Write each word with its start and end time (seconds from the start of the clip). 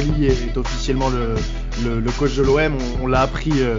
Est, 0.00 0.56
officiellement 0.56 1.10
le, 1.10 2.10
coach 2.18 2.34
de 2.34 2.42
l'OM. 2.42 2.72
On, 3.02 3.06
l'a 3.06 3.20
appris, 3.20 3.52
euh, 3.56 3.78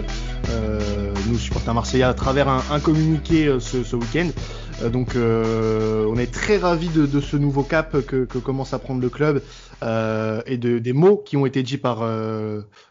euh, 0.50 1.12
nous 1.28 1.36
supporters 1.36 1.74
marseillais, 1.74 2.04
à 2.04 2.14
travers 2.14 2.48
un, 2.48 2.62
un 2.70 2.78
communiqué 2.78 3.48
euh, 3.48 3.58
ce, 3.58 3.96
week-end. 3.96 4.28
Donc 4.92 5.16
on 5.16 6.16
est 6.16 6.32
très 6.32 6.58
ravis 6.58 6.90
de, 6.90 7.20
ce 7.20 7.36
nouveau 7.36 7.64
cap 7.64 8.00
que, 8.06 8.24
commence 8.38 8.72
à 8.72 8.78
prendre 8.78 9.00
le 9.00 9.08
club 9.08 9.42
et 9.82 10.58
de, 10.58 10.78
des 10.78 10.92
mots 10.92 11.16
qui 11.16 11.36
ont 11.36 11.44
été 11.46 11.64
dits 11.64 11.76
par 11.76 12.08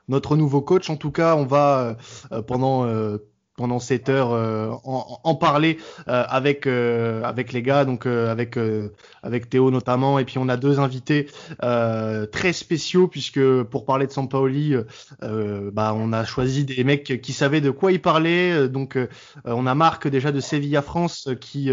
notre 0.09 0.35
nouveau 0.35 0.61
coach. 0.61 0.89
En 0.89 0.97
tout 0.97 1.11
cas, 1.11 1.35
on 1.35 1.45
va 1.45 1.97
pendant 2.47 2.85
pendant 3.57 3.79
cette 3.79 4.09
heure 4.09 4.31
euh, 4.31 4.71
en, 4.83 5.35
parler 5.35 5.77
euh, 6.07 6.23
avec 6.27 6.67
euh, 6.67 7.23
avec 7.23 7.51
les 7.53 7.61
gars 7.61 7.85
donc 7.85 8.05
avec 8.05 8.57
avec 9.23 9.49
Théo 9.49 9.71
notamment. 9.71 10.19
Et 10.19 10.25
puis 10.25 10.37
on 10.37 10.49
a 10.49 10.57
deux 10.57 10.79
invités 10.79 11.27
très 11.59 12.53
spéciaux 12.53 13.07
puisque 13.07 13.41
pour 13.63 13.85
parler 13.85 14.07
de 14.07 14.11
Sampaoli 14.11 14.75
bah 15.21 15.93
on 15.95 16.13
a 16.13 16.25
choisi 16.25 16.65
des 16.65 16.83
mecs 16.83 17.21
qui 17.21 17.33
savaient 17.33 17.61
de 17.61 17.71
quoi 17.71 17.91
ils 17.91 18.01
parlaient. 18.01 18.69
Donc 18.69 18.97
on 19.45 19.67
a 19.67 19.75
Marc 19.75 20.07
déjà 20.07 20.31
de 20.31 20.39
Sevilla 20.39 20.81
France 20.81 21.29
qui 21.39 21.71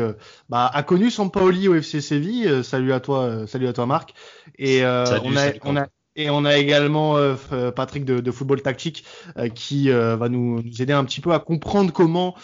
bah, 0.48 0.70
a 0.72 0.83
connu 0.83 1.10
Sampaoli 1.10 1.69
au 1.69 1.74
FC 1.74 2.00
Séville. 2.00 2.64
Salut 2.64 2.92
à 2.92 3.00
toi 3.00 3.47
salut 3.47 3.69
à 3.69 3.72
toi 3.72 3.86
Marc. 3.86 4.14
Et 4.58 4.83
on 4.84 5.36
a 5.36 5.52
on 5.64 5.77
a 5.77 5.86
et 6.18 6.30
on 6.30 6.45
a 6.45 6.58
également 6.58 7.16
euh, 7.16 7.36
euh, 7.52 7.70
Patrick 7.70 8.05
de, 8.05 8.19
de, 8.19 8.30
Football 8.33 8.61
Tactique 8.61 9.05
euh, 9.38 9.48
qui 9.48 9.88
va 9.88 10.28
nous, 10.28 10.60
nous, 10.60 10.83
aider 10.83 10.92
un 10.92 11.05
petit 11.05 11.20
peu 11.20 11.33
à 11.33 11.38
comprendre 11.38 11.92
comment 11.92 12.34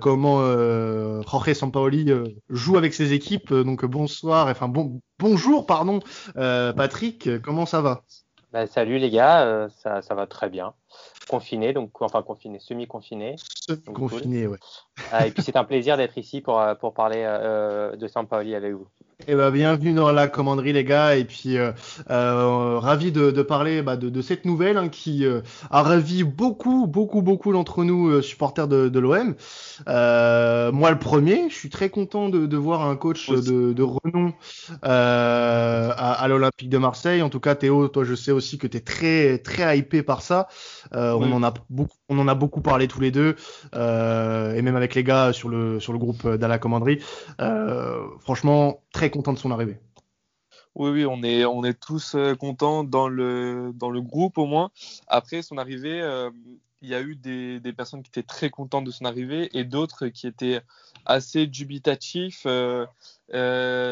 comment 0.00 0.40
Jorge 1.22 1.52
Sampaoli 1.52 2.10
joue 2.50 2.76
avec 2.76 2.92
ses 2.92 3.12
équipes. 3.12 3.54
Donc 3.54 3.84
bonsoir, 3.84 4.48
enfin 4.48 4.68
bon 4.68 5.00
bonjour 5.18 5.66
pardon 5.66 6.00
Patrick, 6.34 7.40
comment 7.42 7.64
ça 7.64 7.80
va? 7.80 8.02
Bah, 8.52 8.66
Salut 8.66 8.98
les 8.98 9.10
gars, 9.10 9.68
ça, 9.78 10.02
ça 10.02 10.14
va 10.14 10.26
très 10.26 10.50
bien 10.50 10.74
confiné, 11.28 11.72
donc 11.72 12.02
enfin 12.02 12.22
confiné, 12.22 12.58
semi-confiné. 12.58 13.36
Semi-confiné, 13.66 14.46
ouais. 14.46 14.58
et 15.26 15.30
puis 15.30 15.42
c'est 15.42 15.56
un 15.56 15.64
plaisir 15.64 15.96
d'être 15.96 16.18
ici 16.18 16.40
pour, 16.40 16.62
pour 16.80 16.92
parler 16.92 17.22
de 17.96 18.06
Sampaoli 18.08 18.54
avec 18.54 18.74
vous. 18.74 18.88
Eh 19.28 19.36
ben, 19.36 19.50
bienvenue 19.52 19.94
dans 19.94 20.10
la 20.10 20.26
commanderie 20.26 20.72
les 20.72 20.82
gars 20.82 21.14
et 21.16 21.24
puis 21.24 21.56
euh, 21.56 21.70
euh, 22.10 22.78
ravi 22.80 23.12
de, 23.12 23.30
de 23.30 23.42
parler 23.42 23.80
bah, 23.80 23.96
de, 23.96 24.08
de, 24.10 24.22
cette 24.22 24.44
nouvelle 24.44 24.76
hein, 24.76 24.88
qui 24.88 25.24
euh, 25.24 25.40
a 25.70 25.82
ravi 25.82 26.24
beaucoup 26.24 26.88
beaucoup 26.88 27.22
beaucoup 27.22 27.52
d'entre 27.52 27.84
nous 27.84 28.08
euh, 28.08 28.22
supporters 28.22 28.66
de, 28.66 28.88
de 28.88 28.98
l'OM. 28.98 29.36
Euh, 29.88 30.72
moi 30.72 30.90
le 30.90 30.98
premier, 30.98 31.48
je 31.48 31.54
suis 31.54 31.70
très 31.70 31.90
content 31.90 32.28
de, 32.28 32.46
de 32.46 32.56
voir 32.56 32.82
un 32.82 32.96
coach 32.96 33.30
de, 33.30 33.72
de 33.72 33.82
renom 33.82 34.34
à, 34.82 36.12
à 36.12 36.28
l'Olympique 36.28 36.68
de 36.68 36.78
Marseille. 36.78 37.22
En 37.22 37.30
tout 37.30 37.40
cas 37.40 37.54
Théo, 37.54 37.86
toi 37.88 38.02
je 38.02 38.14
sais 38.16 38.32
aussi 38.32 38.58
que 38.58 38.66
tu 38.66 38.78
es 38.78 38.80
très 38.80 39.38
très 39.38 39.78
hypé 39.78 40.02
par 40.02 40.22
ça. 40.22 40.48
On 40.92 41.30
en 41.32 41.42
a 41.44 41.54
beaucoup 41.70 41.94
on 42.08 42.18
en 42.18 42.28
a 42.28 42.34
beaucoup 42.34 42.60
parlé 42.60 42.88
tous 42.88 43.00
les 43.00 43.10
deux 43.10 43.36
et 43.72 44.62
même 44.62 44.76
avec 44.76 44.94
les 44.94 45.04
gars 45.04 45.32
sur 45.32 45.48
le 45.48 45.98
groupe 45.98 46.28
d'à 46.28 46.48
la 46.48 46.58
commanderie. 46.58 47.00
franchement 48.20 48.82
très 48.92 49.10
content 49.10 49.32
de 49.32 49.38
son 49.38 49.50
arrivée. 49.50 49.78
Oui, 50.74 50.90
oui, 50.90 51.06
on 51.06 51.62
est, 51.62 51.74
tous 51.74 52.16
euh, 52.16 52.34
contents 52.34 52.82
dans 52.82 53.06
le, 53.06 53.72
groupe 54.00 54.38
au 54.38 54.46
moins. 54.46 54.70
Après 55.06 55.42
son 55.42 55.56
arrivée, 55.56 56.00
euh, 56.00 56.30
il 56.84 56.90
y 56.90 56.94
a 56.94 57.00
eu 57.00 57.16
des, 57.16 57.60
des, 57.60 57.72
personnes 57.72 58.02
qui 58.02 58.10
étaient 58.10 58.22
très 58.22 58.50
contentes 58.50 58.84
de 58.84 58.90
son 58.90 59.04
arrivée 59.04 59.50
et 59.56 59.64
d'autres 59.64 60.08
qui 60.08 60.26
étaient 60.26 60.60
assez 61.06 61.46
dubitatifs. 61.46 62.44
Euh, 62.46 62.86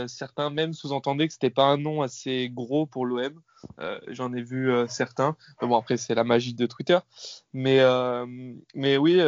certains 0.06 0.50
même 0.50 0.72
sous-entendaient 0.72 1.26
que 1.26 1.32
c'était 1.32 1.50
pas 1.50 1.64
un 1.64 1.78
nom 1.78 2.02
assez 2.02 2.50
gros 2.52 2.86
pour 2.86 3.06
l'OM. 3.06 3.40
J'en 4.08 4.32
ai 4.32 4.42
vu 4.42 4.72
certains. 4.88 5.36
bon, 5.60 5.76
après, 5.76 5.96
c'est 5.96 6.14
la 6.14 6.24
magie 6.24 6.54
de 6.54 6.66
Twitter. 6.66 6.98
Mais, 7.52 7.80
mais 8.74 8.96
oui, 8.96 9.20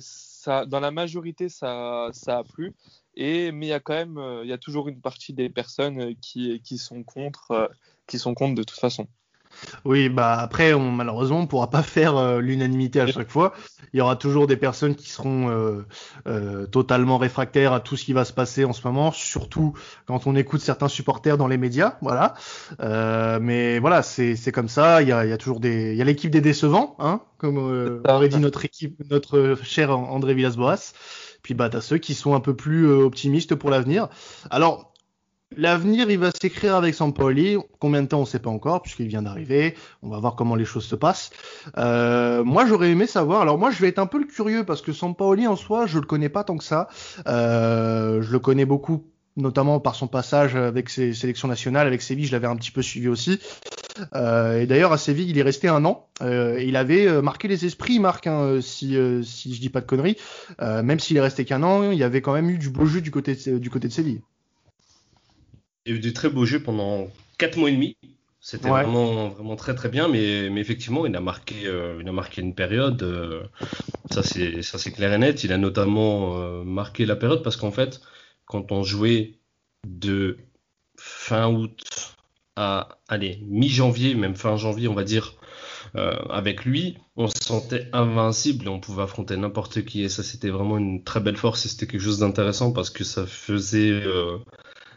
ça, 0.00 0.66
dans 0.66 0.80
la 0.80 0.90
majorité, 0.90 1.48
ça, 1.48 2.10
ça 2.12 2.38
a 2.38 2.44
plu. 2.44 2.74
Et, 3.16 3.50
mais 3.50 3.66
il 3.66 3.68
y 3.70 3.72
a 3.72 3.80
quand 3.80 3.94
même, 3.94 4.18
euh, 4.18 4.44
il 4.44 4.50
y 4.50 4.52
a 4.52 4.58
toujours 4.58 4.88
une 4.88 5.00
partie 5.00 5.32
des 5.32 5.48
personnes 5.48 6.00
euh, 6.00 6.14
qui, 6.20 6.60
qui 6.60 6.76
sont 6.76 7.02
contre, 7.02 7.50
euh, 7.52 7.68
qui 8.06 8.18
sont 8.18 8.34
contre 8.34 8.54
de 8.54 8.62
toute 8.62 8.78
façon. 8.78 9.08
Oui, 9.84 10.08
bah 10.08 10.38
après, 10.38 10.74
on, 10.74 10.90
malheureusement, 10.90 11.40
on 11.40 11.46
pourra 11.46 11.70
pas 11.70 11.82
faire 11.82 12.38
l'unanimité 12.38 13.00
à 13.00 13.06
chaque 13.06 13.30
fois. 13.30 13.52
Il 13.92 13.98
y 13.98 14.00
aura 14.00 14.16
toujours 14.16 14.46
des 14.46 14.56
personnes 14.56 14.94
qui 14.94 15.08
seront 15.08 15.48
euh, 16.26 16.66
totalement 16.66 17.18
réfractaires 17.18 17.72
à 17.72 17.80
tout 17.80 17.96
ce 17.96 18.04
qui 18.04 18.12
va 18.12 18.24
se 18.24 18.32
passer 18.32 18.64
en 18.64 18.72
ce 18.72 18.86
moment, 18.86 19.12
surtout 19.12 19.74
quand 20.06 20.26
on 20.26 20.36
écoute 20.36 20.60
certains 20.60 20.88
supporters 20.88 21.38
dans 21.38 21.46
les 21.46 21.56
médias. 21.56 21.96
Voilà. 22.02 22.34
Euh, 22.80 23.38
mais 23.40 23.78
voilà, 23.78 24.02
c'est 24.02 24.52
comme 24.52 24.68
ça. 24.68 25.02
Il 25.02 25.08
y 25.08 25.12
a, 25.12 25.24
il 25.24 25.30
y 25.30 25.32
a 25.32 25.38
toujours 25.38 25.60
des, 25.60 25.92
il 25.92 25.96
y 25.96 26.02
a 26.02 26.04
l'équipe 26.04 26.30
des 26.30 26.40
décevants, 26.40 26.96
hein, 26.98 27.20
comme 27.38 28.02
aurait 28.06 28.28
dit 28.28 28.38
notre 28.38 28.64
équipe, 28.64 29.00
notre 29.10 29.56
cher 29.62 29.96
André 29.96 30.34
Villas-Boas. 30.34 30.92
Puis 31.42 31.54
bah 31.54 31.68
t'as 31.68 31.80
ceux 31.80 31.98
qui 31.98 32.14
sont 32.14 32.34
un 32.34 32.40
peu 32.40 32.56
plus 32.56 32.88
euh, 32.88 33.04
optimistes 33.04 33.54
pour 33.54 33.70
l'avenir. 33.70 34.08
Alors 34.50 34.92
L'avenir, 35.54 36.10
il 36.10 36.18
va 36.18 36.30
s'écrire 36.32 36.74
avec 36.74 36.94
Sampoli. 36.94 37.56
Combien 37.78 38.02
de 38.02 38.08
temps, 38.08 38.18
on 38.18 38.22
ne 38.22 38.26
sait 38.26 38.40
pas 38.40 38.50
encore, 38.50 38.82
puisqu'il 38.82 39.06
vient 39.06 39.22
d'arriver. 39.22 39.76
On 40.02 40.08
va 40.08 40.18
voir 40.18 40.34
comment 40.34 40.56
les 40.56 40.64
choses 40.64 40.84
se 40.84 40.96
passent. 40.96 41.30
Euh, 41.78 42.42
moi, 42.42 42.66
j'aurais 42.66 42.90
aimé 42.90 43.06
savoir. 43.06 43.42
Alors 43.42 43.56
moi, 43.56 43.70
je 43.70 43.80
vais 43.80 43.88
être 43.88 44.00
un 44.00 44.06
peu 44.06 44.18
le 44.18 44.26
curieux 44.26 44.64
parce 44.64 44.82
que 44.82 44.92
Sampoli 44.92 45.46
en 45.46 45.54
soi, 45.54 45.86
je 45.86 45.98
le 46.00 46.06
connais 46.06 46.28
pas 46.28 46.42
tant 46.42 46.56
que 46.56 46.64
ça. 46.64 46.88
Euh, 47.28 48.22
je 48.22 48.32
le 48.32 48.38
connais 48.40 48.64
beaucoup 48.64 49.04
notamment 49.36 49.80
par 49.80 49.94
son 49.94 50.08
passage 50.08 50.56
avec 50.56 50.88
ses 50.88 51.12
sélections 51.12 51.46
nationales, 51.46 51.86
avec 51.86 52.00
Séville, 52.00 52.24
je 52.24 52.32
l'avais 52.32 52.46
un 52.46 52.56
petit 52.56 52.70
peu 52.70 52.80
suivi 52.80 53.06
aussi. 53.06 53.38
Euh, 54.14 54.62
et 54.62 54.66
d'ailleurs 54.66 54.92
à 54.92 54.98
Séville, 54.98 55.28
il 55.28 55.38
est 55.38 55.42
resté 55.42 55.68
un 55.68 55.84
an. 55.84 56.08
Il 56.22 56.74
avait 56.74 57.20
marqué 57.20 57.46
les 57.46 57.66
esprits, 57.66 57.98
Marc, 57.98 58.26
hein, 58.26 58.60
si 58.62 58.96
si 59.22 59.54
je 59.54 59.60
dis 59.60 59.68
pas 59.68 59.82
de 59.82 59.86
conneries. 59.86 60.16
même 60.58 60.98
s'il 60.98 61.18
est 61.18 61.20
resté 61.20 61.44
qu'un 61.44 61.62
an, 61.62 61.92
il 61.92 61.98
y 61.98 62.02
avait 62.02 62.22
quand 62.22 62.32
même 62.32 62.48
eu 62.48 62.56
du 62.56 62.70
beau 62.70 62.86
jeu 62.86 63.02
du 63.02 63.10
côté 63.10 63.36
du 63.36 63.68
côté 63.68 63.88
de 63.88 63.92
Séville. 63.92 64.22
Il 65.86 65.92
y 65.92 65.94
a 65.94 65.98
eu 65.98 66.00
du 66.00 66.12
très 66.12 66.28
beau 66.28 66.44
jeu 66.44 66.60
pendant 66.60 67.08
4 67.38 67.56
mois 67.56 67.70
et 67.70 67.72
demi. 67.72 67.96
C'était 68.40 68.68
vraiment, 68.68 69.30
vraiment 69.30 69.56
très 69.56 69.74
très 69.74 69.88
bien, 69.88 70.06
mais, 70.06 70.50
mais 70.50 70.60
effectivement, 70.60 71.04
il 71.04 71.16
a 71.16 71.20
marqué, 71.20 71.54
il 72.00 72.08
a 72.08 72.12
marqué 72.12 72.42
une 72.42 72.54
période. 72.54 73.04
ça 74.12 74.22
c'est, 74.22 74.62
ça 74.62 74.78
c'est 74.78 74.92
clair 74.92 75.12
et 75.12 75.18
net. 75.18 75.42
Il 75.42 75.52
a 75.52 75.58
notamment 75.58 76.62
marqué 76.64 77.06
la 77.06 77.16
période 77.16 77.42
parce 77.42 77.56
qu'en 77.56 77.72
fait, 77.72 78.00
quand 78.44 78.70
on 78.70 78.84
jouait 78.84 79.40
de 79.84 80.36
fin 80.96 81.48
août 81.48 82.16
à 82.56 82.98
allez, 83.08 83.38
mi-janvier, 83.42 84.14
même 84.14 84.34
fin 84.34 84.56
janvier, 84.56 84.88
on 84.88 84.94
va 84.94 85.04
dire, 85.04 85.34
euh, 85.94 86.14
avec 86.30 86.64
lui, 86.64 86.98
on 87.16 87.28
se 87.28 87.42
sentait 87.42 87.88
invincible 87.92 88.66
et 88.66 88.68
on 88.68 88.80
pouvait 88.80 89.02
affronter 89.02 89.36
n'importe 89.36 89.84
qui. 89.84 90.02
Et 90.02 90.08
ça, 90.08 90.22
c'était 90.22 90.48
vraiment 90.48 90.78
une 90.78 91.04
très 91.04 91.20
belle 91.20 91.36
force 91.36 91.64
et 91.66 91.68
c'était 91.68 91.86
quelque 91.86 92.02
chose 92.02 92.18
d'intéressant 92.18 92.72
parce 92.72 92.90
que 92.90 93.04
ça 93.04 93.26
faisait 93.26 93.90
euh, 93.90 94.38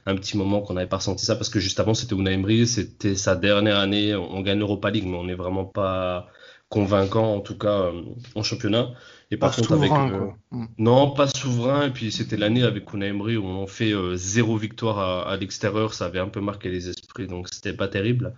un 0.09 0.15
petit 0.15 0.37
moment 0.37 0.61
qu'on 0.61 0.73
n'avait 0.73 0.87
pas 0.87 0.97
ressenti 0.97 1.25
ça 1.25 1.35
parce 1.35 1.49
que 1.49 1.59
juste 1.59 1.79
avant, 1.79 1.93
c'était 1.93 2.15
Unai 2.15 2.33
Emery, 2.33 2.67
c'était 2.67 3.15
sa 3.15 3.35
dernière 3.35 3.77
année. 3.77 4.15
On 4.15 4.41
gagne 4.41 4.59
l'Europa 4.59 4.89
League, 4.89 5.05
mais 5.05 5.17
on 5.17 5.25
n'est 5.25 5.35
vraiment 5.35 5.65
pas 5.65 6.27
convaincant, 6.69 7.35
en 7.35 7.41
tout 7.41 7.57
cas, 7.57 7.81
euh, 7.81 8.03
en 8.35 8.43
championnat. 8.43 8.91
Et 9.31 9.37
par 9.37 9.55
contre, 9.55 9.73
avec. 9.73 9.91
Euh, 9.91 10.27
mm. 10.51 10.67
Non, 10.77 11.11
pas 11.11 11.27
souverain. 11.27 11.87
Et 11.87 11.91
puis 11.91 12.11
c'était 12.11 12.37
l'année 12.37 12.63
avec 12.63 12.85
Kuna 12.85 13.07
Emery 13.07 13.37
où 13.37 13.45
on 13.45 13.67
fait 13.67 13.91
euh, 13.91 14.15
zéro 14.15 14.57
victoire 14.57 15.27
à, 15.27 15.35
l'extérieur. 15.37 15.93
Ça 15.93 16.05
avait 16.05 16.19
un 16.19 16.29
peu 16.29 16.41
marqué 16.41 16.69
les 16.69 16.89
esprits, 16.89 17.27
donc 17.27 17.49
c'était 17.51 17.73
pas 17.73 17.87
terrible. 17.87 18.33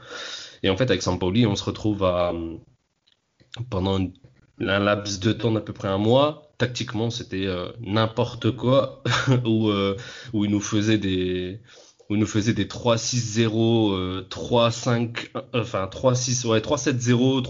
Et 0.63 0.69
en 0.69 0.78
fait, 0.78 0.90
avec 0.90 1.01
Sampoli, 1.01 1.46
on 1.46 1.56
se 1.56 1.63
retrouve 1.63 2.04
à. 2.04 2.34
Pendant 3.69 4.00
un 4.62 4.80
laps 4.80 5.19
de 5.19 5.34
temps 5.34 5.51
d'à 5.51 5.60
peu 5.60 5.74
près 5.74 5.90
un 5.90 5.98
mois, 5.98 6.50
tactiquement, 6.62 7.10
c'était 7.10 7.48
n'importe 7.81 8.52
quoi, 8.52 9.04
où, 9.46 9.72
où 10.34 10.46
il 10.46 10.52
nous 10.52 10.62
faisait 10.62 10.98
des 10.98 11.60
où 12.12 12.18
nous 12.18 12.25
des 12.25 12.66
3-6-0, 12.66 14.28
3-5, 14.28 15.30
enfin 15.54 15.90
3-6, 15.90 16.46
ouais, 16.46 16.60
3-7-0, 16.60 17.42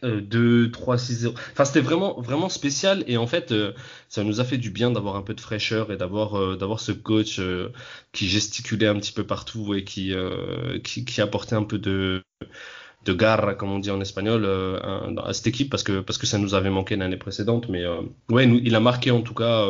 3-5-2, 0.00 0.70
3-6-0. 0.70 1.34
Enfin, 1.52 1.66
c'était 1.66 1.82
vraiment, 1.82 2.18
vraiment 2.18 2.48
spécial 2.48 3.04
et 3.06 3.18
en 3.18 3.26
fait, 3.26 3.52
euh, 3.52 3.74
ça 4.08 4.24
nous 4.24 4.40
a 4.40 4.44
fait 4.44 4.56
du 4.56 4.70
bien 4.70 4.90
d'avoir 4.90 5.16
un 5.16 5.22
peu 5.22 5.34
de 5.34 5.42
fraîcheur 5.42 5.92
et 5.92 5.98
d'avoir, 5.98 6.38
euh, 6.38 6.56
d'avoir 6.56 6.80
ce 6.80 6.92
coach 6.92 7.38
euh, 7.38 7.68
qui 8.12 8.28
gesticulait 8.28 8.86
un 8.86 8.98
petit 8.98 9.12
peu 9.12 9.26
partout 9.26 9.74
et 9.74 9.84
qui, 9.84 10.14
qui, 10.84 11.04
qui, 11.04 11.20
apportait 11.20 11.56
un 11.56 11.64
peu 11.64 11.78
de, 11.78 12.22
de 13.04 13.12
garra, 13.12 13.54
comme 13.54 13.70
on 13.70 13.78
dit 13.78 13.90
en 13.90 14.00
espagnol, 14.00 14.44
à 14.44 15.32
cette 15.32 15.46
équipe 15.46 15.70
parce 15.70 15.82
que, 15.82 16.00
parce 16.00 16.18
que 16.18 16.26
ça 16.26 16.38
nous 16.38 16.54
avait 16.54 16.70
manqué 16.70 16.96
l'année 16.96 17.16
précédente. 17.16 17.68
Mais 17.68 17.84
ouais, 18.28 18.46
nous, 18.46 18.60
il 18.62 18.74
a 18.74 18.80
marqué 18.80 19.10
en 19.10 19.22
tout 19.22 19.34
cas 19.34 19.64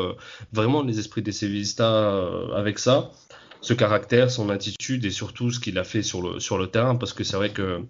vraiment 0.52 0.82
les 0.82 0.98
esprits 0.98 1.22
des 1.22 1.32
Sevillistas 1.32 2.50
avec 2.54 2.78
ça 2.78 3.12
ce 3.60 3.74
caractère, 3.74 4.30
son 4.30 4.50
attitude 4.50 5.04
et 5.04 5.10
surtout 5.10 5.50
ce 5.50 5.60
qu'il 5.60 5.78
a 5.78 5.84
fait 5.84 6.02
sur 6.02 6.22
le, 6.22 6.40
sur 6.40 6.58
le 6.58 6.68
terrain. 6.68 6.96
Parce 6.96 7.12
que 7.12 7.24
c'est 7.24 7.36
vrai 7.36 7.50
que 7.50 7.80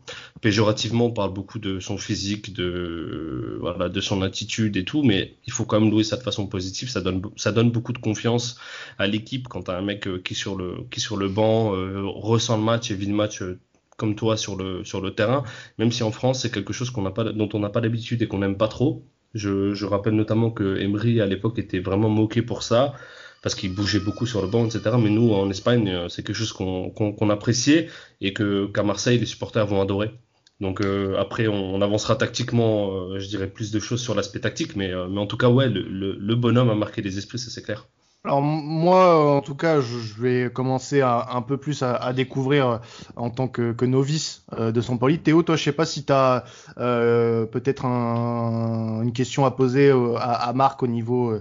péjorativement, 0.41 1.07
on 1.07 1.11
parle 1.11 1.33
beaucoup 1.33 1.59
de 1.59 1.81
son 1.81 1.99
physique, 1.99 2.53
de, 2.53 3.59
voilà, 3.61 3.89
de 3.89 4.01
son 4.01 4.23
attitude 4.23 4.77
et 4.77 4.85
tout, 4.85 5.03
mais 5.03 5.37
il 5.47 5.53
faut 5.53 5.65
quand 5.65 5.81
même 5.81 5.91
louer 5.91 6.05
ça 6.05 6.17
de 6.17 6.23
façon 6.23 6.47
positive. 6.47 6.89
Ça 6.89 7.01
donne, 7.01 7.23
ça 7.37 7.53
donne 7.53 7.71
beaucoup 7.71 7.93
de 7.93 7.99
confiance 7.99 8.59
à 8.99 9.07
l'équipe 9.07 9.49
quand 9.49 9.69
un 9.69 9.83
mec 9.83 10.07
euh, 10.07 10.21
qui, 10.23 10.35
sur 10.35 10.57
le, 10.57 10.77
qui 10.91 11.01
sur 11.01 11.17
le 11.17 11.29
banc 11.29 11.75
euh, 11.75 12.03
ressent 12.07 12.57
le 12.57 12.63
match 12.63 12.91
et 12.91 12.95
vit 12.95 13.07
le 13.07 13.15
match 13.15 13.43
euh, 13.43 13.59
comme 13.99 14.15
toi 14.15 14.37
sur 14.39 14.57
le, 14.57 14.85
sur 14.85 15.03
le 15.03 15.15
terrain, 15.15 15.43
même 15.77 15.93
si 15.93 16.03
en 16.03 16.13
France, 16.13 16.41
c'est 16.43 16.51
quelque 16.51 16.73
chose 16.73 16.93
dont 16.93 17.49
on 17.53 17.59
n'a 17.59 17.69
pas 17.69 17.81
l'habitude 17.81 18.23
et 18.23 18.29
qu'on 18.29 18.39
n'aime 18.39 18.57
pas 18.57 18.69
trop. 18.69 19.05
Je, 19.35 19.85
rappelle 19.85 20.15
notamment 20.15 20.51
que 20.51 20.79
Emery, 20.79 21.21
à 21.21 21.27
l'époque, 21.27 21.59
était 21.59 21.81
vraiment 21.81 22.09
moqué 22.09 22.41
pour 22.41 22.63
ça, 22.63 22.95
parce 23.43 23.55
qu'il 23.55 23.75
bougeait 23.75 24.01
beaucoup 24.01 24.25
sur 24.25 24.41
le 24.41 24.49
banc, 24.49 24.67
etc. 24.67 24.97
Mais 24.99 25.11
nous, 25.11 25.33
en 25.33 25.51
Espagne, 25.51 25.89
euh, 25.91 26.09
c'est 26.09 26.23
quelque 26.25 26.37
chose 26.37 26.53
qu'on 26.53 27.31
appréciait 27.31 27.89
et 28.21 28.33
que 28.33 28.67
qu'à 28.67 28.83
Marseille, 28.85 29.19
les 29.19 29.27
supporters 29.27 29.67
vont 29.67 29.83
adorer. 29.83 30.13
Donc 30.61 30.81
euh, 30.81 31.17
après, 31.19 31.47
on, 31.49 31.81
avancera 31.83 32.17
tactiquement, 32.17 33.13
euh, 33.13 33.19
je 33.21 33.29
dirais 33.29 33.49
plus 33.49 33.71
de 33.71 33.81
choses 33.81 34.01
sur 34.03 34.15
l'aspect 34.15 34.41
tactique, 34.41 34.77
mais, 34.77 34.91
mais 35.11 35.21
en 35.21 35.27
tout 35.27 35.37
cas, 35.37 35.49
ouais, 35.49 35.69
le, 35.69 35.83
le, 35.83 36.17
le 36.19 36.35
bonhomme 36.37 36.71
a 36.71 36.75
marqué 36.75 37.03
les 37.03 37.19
esprits, 37.19 37.39
ça 37.39 37.51
c'est 37.51 37.63
clair. 37.63 37.87
Alors 38.25 38.43
moi, 38.43 39.37
en 39.37 39.41
tout 39.41 39.55
cas, 39.55 39.81
je, 39.81 40.21
vais 40.21 40.51
commencer 40.53 41.01
un 41.03 41.41
peu 41.41 41.57
plus 41.57 41.83
à, 41.83 42.13
découvrir 42.13 42.69
euh, 42.69 42.79
en 43.17 43.31
tant 43.31 43.47
que, 43.47 43.85
novice 43.85 44.45
euh, 44.59 44.73
de 44.73 44.81
Sampaoli. 44.81 45.21
Théo, 45.21 45.43
toi, 45.43 45.55
je 45.57 45.63
sais 45.63 45.73
pas 45.73 45.87
si 45.87 46.05
tu 46.05 46.13
as 46.13 46.45
euh, 46.79 47.47
peut-être 47.47 47.85
un, 47.87 49.03
une 49.03 49.13
question 49.13 49.45
à 49.45 49.53
poser 49.53 49.93
à, 50.19 50.53
Marc 50.53 50.83
au 50.83 50.89
niveau, 50.89 51.33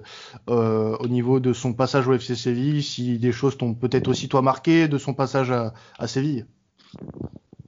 au 0.48 1.08
niveau 1.08 1.40
de 1.40 1.52
son 1.52 1.74
passage 1.74 2.08
au 2.08 2.14
FC 2.14 2.36
Séville, 2.36 2.84
si 2.84 3.18
des 3.18 3.32
choses 3.32 3.58
t'ont 3.58 3.74
peut-être 3.74 4.08
aussi 4.08 4.30
toi 4.30 4.42
marqué 4.44 4.88
de 4.88 4.98
son 5.00 5.14
passage 5.16 5.52
à 5.52 6.08
Séville. 6.08 6.46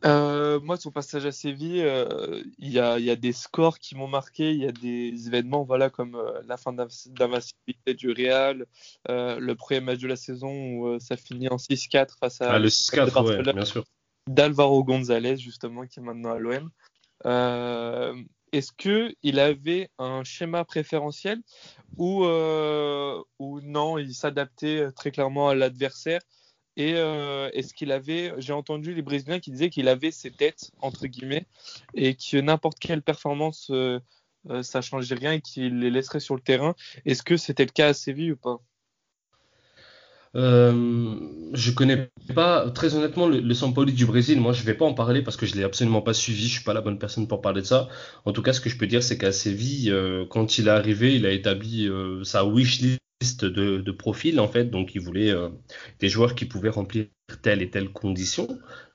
Euh, 0.05 0.59
moi, 0.61 0.77
son 0.77 0.91
passage 0.91 1.25
à 1.25 1.31
Séville, 1.31 1.81
euh, 1.81 2.41
il 2.57 2.71
y, 2.71 2.79
a, 2.79 2.99
y, 2.99 3.09
a, 3.09 3.15
des 3.15 3.33
scores 3.33 3.79
qui 3.79 3.95
m'ont 3.95 4.07
marqué, 4.07 4.51
il 4.51 4.59
y 4.59 4.67
a 4.67 4.71
des 4.71 5.27
événements, 5.27 5.63
voilà, 5.63 5.89
comme 5.89 6.15
euh, 6.15 6.41
la 6.47 6.55
fin 6.55 6.71
d'invincibilité 6.71 7.93
du 7.95 8.11
Real, 8.11 8.65
le 9.07 9.53
premier 9.53 9.81
match 9.81 9.99
de 9.99 10.07
la 10.07 10.15
saison 10.15 10.51
où 10.51 10.99
ça 10.99 11.17
finit 11.17 11.49
en 11.49 11.57
6-4 11.57 12.17
face 12.19 12.41
à 12.41 12.53
ah, 12.53 12.59
le 12.59 12.69
6-4, 12.69 13.25
ouais, 13.25 13.53
bien 13.53 13.65
sûr. 13.65 13.83
D'Alvaro 14.27 14.83
Gonzalez, 14.83 15.37
justement, 15.37 15.85
qui 15.85 15.99
est 15.99 16.03
maintenant 16.03 16.31
à 16.31 16.39
l'OM. 16.39 16.69
Est-ce 18.51 18.71
que 18.71 19.13
il 19.21 19.39
avait 19.39 19.89
un 19.99 20.23
schéma 20.23 20.63
préférentiel 20.65 21.41
ou, 21.97 22.23
ou 22.23 23.61
non, 23.61 23.97
il 23.97 24.13
s'adaptait 24.13 24.91
très 24.93 25.11
clairement 25.11 25.49
à 25.49 25.55
l'adversaire? 25.55 26.21
Et 26.77 26.93
euh, 26.95 27.49
est-ce 27.53 27.73
qu'il 27.73 27.91
avait, 27.91 28.33
j'ai 28.37 28.53
entendu 28.53 28.93
les 28.93 29.01
Brésiliens 29.01 29.39
qui 29.39 29.51
disaient 29.51 29.69
qu'il 29.69 29.87
avait 29.87 30.11
ses 30.11 30.31
têtes 30.31 30.71
entre 30.81 31.07
guillemets 31.07 31.45
et 31.93 32.15
que 32.15 32.37
n'importe 32.37 32.79
quelle 32.79 33.01
performance 33.01 33.69
euh, 33.71 33.99
euh, 34.49 34.63
ça 34.63 34.81
changeait 34.81 35.15
rien 35.15 35.33
et 35.33 35.41
qu'il 35.41 35.79
les 35.79 35.89
laisserait 35.89 36.19
sur 36.19 36.35
le 36.35 36.41
terrain. 36.41 36.75
Est-ce 37.05 37.23
que 37.23 37.37
c'était 37.37 37.65
le 37.65 37.71
cas 37.71 37.89
à 37.89 37.93
Séville 37.93 38.31
ou 38.33 38.37
pas? 38.37 38.61
Euh, 40.35 41.15
je 41.53 41.71
connais 41.71 42.11
pas 42.35 42.69
très 42.69 42.93
honnêtement 42.95 43.27
le, 43.27 43.39
le 43.39 43.91
du 43.91 44.05
Brésil. 44.05 44.39
Moi, 44.39 44.53
je 44.53 44.63
vais 44.63 44.75
pas 44.75 44.85
en 44.85 44.93
parler 44.93 45.23
parce 45.23 45.37
que 45.37 45.45
je 45.45 45.55
l'ai 45.55 45.63
absolument 45.63 46.01
pas 46.01 46.13
suivi. 46.13 46.47
Je 46.47 46.53
suis 46.53 46.63
pas 46.63 46.73
la 46.73 46.81
bonne 46.81 46.99
personne 46.99 47.27
pour 47.27 47.41
parler 47.41 47.61
de 47.61 47.65
ça. 47.65 47.89
En 48.25 48.31
tout 48.31 48.41
cas, 48.41 48.53
ce 48.53 48.61
que 48.61 48.69
je 48.69 48.77
peux 48.77 48.87
dire, 48.87 49.01
c'est 49.01 49.17
qu'à 49.17 49.31
Séville, 49.31 49.91
euh, 49.91 50.25
quand 50.29 50.57
il 50.57 50.67
est 50.67 50.71
arrivé, 50.71 51.15
il 51.15 51.25
a 51.25 51.31
établi 51.31 51.87
euh, 51.87 52.23
sa 52.23 52.45
wish 52.45 52.79
list 52.81 52.99
de, 53.21 53.81
de 53.81 53.91
profil 53.91 54.39
en 54.39 54.47
fait. 54.47 54.65
Donc, 54.65 54.95
il 54.95 55.01
voulait 55.01 55.31
euh, 55.31 55.49
des 55.99 56.09
joueurs 56.09 56.35
qui 56.35 56.45
pouvaient 56.45 56.69
remplir 56.69 57.07
telle 57.41 57.61
et 57.61 57.69
telle 57.69 57.89
condition. 57.89 58.47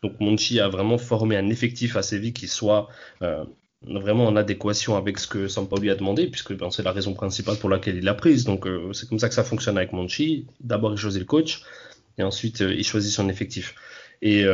Donc, 0.03 0.19
Monchi 0.21 0.61
a 0.61 0.69
vraiment 0.69 0.99
formé 0.99 1.37
un 1.37 1.49
effectif 1.51 1.97
à 1.97 2.03
Séville 2.03 2.33
qui 2.33 2.49
soit 2.49 2.89
euh, 3.23 3.45
vraiment 3.83 4.27
en 4.27 4.37
adéquation 4.37 4.97
avec 4.97 5.19
ce 5.19 5.27
que 5.27 5.47
Sampaoli 5.47 5.91
a 5.91 5.95
demandé, 5.95 6.29
puisque 6.29 6.55
ben, 6.55 6.71
c'est 6.71 6.83
la 6.83 6.93
raison 6.93 7.13
principale 7.13 7.57
pour 7.59 7.69
laquelle 7.69 7.97
il 7.97 8.05
l'a 8.05 8.15
prise. 8.15 8.45
Donc 8.45 8.67
euh, 8.67 8.93
c'est 8.93 9.09
comme 9.09 9.19
ça 9.19 9.29
que 9.29 9.35
ça 9.35 9.45
fonctionne 9.45 9.77
avec 9.77 9.93
Monchi. 9.93 10.47
D'abord 10.61 10.93
il 10.93 10.99
choisit 10.99 11.21
le 11.21 11.27
coach, 11.27 11.63
et 12.19 12.23
ensuite 12.23 12.61
il 12.61 12.85
choisit 12.85 13.13
son 13.13 13.29
effectif. 13.29 13.75
Et, 14.23 14.45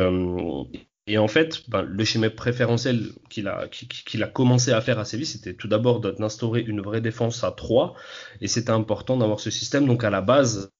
et 1.11 1.17
en 1.17 1.27
fait, 1.27 1.69
ben, 1.69 1.81
le 1.81 2.03
schéma 2.03 2.29
préférentiel 2.29 3.09
qu'il 3.29 3.47
a, 3.47 3.67
qu'il 3.67 4.23
a 4.23 4.27
commencé 4.27 4.71
à 4.71 4.81
faire 4.81 4.99
à 4.99 5.05
Séville, 5.05 5.25
c'était 5.25 5.53
tout 5.53 5.67
d'abord 5.67 5.99
d'instaurer 5.99 6.61
une 6.61 6.81
vraie 6.81 7.01
défense 7.01 7.43
à 7.43 7.51
3, 7.51 7.95
et 8.39 8.47
c'était 8.47 8.71
important 8.71 9.17
d'avoir 9.17 9.39
ce 9.39 9.49
système. 9.49 9.85
Donc 9.87 10.03
à 10.03 10.09
la 10.09 10.21
base, 10.21 10.71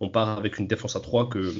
on 0.00 0.08
part 0.08 0.36
avec 0.38 0.58
une 0.58 0.66
défense 0.66 0.96
à 0.96 1.00
3 1.00 1.28
que 1.28 1.52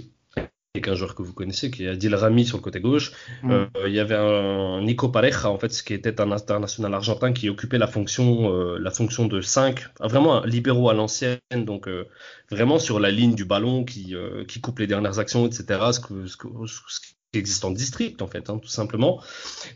un 0.86 0.94
joueur 0.94 1.14
que 1.14 1.22
vous 1.22 1.32
connaissez, 1.32 1.70
qui 1.70 1.84
est 1.84 1.88
Adil 1.88 2.14
Rami 2.14 2.44
sur 2.44 2.58
le 2.58 2.62
côté 2.62 2.80
gauche. 2.80 3.12
Mm. 3.42 3.50
Euh, 3.50 3.66
il 3.86 3.94
y 3.94 3.98
avait 3.98 4.14
un 4.14 4.81
Nico 4.82 5.08
Pareja, 5.08 5.50
en 5.50 5.58
fait, 5.58 5.72
ce 5.72 5.82
qui 5.82 5.94
était 5.94 6.20
un 6.20 6.31
international 6.31 6.94
argentin 6.94 7.32
qui 7.32 7.48
occupait 7.48 7.78
la 7.78 7.88
fonction, 7.88 8.52
euh, 8.54 8.78
la 8.78 8.90
fonction 8.90 9.26
de 9.26 9.40
5, 9.40 9.86
vraiment 10.00 10.42
un 10.42 10.46
libéraux 10.46 10.90
à 10.90 10.94
l'ancienne, 10.94 11.40
donc 11.52 11.88
euh, 11.88 12.06
vraiment 12.50 12.78
sur 12.78 13.00
la 13.00 13.10
ligne 13.10 13.34
du 13.34 13.44
ballon 13.44 13.84
qui, 13.84 14.14
qui 14.46 14.60
coupe 14.60 14.78
les 14.78 14.86
dernières 14.86 15.19
actions, 15.19 15.46
etc. 15.46 15.64
Ce 15.92 16.00
que, 16.00 16.26
ce 16.26 16.36
que, 16.36 16.48
ce 16.66 17.00
qui 17.32 17.38
existe 17.38 17.64
en 17.64 17.70
district 17.70 18.22
en 18.22 18.26
fait, 18.26 18.48
hein, 18.50 18.58
tout 18.58 18.69
simplement. 18.69 19.22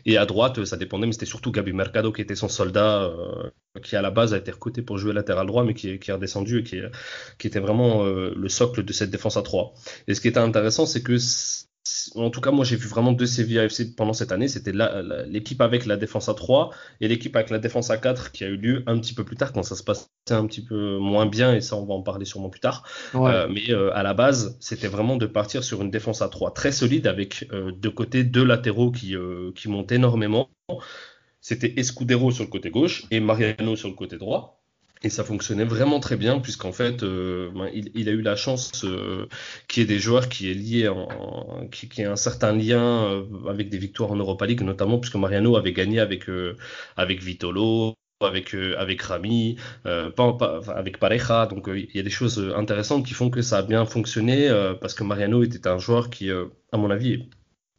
Et 0.05 0.17
à 0.17 0.25
droite, 0.25 0.63
ça 0.65 0.77
dépendait, 0.77 1.05
mais 1.05 1.13
c'était 1.13 1.25
surtout 1.25 1.51
Gabi 1.51 1.73
Mercado 1.73 2.11
qui 2.11 2.21
était 2.21 2.35
son 2.35 2.49
soldat, 2.49 3.03
euh, 3.03 3.49
qui 3.83 3.95
à 3.95 4.01
la 4.01 4.11
base 4.11 4.33
a 4.33 4.37
été 4.37 4.51
recruté 4.51 4.81
pour 4.81 4.97
jouer 4.97 5.13
latéral 5.13 5.47
droit, 5.47 5.63
mais 5.63 5.73
qui, 5.73 5.99
qui 5.99 6.11
est 6.11 6.13
redescendu 6.13 6.59
et 6.59 6.63
qui, 6.63 6.79
qui 7.37 7.47
était 7.47 7.59
vraiment 7.59 8.05
euh, 8.05 8.33
le 8.35 8.49
socle 8.49 8.83
de 8.83 8.93
cette 8.93 9.11
défense 9.11 9.37
à 9.37 9.43
3. 9.43 9.73
Et 10.07 10.15
ce 10.15 10.21
qui 10.21 10.27
était 10.27 10.39
intéressant, 10.39 10.85
c'est 10.85 11.03
que 11.03 11.17
en 12.15 12.29
tout 12.29 12.39
cas, 12.39 12.51
moi 12.51 12.63
j'ai 12.63 12.77
vu 12.77 12.87
vraiment 12.87 13.11
deux 13.11 13.25
Sevilla 13.25 13.65
FC 13.65 13.93
pendant 13.95 14.13
cette 14.13 14.31
année. 14.31 14.47
C'était 14.47 14.71
l'équipe 15.27 15.61
avec 15.61 15.85
la 15.85 15.97
défense 15.97 16.29
à 16.29 16.33
3 16.33 16.71
et 17.01 17.07
l'équipe 17.07 17.35
avec 17.35 17.49
la 17.49 17.59
défense 17.59 17.89
à 17.89 17.97
4 17.97 18.31
qui 18.31 18.43
a 18.43 18.47
eu 18.47 18.55
lieu 18.55 18.83
un 18.87 18.97
petit 18.99 19.13
peu 19.13 19.23
plus 19.25 19.35
tard 19.35 19.51
quand 19.51 19.63
ça 19.63 19.75
se 19.75 19.83
passait 19.83 20.07
un 20.29 20.45
petit 20.45 20.63
peu 20.63 20.97
moins 20.97 21.25
bien 21.25 21.53
et 21.53 21.61
ça 21.61 21.75
on 21.75 21.85
va 21.85 21.93
en 21.93 22.01
parler 22.01 22.25
sûrement 22.25 22.49
plus 22.49 22.61
tard. 22.61 22.83
Ouais. 23.13 23.31
Euh, 23.31 23.47
mais 23.49 23.69
euh, 23.69 23.93
à 23.93 24.03
la 24.03 24.13
base, 24.13 24.57
c'était 24.61 24.87
vraiment 24.87 25.17
de 25.17 25.25
partir 25.25 25.63
sur 25.63 25.81
une 25.81 25.91
défense 25.91 26.21
à 26.21 26.29
3 26.29 26.53
très 26.53 26.71
solide 26.71 27.07
avec 27.07 27.47
euh, 27.51 27.71
de 27.75 27.89
côté 27.89 28.23
deux 28.23 28.45
latéraux 28.45 28.91
qui, 28.91 29.15
euh, 29.15 29.51
qui 29.53 29.67
montent 29.67 29.91
énormément. 29.91 30.49
C'était 31.41 31.73
Escudero 31.77 32.31
sur 32.31 32.45
le 32.45 32.49
côté 32.49 32.69
gauche 32.69 33.05
et 33.11 33.19
Mariano 33.19 33.75
sur 33.75 33.89
le 33.89 33.95
côté 33.95 34.17
droit. 34.17 34.62
Et 35.05 35.09
ça 35.09 35.25
fonctionnait 35.25 35.65
vraiment 35.65 35.99
très 35.99 36.15
bien 36.15 36.39
puisqu'en 36.39 36.71
fait, 36.71 37.03
euh, 37.03 37.51
il, 37.73 37.91
il, 37.93 38.07
a 38.07 38.13
eu 38.13 38.21
la 38.21 38.37
chance 38.37 38.85
euh, 38.85 39.27
qu'il 39.67 39.81
y 39.81 39.83
ait 39.83 39.87
des 39.87 39.99
joueurs 39.99 40.29
qui 40.29 40.49
est 40.49 40.53
lié 40.53 40.89
qui, 41.71 41.89
qui 41.89 42.01
ait 42.01 42.05
un 42.05 42.15
certain 42.15 42.53
lien 42.53 43.05
euh, 43.11 43.25
avec 43.49 43.69
des 43.69 43.77
victoires 43.77 44.11
en 44.11 44.15
Europa 44.15 44.45
League, 44.45 44.61
notamment 44.61 44.99
puisque 44.99 45.15
Mariano 45.15 45.57
avait 45.57 45.73
gagné 45.73 45.99
avec 45.99 46.29
euh, 46.29 46.55
avec 46.95 47.21
Vitolo, 47.21 47.95
avec 48.21 48.53
avec 48.53 49.01
Rami, 49.01 49.57
avec 49.83 50.99
Pareja. 50.99 51.47
Donc 51.47 51.67
il 51.67 51.93
y 51.93 51.99
a 51.99 52.03
des 52.03 52.09
choses 52.09 52.53
intéressantes 52.55 53.05
qui 53.05 53.13
font 53.13 53.29
que 53.29 53.41
ça 53.41 53.57
a 53.57 53.61
bien 53.61 53.85
fonctionné 53.85 54.49
parce 54.79 54.93
que 54.93 55.03
Mariano 55.03 55.43
était 55.43 55.67
un 55.67 55.79
joueur 55.79 56.09
qui, 56.09 56.31
à 56.31 56.77
mon 56.77 56.89
avis, 56.89 57.27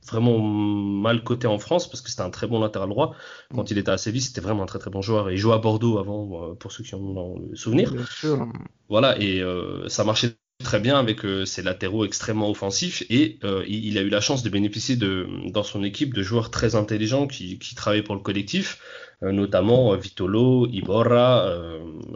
vraiment 0.06 0.38
mal 0.38 1.24
coté 1.24 1.46
en 1.46 1.58
France 1.58 1.88
parce 1.88 2.00
que 2.00 2.10
c'était 2.10 2.22
un 2.22 2.30
très 2.30 2.46
bon 2.46 2.60
latéral 2.60 2.88
droit. 2.88 3.14
Quand 3.54 3.70
il 3.70 3.78
était 3.78 3.90
à 3.90 3.98
Séville, 3.98 4.20
c'était 4.20 4.40
vraiment 4.40 4.62
un 4.62 4.66
très 4.66 4.78
très 4.78 4.90
bon 4.90 5.02
joueur. 5.02 5.30
Et 5.30 5.34
il 5.34 5.38
jouait 5.38 5.54
à 5.54 5.58
Bordeaux 5.58 5.98
avant, 5.98 6.50
euh, 6.50 6.54
pour 6.54 6.72
ceux 6.72 6.84
qui 6.84 6.94
en 6.94 7.00
ont 7.00 7.38
le 7.38 7.56
souvenir. 7.56 7.92
Bien 7.92 8.06
sûr. 8.06 8.46
Voilà, 8.88 9.18
et 9.20 9.40
euh, 9.40 9.88
ça 9.88 10.04
marchait 10.04 10.36
très 10.62 10.80
bien 10.80 10.98
avec 10.98 11.24
euh, 11.24 11.44
ses 11.44 11.62
latéraux 11.62 12.04
extrêmement 12.04 12.50
offensifs 12.50 13.02
et 13.10 13.38
euh, 13.44 13.64
il, 13.66 13.98
a 13.98 14.02
eu 14.02 14.08
la 14.08 14.20
chance 14.20 14.42
de 14.42 14.50
bénéficier 14.50 14.96
de, 14.96 15.26
dans 15.50 15.62
son 15.62 15.82
équipe 15.82 16.14
de 16.14 16.22
joueurs 16.22 16.50
très 16.50 16.74
intelligents 16.76 17.26
qui, 17.26 17.58
qui 17.58 17.74
travaillaient 17.74 18.02
pour 18.02 18.14
le 18.14 18.20
collectif, 18.20 18.78
notamment 19.22 19.94
Vitolo, 19.96 20.66
Iborra 20.70 21.48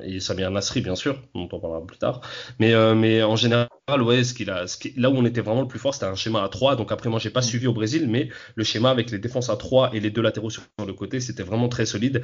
et 0.04 0.20
Samir 0.20 0.50
Nasri 0.50 0.80
bien 0.80 0.94
sûr, 0.94 1.20
dont 1.34 1.48
on 1.52 1.60
parlera 1.60 1.86
plus 1.86 1.98
tard. 1.98 2.20
Mais, 2.58 2.72
mais 2.94 3.22
en 3.22 3.36
général, 3.36 3.68
ouais, 3.96 4.22
ce 4.24 4.34
qu'il 4.34 4.50
a, 4.50 4.66
ce 4.66 4.76
qui, 4.76 4.92
là 4.96 5.08
où 5.10 5.14
on 5.14 5.24
était 5.24 5.40
vraiment 5.40 5.62
le 5.62 5.68
plus 5.68 5.78
fort, 5.78 5.94
c'était 5.94 6.06
un 6.06 6.14
schéma 6.14 6.42
à 6.42 6.48
3. 6.48 6.76
Donc 6.76 6.92
après, 6.92 7.08
moi, 7.08 7.18
j'ai 7.18 7.30
pas 7.30 7.42
suivi 7.42 7.66
au 7.66 7.72
Brésil, 7.72 8.06
mais 8.08 8.28
le 8.54 8.64
schéma 8.64 8.90
avec 8.90 9.10
les 9.10 9.18
défenses 9.18 9.48
à 9.50 9.56
3 9.56 9.94
et 9.94 10.00
les 10.00 10.10
deux 10.10 10.22
latéraux 10.22 10.50
sur 10.50 10.62
le 10.86 10.92
côté, 10.92 11.20
c'était 11.20 11.42
vraiment 11.42 11.68
très 11.68 11.86
solide. 11.86 12.22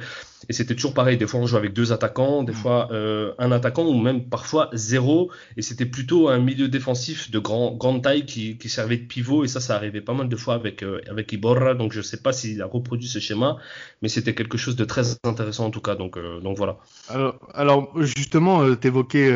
Et 0.49 0.53
c'était 0.53 0.75
toujours 0.75 0.93
pareil. 0.93 1.17
Des 1.17 1.27
fois, 1.27 1.39
on 1.39 1.47
jouait 1.47 1.59
avec 1.59 1.73
deux 1.73 1.91
attaquants, 1.91 2.43
des 2.43 2.53
fois 2.53 2.89
euh, 2.91 3.33
un 3.39 3.51
attaquant 3.51 3.85
ou 3.85 3.97
même 3.99 4.29
parfois 4.29 4.69
zéro. 4.73 5.31
Et 5.57 5.61
c'était 5.61 5.85
plutôt 5.85 6.29
un 6.29 6.39
milieu 6.39 6.67
défensif 6.67 7.31
de 7.31 7.39
grand, 7.39 7.71
grande 7.71 8.03
taille 8.03 8.25
qui, 8.25 8.57
qui 8.57 8.69
servait 8.69 8.97
de 8.97 9.05
pivot. 9.05 9.43
Et 9.43 9.47
ça, 9.47 9.59
ça 9.59 9.75
arrivait 9.75 10.01
pas 10.01 10.13
mal 10.13 10.29
de 10.29 10.35
fois 10.35 10.55
avec, 10.55 10.83
euh, 10.83 11.01
avec 11.09 11.31
Iborra. 11.33 11.73
Donc 11.73 11.93
je 11.93 12.01
sais 12.01 12.21
pas 12.21 12.33
s'il 12.33 12.61
a 12.61 12.65
reproduit 12.65 13.07
ce 13.07 13.19
schéma, 13.19 13.57
mais 14.01 14.09
c'était 14.09 14.35
quelque 14.35 14.57
chose 14.57 14.64
de 14.73 14.85
très 14.85 15.03
intéressant 15.23 15.65
en 15.65 15.69
tout 15.69 15.81
cas. 15.81 15.95
Donc, 15.95 16.17
euh, 16.17 16.39
donc 16.39 16.57
voilà. 16.57 16.77
Alors, 17.53 17.91
justement, 18.01 18.75
tu 18.75 18.87
évoquais 18.87 19.31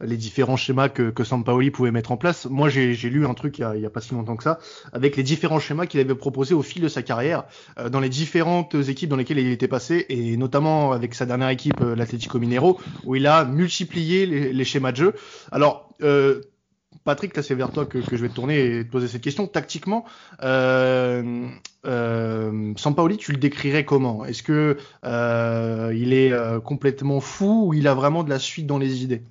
les 0.00 0.16
différents 0.16 0.56
schémas 0.56 0.88
que, 0.88 1.10
que 1.10 1.24
Sampaoli 1.24 1.70
pouvait 1.70 1.90
mettre 1.90 2.12
en 2.12 2.16
place. 2.16 2.46
Moi, 2.46 2.68
j'ai 2.68 2.94
lu 3.10 3.26
un 3.26 3.34
truc 3.34 3.58
il 3.58 3.62
y, 3.62 3.64
a, 3.64 3.86
a, 3.86 3.90
pas 3.90 4.00
si 4.00 4.14
longtemps 4.14 4.36
que 4.36 4.44
ça, 4.44 4.58
avec 4.92 5.16
les 5.16 5.22
différents 5.22 5.58
schémas 5.58 5.86
qu'il 5.86 6.00
avait 6.00 6.14
proposés 6.14 6.54
au 6.54 6.62
fil 6.62 6.82
de 6.82 6.88
sa 6.88 7.02
carrière, 7.02 7.44
euh, 7.78 7.88
dans 7.88 8.00
les 8.00 8.08
différentes 8.08 8.74
équipes 8.74 9.10
dans 9.10 9.16
lesquelles 9.16 9.38
il 9.38 9.50
était 9.50 9.68
passé, 9.68 10.06
et 10.08 10.36
notamment 10.36 10.92
avec 10.92 11.14
sa 11.14 11.26
dernière 11.26 11.48
équipe, 11.50 11.80
euh, 11.80 11.94
l'Atlético 11.94 12.38
Mineiro, 12.38 12.80
où 13.04 13.16
il 13.16 13.26
a 13.26 13.44
multiplié 13.44 14.26
les, 14.26 14.52
les 14.52 14.64
schémas 14.64 14.92
de 14.92 14.96
jeu. 14.96 15.14
Alors, 15.50 15.88
euh, 16.02 16.40
Patrick, 17.04 17.36
là 17.36 17.42
c'est 17.42 17.54
vers 17.54 17.70
toi 17.70 17.84
que, 17.86 17.98
que, 17.98 18.16
je 18.16 18.22
vais 18.22 18.28
te 18.28 18.34
tourner 18.34 18.78
et 18.78 18.84
te 18.84 18.90
poser 18.90 19.08
cette 19.08 19.22
question. 19.22 19.46
Tactiquement, 19.46 20.04
euh, 20.42 21.46
euh, 21.86 22.72
Sampaoli, 22.76 23.16
tu 23.16 23.32
le 23.32 23.38
décrirais 23.38 23.84
comment? 23.84 24.24
Est-ce 24.24 24.42
que 24.42 24.76
euh, 25.04 25.92
il 25.94 26.12
est 26.12 26.32
complètement 26.64 27.20
fou 27.20 27.68
ou 27.68 27.74
il 27.74 27.88
a 27.88 27.94
vraiment 27.94 28.22
de 28.22 28.30
la 28.30 28.38
suite 28.38 28.66
dans 28.66 28.78
les 28.78 29.02
idées? 29.02 29.22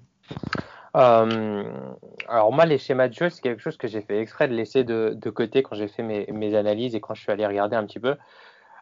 Alors 0.94 2.51
moi, 2.51 2.65
les 2.65 2.77
schémas 2.77 3.08
de 3.08 3.13
jeu, 3.13 3.30
c'est 3.30 3.41
quelque 3.41 3.62
chose 3.62 3.77
que 3.77 3.88
j'ai 3.88 4.01
fait 4.01 4.20
exprès 4.20 4.48
de 4.48 4.53
laisser 4.53 4.84
de, 4.84 5.13
de 5.15 5.30
côté 5.30 5.63
quand 5.63 5.75
j'ai 5.75 5.88
fait 5.88 6.03
mes, 6.03 6.25
mes, 6.32 6.56
analyses 6.56 6.96
et 6.96 7.00
quand 7.00 7.13
je 7.13 7.22
suis 7.22 7.32
allé 7.32 7.48
regarder 7.48 7.77
un 7.77 7.86
petit 7.86 8.00
peu. 8.00 8.15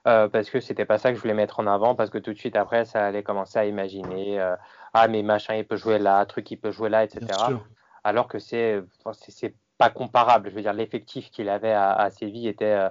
Euh, 0.08 0.28
parce 0.30 0.50
que 0.50 0.60
c'était 0.60 0.86
pas 0.86 0.98
ça 0.98 1.10
que 1.10 1.18
je 1.18 1.22
voulais 1.22 1.34
mettre 1.34 1.60
en 1.60 1.68
avant, 1.68 1.94
parce 1.94 2.10
que 2.10 2.18
tout 2.18 2.34
de 2.34 2.38
suite 2.38 2.56
après, 2.56 2.86
ça 2.86 3.06
allait 3.06 3.24
commencer 3.24 3.60
à 3.60 3.66
imaginer 3.66 4.40
euh, 4.40 4.56
ah 4.94 5.08
mais 5.08 5.24
machin 5.24 5.56
il 5.56 5.66
peut 5.66 5.76
jouer 5.76 6.00
là, 6.00 6.26
truc 6.26 6.50
il 6.52 6.58
peut 6.58 6.72
jouer 6.72 6.90
là, 6.90 7.04
etc. 7.04 7.28
Alors 8.04 8.28
que 8.28 8.40
c'est 8.40 8.82
c'est 9.14 9.54
pas 9.78 9.90
comparable. 9.90 10.50
Je 10.50 10.56
veux 10.56 10.62
dire 10.62 10.74
l'effectif 10.74 11.30
qu'il 11.32 11.50
avait 11.50 11.72
à, 11.72 11.94
à, 11.94 12.10
Séville 12.10 12.48
était, 12.48 12.90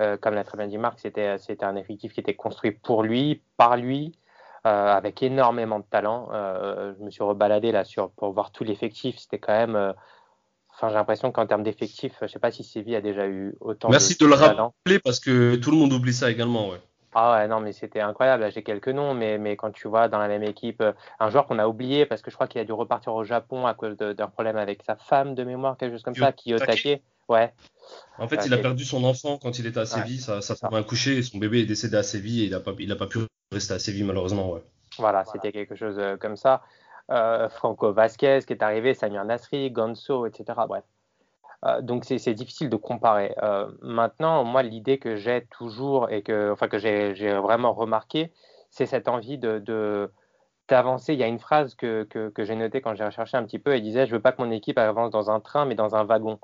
euh, 0.00 0.16
comme 0.18 0.34
l'a 0.34 0.44
très 0.44 0.58
bien 0.58 0.66
dit 0.66 0.78
Marc, 0.78 0.98
c'était 1.00 1.38
c'était 1.38 1.64
un 1.64 1.76
effectif 1.76 2.12
qui 2.12 2.20
était 2.20 2.34
construit 2.34 2.72
pour 2.72 3.02
lui, 3.02 3.42
par 3.56 3.76
lui, 3.76 4.12
avec 4.64 5.22
énormément 5.22 5.78
de 5.78 5.84
talent. 5.88 6.28
je 6.32 7.02
me 7.02 7.10
suis 7.10 7.22
rebaladé 7.22 7.72
là 7.72 7.84
sur 7.84 8.10
pour 8.10 8.32
voir 8.32 8.50
tout 8.50 8.64
l'effectif, 8.64 9.18
c'était 9.18 9.38
quand 9.38 9.52
même 9.52 9.94
Enfin, 10.76 10.90
j'ai 10.90 10.94
l'impression 10.96 11.32
qu'en 11.32 11.46
termes 11.46 11.62
d'effectifs, 11.62 12.12
je 12.20 12.26
sais 12.26 12.38
pas 12.38 12.50
si 12.50 12.62
Séville 12.62 12.96
a 12.96 13.00
déjà 13.00 13.26
eu 13.26 13.54
autant 13.60 13.88
Merci 13.88 14.14
de, 14.18 14.26
le 14.26 14.34
rappeler 14.34 14.98
parce 15.02 15.20
que 15.20 15.56
tout 15.56 15.70
le 15.70 15.78
monde 15.78 15.92
oublie 15.94 16.12
ça 16.12 16.30
également, 16.30 16.68
ouais. 16.68 16.80
Ah 17.18 17.32
ouais, 17.32 17.48
non, 17.48 17.60
mais 17.60 17.72
c'était 17.72 18.00
incroyable. 18.00 18.52
J'ai 18.52 18.62
quelques 18.62 18.90
noms, 18.90 19.14
mais, 19.14 19.38
mais 19.38 19.56
quand 19.56 19.70
tu 19.70 19.88
vois 19.88 20.06
dans 20.06 20.18
la 20.18 20.28
même 20.28 20.42
équipe 20.42 20.82
euh, 20.82 20.92
un 21.18 21.30
joueur 21.30 21.46
qu'on 21.46 21.58
a 21.58 21.66
oublié 21.66 22.04
parce 22.04 22.20
que 22.20 22.30
je 22.30 22.36
crois 22.36 22.46
qu'il 22.46 22.60
a 22.60 22.64
dû 22.66 22.74
repartir 22.74 23.14
au 23.14 23.24
Japon 23.24 23.66
à 23.66 23.72
cause 23.72 23.96
d'un 23.96 24.26
problème 24.26 24.58
avec 24.58 24.82
sa 24.82 24.96
femme 24.96 25.34
de 25.34 25.42
mémoire, 25.42 25.78
quelque 25.78 25.92
chose 25.92 26.02
comme 26.02 26.14
ça, 26.14 26.32
Kiyotake. 26.32 27.00
Ouais. 27.30 27.54
En 28.18 28.28
fait, 28.28 28.44
il 28.44 28.52
a 28.52 28.58
perdu 28.58 28.84
son 28.84 29.02
enfant 29.02 29.38
quand 29.38 29.58
il 29.58 29.66
était 29.66 29.80
à 29.80 29.86
Séville. 29.86 30.20
ça, 30.20 30.42
ça 30.42 30.56
femme 30.56 30.74
a 30.74 30.78
accouché, 30.78 31.22
son 31.22 31.38
bébé 31.38 31.60
est 31.60 31.64
décédé 31.64 31.96
à 31.96 32.02
Séville 32.02 32.42
et 32.42 32.44
il 32.44 32.50
n'a 32.50 32.60
pas, 32.60 32.72
il 32.78 32.92
a 32.92 32.96
pas 32.96 33.06
pu 33.06 33.20
rester 33.50 33.72
à 33.72 33.78
Séville 33.78 34.04
malheureusement. 34.04 34.52
Ouais. 34.52 34.62
Voilà, 34.98 35.24
c'était 35.24 35.52
quelque 35.52 35.74
chose 35.74 35.98
euh, 35.98 36.18
comme 36.18 36.36
ça. 36.36 36.64
Euh, 37.10 37.48
Franco 37.48 37.94
Vasquez 37.94 38.40
qui 38.46 38.52
est 38.52 38.62
arrivé, 38.62 38.92
Samir 38.92 39.24
Nasri, 39.24 39.70
Gonzo, 39.70 40.26
etc. 40.26 40.44
Bref. 40.68 40.84
Euh, 41.66 41.80
donc 41.80 42.04
c'est 42.04 42.34
difficile 42.34 42.68
de 42.70 42.76
comparer. 42.76 43.34
Euh, 43.42 43.70
maintenant, 43.82 44.44
moi, 44.44 44.62
l'idée 44.62 44.98
que 44.98 45.16
j'ai 45.16 45.46
toujours 45.50 46.10
et 46.10 46.22
que, 46.22 46.52
enfin, 46.52 46.68
que 46.68 46.78
j'ai 46.78 47.32
vraiment 47.34 47.72
remarqué, 47.72 48.32
c'est 48.70 48.86
cette 48.86 49.08
envie 49.08 49.38
de, 49.38 50.10
d'avancer. 50.68 51.14
Il 51.14 51.20
y 51.20 51.22
a 51.22 51.26
une 51.26 51.38
phrase 51.38 51.74
que, 51.74 52.04
que, 52.04 52.44
j'ai 52.44 52.56
notée 52.56 52.80
quand 52.80 52.94
j'ai 52.94 53.04
recherché 53.04 53.36
un 53.36 53.44
petit 53.44 53.58
peu. 53.58 53.74
Elle 53.74 53.82
disait 53.82 54.06
Je 54.06 54.12
veux 54.12 54.20
pas 54.22 54.32
que 54.32 54.42
mon 54.42 54.50
équipe 54.50 54.78
avance 54.78 55.10
dans 55.10 55.30
un 55.30 55.40
train, 55.40 55.64
mais 55.64 55.74
dans 55.74 55.94
un 55.96 56.04
wagon. 56.04 56.38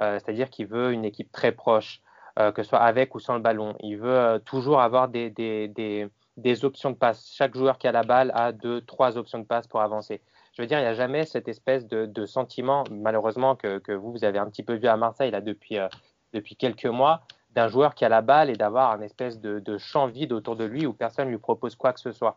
Euh, 0.00 0.18
c'est-à-dire 0.18 0.50
qu'il 0.50 0.66
veut 0.66 0.92
une 0.92 1.04
équipe 1.04 1.32
très 1.32 1.52
proche, 1.52 2.02
que 2.36 2.62
ce 2.62 2.68
soit 2.70 2.80
avec 2.80 3.14
ou 3.14 3.20
sans 3.20 3.34
le 3.34 3.40
ballon. 3.40 3.74
Il 3.80 3.98
veut 3.98 4.40
toujours 4.44 4.80
avoir 4.80 5.08
des, 5.08 5.30
des, 5.30 5.68
des, 5.68 6.08
des, 6.38 6.64
options 6.64 6.90
de 6.90 6.96
passe. 6.96 7.30
Chaque 7.34 7.54
joueur 7.54 7.78
qui 7.78 7.86
a 7.86 7.92
la 7.92 8.04
balle 8.04 8.32
a 8.34 8.52
deux, 8.52 8.80
trois 8.82 9.18
options 9.18 9.38
de 9.38 9.44
passe 9.44 9.66
pour 9.66 9.82
avancer 9.82 10.22
je 10.52 10.60
veux 10.60 10.68
dire, 10.68 10.78
il 10.78 10.82
n'y 10.82 10.88
a 10.88 10.94
jamais 10.94 11.24
cette 11.24 11.48
espèce 11.48 11.86
de, 11.86 12.26
sentiment, 12.26 12.84
malheureusement, 12.90 13.56
que, 13.56 13.92
vous, 13.92 14.12
vous 14.12 14.24
avez 14.24 14.38
un 14.38 14.48
petit 14.48 14.62
peu 14.62 14.74
vu 14.74 14.86
à 14.86 14.96
Marseille 14.96 15.32
euh, 15.34 15.88
depuis 16.32 16.56
quelques 16.56 16.86
mois, 16.86 17.22
d'un 17.54 17.68
joueur 17.68 17.94
qui 17.94 18.04
a 18.04 18.08
la 18.08 18.22
balle 18.22 18.50
et 18.50 18.54
d'avoir 18.54 18.92
un 18.92 19.00
espèce 19.00 19.40
de, 19.40 19.78
champ 19.78 20.06
vide 20.06 20.32
autour 20.32 20.56
de 20.56 20.64
lui 20.64 20.86
où 20.86 20.92
personne 20.92 21.26
ne 21.26 21.30
lui 21.30 21.38
propose 21.38 21.74
quoi 21.74 21.92
que 21.92 22.00
ce 22.00 22.12
soit. 22.12 22.36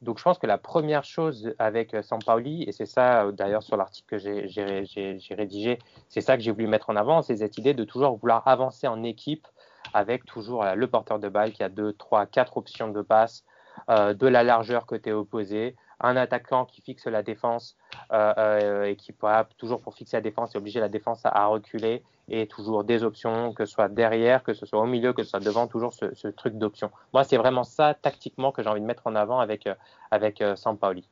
Donc 0.00 0.18
je 0.18 0.24
pense 0.24 0.38
que 0.38 0.48
la 0.48 0.58
première 0.58 1.04
chose 1.04 1.54
avec 1.60 1.94
euh, 1.94 2.02
Sampaoli, 2.02 2.64
et 2.64 2.72
c'est 2.72 2.86
ça 2.86 3.24
euh, 3.24 3.30
d'ailleurs 3.30 3.62
sur 3.62 3.76
l'article 3.76 4.08
que 4.08 4.18
j'ai 4.18 5.34
rédigé, 5.34 5.78
c'est 6.08 6.20
ça 6.20 6.36
que 6.36 6.42
j'ai 6.42 6.50
voulu 6.50 6.66
mettre 6.66 6.90
en 6.90 6.96
avant, 6.96 7.22
c'est 7.22 7.36
cette 7.36 7.56
idée 7.56 7.72
de 7.72 7.84
toujours 7.84 8.16
vouloir 8.16 8.48
avancer 8.48 8.88
en 8.88 9.04
équipe 9.04 9.46
avec 9.94 10.24
toujours 10.24 10.64
le 10.74 10.86
porteur 10.88 11.20
de 11.20 11.28
balle 11.28 11.52
qui 11.52 11.62
a 11.62 11.68
deux, 11.68 11.92
trois, 11.92 12.26
quatre 12.26 12.56
options 12.56 12.88
de 12.88 13.02
passe, 13.02 13.44
de 13.88 14.26
la 14.26 14.42
largeur 14.42 14.86
côté 14.86 15.12
opposé, 15.12 15.76
un 16.02 16.16
attaquant 16.16 16.64
qui 16.64 16.82
fixe 16.82 17.06
la 17.06 17.22
défense 17.22 17.76
euh, 18.12 18.34
euh, 18.36 18.84
et 18.84 18.96
qui 18.96 19.12
pourra 19.12 19.44
toujours 19.56 19.80
pour 19.80 19.94
fixer 19.94 20.16
la 20.16 20.20
défense 20.20 20.54
et 20.54 20.58
obliger 20.58 20.80
la 20.80 20.88
défense 20.88 21.20
à, 21.24 21.46
reculer 21.46 22.02
et 22.28 22.46
toujours 22.46 22.84
des 22.84 23.02
options, 23.04 23.52
que 23.52 23.64
ce 23.64 23.72
soit 23.72 23.88
derrière, 23.88 24.42
que 24.42 24.54
ce 24.54 24.66
soit 24.66 24.80
au 24.80 24.86
milieu, 24.86 25.12
que 25.12 25.22
ce 25.22 25.30
soit 25.30 25.40
devant, 25.40 25.66
toujours 25.66 25.92
ce, 25.92 26.28
truc 26.28 26.54
d'option. 26.54 26.90
Moi, 27.12 27.24
c'est 27.24 27.36
vraiment 27.36 27.64
ça 27.64 27.94
tactiquement 27.94 28.52
que 28.52 28.62
j'ai 28.62 28.68
envie 28.68 28.80
de 28.80 28.86
mettre 28.86 29.06
en 29.06 29.14
avant 29.14 29.40
avec, 29.40 29.66
euh, 29.66 29.74
avec 30.10 30.42
Sampaoli. 30.56 31.08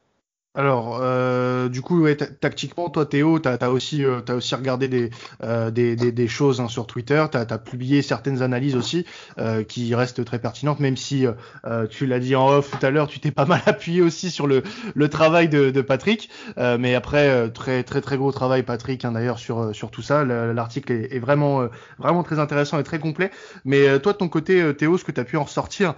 Alors, 0.57 0.99
euh, 1.01 1.69
du 1.69 1.81
coup, 1.81 2.01
ouais, 2.03 2.17
tactiquement, 2.17 2.91
toi, 2.91 3.07
Théo, 3.07 3.39
tu 3.39 3.49
as, 3.49 3.71
aussi, 3.71 4.05
euh, 4.05 4.21
aussi 4.31 4.57
regardé 4.57 4.89
des, 4.89 5.11
euh, 5.45 5.71
des, 5.71 5.95
des, 5.95 6.11
des, 6.11 6.27
choses 6.27 6.61
hein, 6.61 6.67
sur 6.67 6.89
Twitter, 6.89 7.25
tu 7.31 7.39
as, 7.39 7.59
publié 7.59 8.03
certaines 8.03 8.43
analyses 8.43 8.75
aussi 8.75 9.07
euh, 9.39 9.63
qui 9.63 9.95
restent 9.95 10.25
très 10.25 10.41
pertinentes, 10.41 10.81
même 10.81 10.97
si 10.97 11.25
euh, 11.25 11.87
tu 11.87 12.07
l'as 12.07 12.19
dit 12.19 12.35
en 12.35 12.49
off 12.49 12.69
tout 12.69 12.85
à 12.85 12.91
l'heure, 12.91 13.07
tu 13.07 13.21
t'es 13.21 13.31
pas 13.31 13.45
mal 13.45 13.63
appuyé 13.65 14.03
aussi 14.03 14.29
sur 14.33 14.49
le, 14.49 14.65
le 14.93 15.09
travail 15.09 15.49
de, 15.49 15.71
de 15.71 15.81
Patrick. 15.83 16.29
mais 16.57 16.97
après, 16.97 17.49
très, 17.51 17.85
très, 17.85 18.01
très 18.01 18.17
gros 18.17 18.33
travail, 18.33 18.65
Patrick, 18.65 19.05
hein, 19.05 19.13
d'ailleurs, 19.13 19.39
sur, 19.39 19.73
sur 19.73 19.93
tout 19.93 20.03
ça. 20.03 20.25
L'article 20.25 20.91
est, 20.91 21.15
est, 21.15 21.21
vraiment, 21.21 21.69
vraiment 21.99 22.25
très 22.25 22.41
intéressant 22.41 22.77
et 22.81 22.83
très 22.83 22.99
complet. 22.99 23.31
Mais 23.65 24.01
toi, 24.01 24.15
de 24.15 24.19
ton 24.19 24.29
côté, 24.29 24.75
Théo, 24.75 24.99
ce 24.99 25.05
que 25.05 25.13
tu 25.13 25.21
as 25.21 25.25
pu 25.25 25.37
en 25.37 25.45
ressortir 25.45 25.95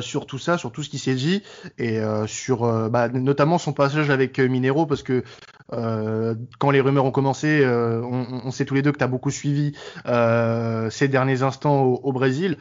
sur 0.00 0.26
tout 0.26 0.38
ça, 0.38 0.58
sur 0.58 0.70
tout 0.70 0.84
ce 0.84 0.90
qui 0.90 1.00
s'est 1.00 1.16
dit, 1.16 1.42
et 1.78 1.98
sur 2.26 2.88
bah, 2.88 3.08
notamment 3.08 3.58
son 3.58 3.72
passage 3.72 3.95
avec 3.98 4.38
euh, 4.38 4.48
Minero 4.48 4.86
parce 4.86 5.02
que 5.02 5.24
euh, 5.72 6.34
quand 6.58 6.70
les 6.70 6.80
rumeurs 6.80 7.04
ont 7.04 7.10
commencé, 7.10 7.60
euh, 7.62 8.00
on, 8.02 8.50
sait 8.50 8.64
tous 8.64 8.74
les 8.74 8.82
deux 8.82 8.92
que 8.92 8.98
tu 8.98 9.04
as 9.04 9.08
beaucoup 9.08 9.30
suivi 9.30 9.72
ces 10.04 11.08
derniers 11.08 11.42
instants 11.42 11.82
au, 11.82 12.12
Brésil. 12.12 12.56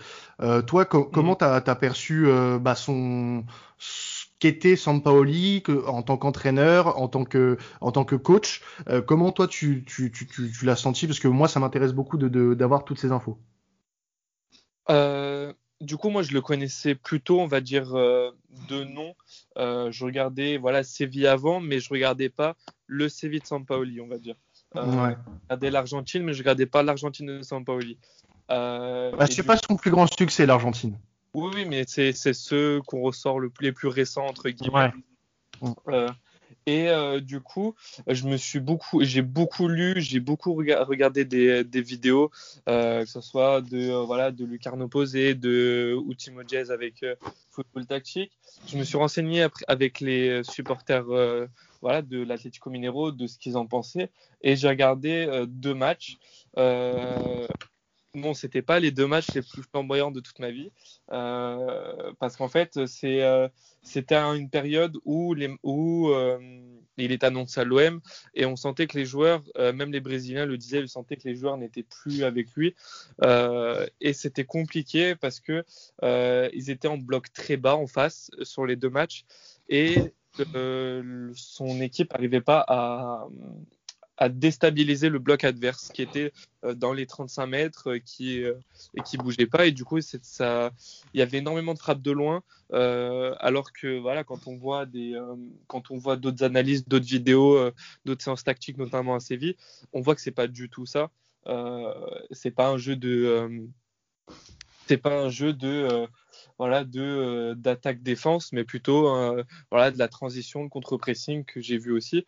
toi, 0.66 0.86
comment 0.86 1.34
mm. 1.34 1.38
tu 1.64 1.70
as, 1.70 1.76
perçu 1.76 2.28
bah, 2.60 2.76
son 2.76 3.44
qu'était 4.40 4.76
Sampaoli 4.76 5.62
que, 5.62 5.86
en 5.88 6.02
tant 6.02 6.18
qu'entraîneur, 6.18 7.00
en 7.00 7.08
tant 7.08 7.26
que 7.26 7.58
en 7.80 7.92
tant 7.92 8.06
que 8.06 8.16
coach 8.16 8.62
Comment 9.06 9.32
toi 9.32 9.48
tu, 9.48 9.84
tu, 9.86 10.12
tu, 10.12 10.28
tu, 10.28 10.66
l'as 10.66 10.76
senti? 10.76 11.06
Parce 11.06 11.20
que 11.20 11.28
moi, 11.28 11.48
ça 11.48 11.60
m'intéresse 11.60 11.94
beaucoup 11.94 12.18
d'avoir 12.18 12.80
de, 12.82 12.86
toutes 12.86 13.00
ces 13.00 13.12
infos. 13.12 13.38
Du 15.82 15.98
coup, 15.98 16.10
moi, 16.10 16.22
je 16.22 16.32
le 16.32 16.42
connaissais 16.42 16.96
plutôt, 16.96 17.42
on 17.42 17.48
va 17.48 17.60
dire, 17.60 17.96
euh, 17.96 18.32
de 18.70 18.84
nom. 18.86 19.14
Euh, 19.58 19.92
je 19.92 20.06
regardais, 20.06 20.58
voilà, 20.58 20.84
Séville 20.84 21.28
avant, 21.28 21.60
mais 21.60 21.80
je 21.80 21.90
regardais 21.90 22.30
pas 22.30 22.56
le 22.88 23.10
Séville 23.10 23.42
de 23.42 23.46
Sampaoli, 23.46 24.00
on 24.00 24.08
va 24.08 24.18
dire. 24.18 24.36
Euh, 24.76 24.84
Je 24.86 25.16
regardais 25.44 25.72
l'Argentine, 25.72 26.24
mais 26.24 26.34
je 26.34 26.40
regardais 26.40 26.66
pas 26.66 26.82
l'Argentine 26.82 27.38
de 27.38 27.42
Sampaoli. 27.42 27.98
Euh, 28.52 29.12
bah, 29.16 29.28
c'est 29.28 29.44
pas 29.44 29.58
son 29.58 29.76
plus 29.76 29.92
grand 29.92 30.08
succès, 30.08 30.46
l'Argentine. 30.46 30.98
Oui, 31.34 31.52
oui, 31.54 31.66
mais 31.66 31.84
c'est 31.86 32.14
ceux 32.14 32.82
qu'on 32.86 33.02
ressort 33.02 33.40
le 33.40 33.50
plus, 33.50 33.66
les 33.66 33.72
plus 33.74 33.90
récents, 33.90 34.26
entre 34.26 34.50
guillemets. 34.50 34.92
Ouais. 35.62 36.08
Et 36.68 36.90
euh, 36.90 37.20
du 37.20 37.42
coup, 37.42 37.76
je 38.08 38.28
me 38.28 38.38
suis 38.38 38.60
beaucoup, 38.60 39.04
j'ai 39.04 39.22
beaucoup 39.22 39.68
lu, 39.68 40.02
j'ai 40.02 40.20
beaucoup 40.20 40.54
regardé 40.56 41.24
des, 41.24 41.82
vidéos, 41.82 42.32
euh, 42.68 43.04
que 43.04 43.10
ce 43.10 43.22
soit 43.22 43.62
de 43.62 43.92
euh, 43.92 44.04
voilà 44.04 44.32
de 44.32 44.46
Lucarno 44.46 44.88
Posé, 44.88 45.36
de 45.36 45.96
Ultimo 46.10 46.42
Jazz 46.48 46.72
avec 46.72 47.04
euh, 47.04 47.16
Football 47.52 47.86
Tactique. 47.86 48.32
Je 48.68 48.78
me 48.80 48.84
suis 48.84 48.98
renseigné 48.98 49.46
avec 49.68 50.00
les 50.00 50.44
supporters 50.44 51.06
voilà 51.82 52.02
de 52.02 52.24
l'Atlético 52.24 52.72
Mineiro, 52.72 53.12
de 53.12 53.28
ce 53.28 53.38
qu'ils 53.38 53.58
en 53.58 53.68
pensaient, 53.68 54.10
et 54.42 54.56
j'ai 54.56 54.68
regardé 54.68 55.46
deux 55.48 55.76
matchs 55.76 56.18
bon, 58.16 58.34
c'était 58.34 58.62
pas 58.62 58.80
les 58.80 58.92
deux 58.92 59.08
matchs 59.08 59.34
les 59.34 59.42
plus 59.42 59.64
flamboyants 59.64 60.12
de 60.12 60.20
toute 60.20 60.40
ma 60.40 60.52
vie, 60.52 60.72
euh, 61.12 62.14
parce 62.20 62.36
qu'en 62.36 62.48
fait, 62.48 62.78
euh, 62.78 63.50
c'était 63.84 64.16
une 64.16 64.50
période 64.50 64.98
où 65.04 65.36
euh, 65.36 66.40
il 66.98 67.12
est 67.12 67.24
annoncé 67.24 67.62
à 67.62 67.64
l'OM 67.64 68.02
et 68.34 68.46
on 68.46 68.56
sentait 68.56 68.88
que 68.88 68.98
les 68.98 69.06
joueurs, 69.06 69.44
même 69.58 69.92
les 69.92 70.00
Brésiliens 70.00 70.46
le 70.46 70.58
disaient, 70.58 70.80
ils 70.80 70.90
sentaient 70.90 71.18
que 71.18 71.28
les 71.28 71.36
joueurs 71.36 71.58
n'étaient 71.58 71.84
plus 71.84 72.24
avec 72.24 72.48
lui. 72.56 72.74
Et 74.02 74.14
c'était 74.14 74.46
compliqué 74.46 75.16
parce 75.16 75.40
que 75.40 75.64
ils 76.54 76.70
étaient 76.70 76.88
en 76.88 76.98
bloc 76.98 77.34
très 77.34 77.58
bas 77.58 77.76
en 77.76 77.88
face 77.88 78.32
sur 78.44 78.66
les 78.66 78.78
deux 78.78 78.90
matchs 78.90 79.26
et 79.68 79.98
son 81.36 81.82
équipe 81.82 82.14
n'arrivait 82.14 82.42
pas 82.42 82.64
à, 82.68 83.28
à 84.18 84.30
déstabiliser 84.30 85.10
le 85.10 85.20
bloc 85.20 85.44
adverse 85.44 85.90
qui 85.94 86.02
était 86.02 86.32
euh, 86.64 86.74
dans 86.74 86.94
les 86.94 87.06
35 87.06 87.46
mètres 87.48 87.92
euh, 87.92 88.00
qui, 88.00 88.44
euh, 88.44 88.54
et 88.96 89.02
qui 89.02 89.18
bougeait 89.18 89.46
pas. 89.46 89.66
Et 89.66 89.72
du 89.72 89.84
coup, 89.84 90.00
ça, 90.02 90.72
il 91.14 91.20
y 91.20 91.22
avait 91.22 91.40
énormément 91.40 91.74
de 91.74 91.80
frappes 91.80 92.02
de 92.02 92.12
loin. 92.12 92.44
alors 92.72 93.72
que 93.74 94.00
voilà, 94.00 94.24
quand 94.24 94.48
on 94.48 94.58
voit 94.58 94.86
des, 94.86 95.20
quand 95.68 95.92
on 95.92 95.98
voit 95.98 96.18
d'autres 96.18 96.44
analyses, 96.44 96.88
d'autres 96.88 97.06
vidéos, 97.06 97.72
d'autres 98.06 98.24
séances 98.24 98.44
tactiques, 98.44 98.78
notamment 98.78 99.16
à 99.16 99.20
Séville, 99.20 99.56
on 99.94 100.02
voit 100.02 100.16
que 100.16 100.22
c'est 100.22 100.32
pas 100.32 100.48
du 100.48 100.70
tout 100.70 100.86
ça. 100.86 101.12
c'est 102.32 102.52
pas 102.52 102.70
un 102.70 102.78
jeu 102.78 102.96
de, 102.96 103.68
c'est 104.88 104.98
pas 104.98 105.18
un 105.18 105.30
jeu 105.30 105.54
de 105.54 106.08
voilà 106.58 106.84
de 106.84 107.54
d'attaque 107.58 108.02
défense 108.02 108.52
mais 108.52 108.64
plutôt 108.64 109.10
voilà 109.72 109.92
de 109.92 109.98
la 109.98 110.08
transition 110.08 110.64
de 110.64 110.70
contre 110.70 110.98
pressing 110.98 111.46
que 111.46 111.62
j'ai 111.62 111.78
vu 111.78 111.92
aussi 111.92 112.26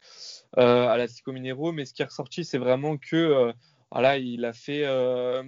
euh, 0.58 0.88
à 0.88 0.98
la 0.98 1.08
Minero. 1.28 1.72
Mais 1.72 1.86
ce 1.86 1.94
qui 1.94 2.02
est 2.02 2.06
ressorti, 2.06 2.46
c'est 2.46 2.58
vraiment 2.58 2.98
que 2.98 3.16
euh, 3.16 3.54
voilà, 3.92 4.18
il 4.18 4.46
a 4.46 4.54
fait, 4.54 4.86
euh, 4.86 5.44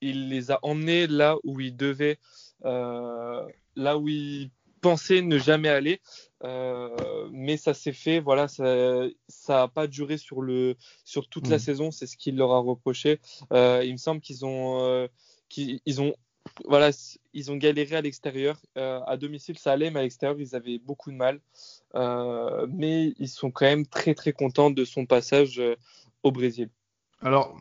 il 0.00 0.28
les 0.28 0.50
a 0.50 0.58
emmenés 0.62 1.06
là 1.06 1.36
où 1.44 1.60
il 1.60 1.76
devait, 1.76 2.18
là 2.62 3.98
où 3.98 4.08
il 4.08 4.50
pensait 4.80 5.22
ne 5.22 5.38
jamais 5.38 5.68
aller. 5.68 6.00
mais 7.32 7.56
ça 7.56 7.74
s'est 7.74 7.92
fait, 7.92 8.20
voilà, 8.20 8.48
ça 8.48 9.08
n'a 9.48 9.68
pas 9.68 9.86
duré 9.86 10.18
sur, 10.18 10.40
le, 10.40 10.76
sur 11.04 11.28
toute 11.28 11.48
la 11.48 11.56
mm. 11.56 11.60
saison, 11.60 11.90
c'est 11.90 12.06
ce 12.06 12.16
qu'il 12.16 12.36
leur 12.36 12.52
a 12.52 12.58
reproché. 12.58 13.20
il 13.50 13.92
me 13.92 13.96
semble 13.96 14.20
qu'ils 14.20 14.44
ont, 14.44 15.08
qu'ils 15.48 16.00
ont 16.00 16.14
voilà, 16.64 16.90
ils 17.32 17.50
ont 17.50 17.56
galéré 17.56 17.96
à 17.96 18.00
l'extérieur. 18.00 18.60
Euh, 18.76 19.00
à 19.06 19.16
domicile, 19.16 19.58
ça 19.58 19.72
allait, 19.72 19.90
mais 19.90 20.00
à 20.00 20.02
l'extérieur, 20.02 20.38
ils 20.40 20.54
avaient 20.54 20.78
beaucoup 20.78 21.10
de 21.10 21.16
mal. 21.16 21.40
Euh, 21.94 22.66
mais 22.70 23.14
ils 23.18 23.28
sont 23.28 23.50
quand 23.50 23.66
même 23.66 23.86
très 23.86 24.14
très 24.14 24.32
contents 24.32 24.70
de 24.70 24.84
son 24.84 25.06
passage 25.06 25.58
euh, 25.58 25.76
au 26.22 26.32
Brésil. 26.32 26.70
Alors 27.24 27.56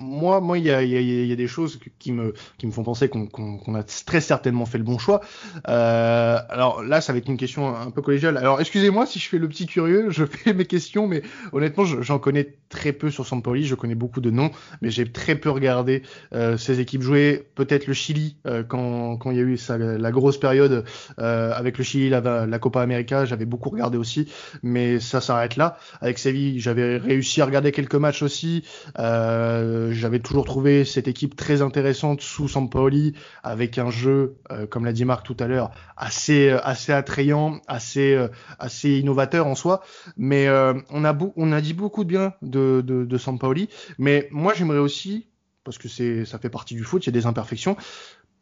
moi, 0.00 0.40
moi, 0.40 0.58
il 0.58 0.64
y 0.64 0.70
a, 0.70 0.82
y, 0.82 0.96
a, 0.96 1.00
y 1.00 1.32
a, 1.32 1.36
des 1.36 1.46
choses 1.46 1.78
qui 1.98 2.12
me 2.12 2.32
qui 2.56 2.66
me 2.66 2.72
font 2.72 2.82
penser 2.82 3.10
qu'on 3.10 3.26
qu 3.26 3.76
a 3.76 3.82
très 4.06 4.22
certainement 4.22 4.64
fait 4.64 4.78
le 4.78 4.84
bon 4.84 4.98
choix. 4.98 5.20
Euh, 5.68 6.38
alors 6.48 6.82
là, 6.82 7.02
ça 7.02 7.12
va 7.12 7.18
être 7.18 7.28
une 7.28 7.36
question 7.36 7.76
un 7.76 7.90
peu 7.90 8.00
collégiale. 8.00 8.38
Alors 8.38 8.60
excusez-moi 8.60 9.04
si 9.04 9.18
je 9.18 9.28
fais 9.28 9.38
le 9.38 9.48
petit 9.48 9.66
curieux, 9.66 10.10
je 10.10 10.24
fais 10.24 10.54
mes 10.54 10.64
questions, 10.64 11.06
mais 11.06 11.22
honnêtement, 11.52 11.84
j'en 11.84 12.18
connais 12.18 12.56
très 12.70 12.92
peu 12.92 13.10
sur 13.10 13.26
Sampoli. 13.26 13.66
Je 13.66 13.74
connais 13.74 13.94
beaucoup 13.94 14.22
de 14.22 14.30
noms, 14.30 14.50
mais 14.80 14.90
j'ai 14.90 15.04
très 15.04 15.34
peu 15.34 15.50
regardé 15.50 16.02
euh, 16.32 16.56
ces 16.56 16.80
équipes 16.80 17.02
jouer. 17.02 17.46
Peut-être 17.54 17.86
le 17.86 17.94
Chili 17.94 18.36
euh, 18.46 18.62
quand 18.62 19.18
quand 19.18 19.30
il 19.30 19.36
y 19.36 19.40
a 19.40 19.44
eu 19.44 19.58
ça, 19.58 19.76
la 19.76 20.10
grosse 20.10 20.40
période 20.40 20.84
euh, 21.18 21.52
avec 21.52 21.76
le 21.76 21.84
Chili, 21.84 22.08
la, 22.08 22.46
la 22.46 22.58
Copa 22.58 22.80
América, 22.80 23.26
j'avais 23.26 23.44
beaucoup 23.44 23.68
regardé 23.68 23.98
aussi, 23.98 24.32
mais 24.62 25.00
ça 25.00 25.20
s'arrête 25.20 25.56
là. 25.56 25.76
Avec 26.00 26.18
Séville, 26.18 26.60
j'avais 26.60 26.96
réussi 26.96 27.42
à 27.42 27.44
regarder 27.44 27.72
quelques 27.72 27.94
matchs 27.94 28.22
aussi. 28.22 28.64
Euh, 29.02 29.92
j'avais 29.92 30.20
toujours 30.20 30.44
trouvé 30.44 30.84
cette 30.84 31.08
équipe 31.08 31.34
très 31.36 31.60
intéressante 31.60 32.20
sous 32.20 32.48
Sampaoli, 32.48 33.14
avec 33.42 33.78
un 33.78 33.90
jeu, 33.90 34.36
euh, 34.50 34.66
comme 34.66 34.84
l'a 34.84 34.92
dit 34.92 35.04
Marc 35.04 35.26
tout 35.26 35.36
à 35.40 35.48
l'heure, 35.48 35.72
assez 35.96 36.50
assez 36.50 36.92
attrayant, 36.92 37.60
assez 37.66 38.14
euh, 38.14 38.28
assez 38.58 38.90
innovateur 38.90 39.46
en 39.46 39.54
soi. 39.54 39.82
Mais 40.16 40.48
on 40.90 41.04
a 41.04 41.18
on 41.36 41.52
a 41.52 41.60
dit 41.60 41.74
beaucoup 41.74 42.04
de 42.04 42.08
bien 42.08 42.34
de 42.42 42.82
de, 42.86 43.04
de 43.04 43.18
Sampaoli, 43.18 43.68
mais 43.98 44.28
moi 44.30 44.54
j'aimerais 44.54 44.78
aussi 44.78 45.26
parce 45.64 45.78
que 45.78 45.88
c'est 45.88 46.24
ça 46.24 46.38
fait 46.38 46.50
partie 46.50 46.74
du 46.74 46.84
foot, 46.84 47.04
il 47.04 47.08
y 47.08 47.10
a 47.10 47.12
des 47.12 47.26
imperfections 47.26 47.76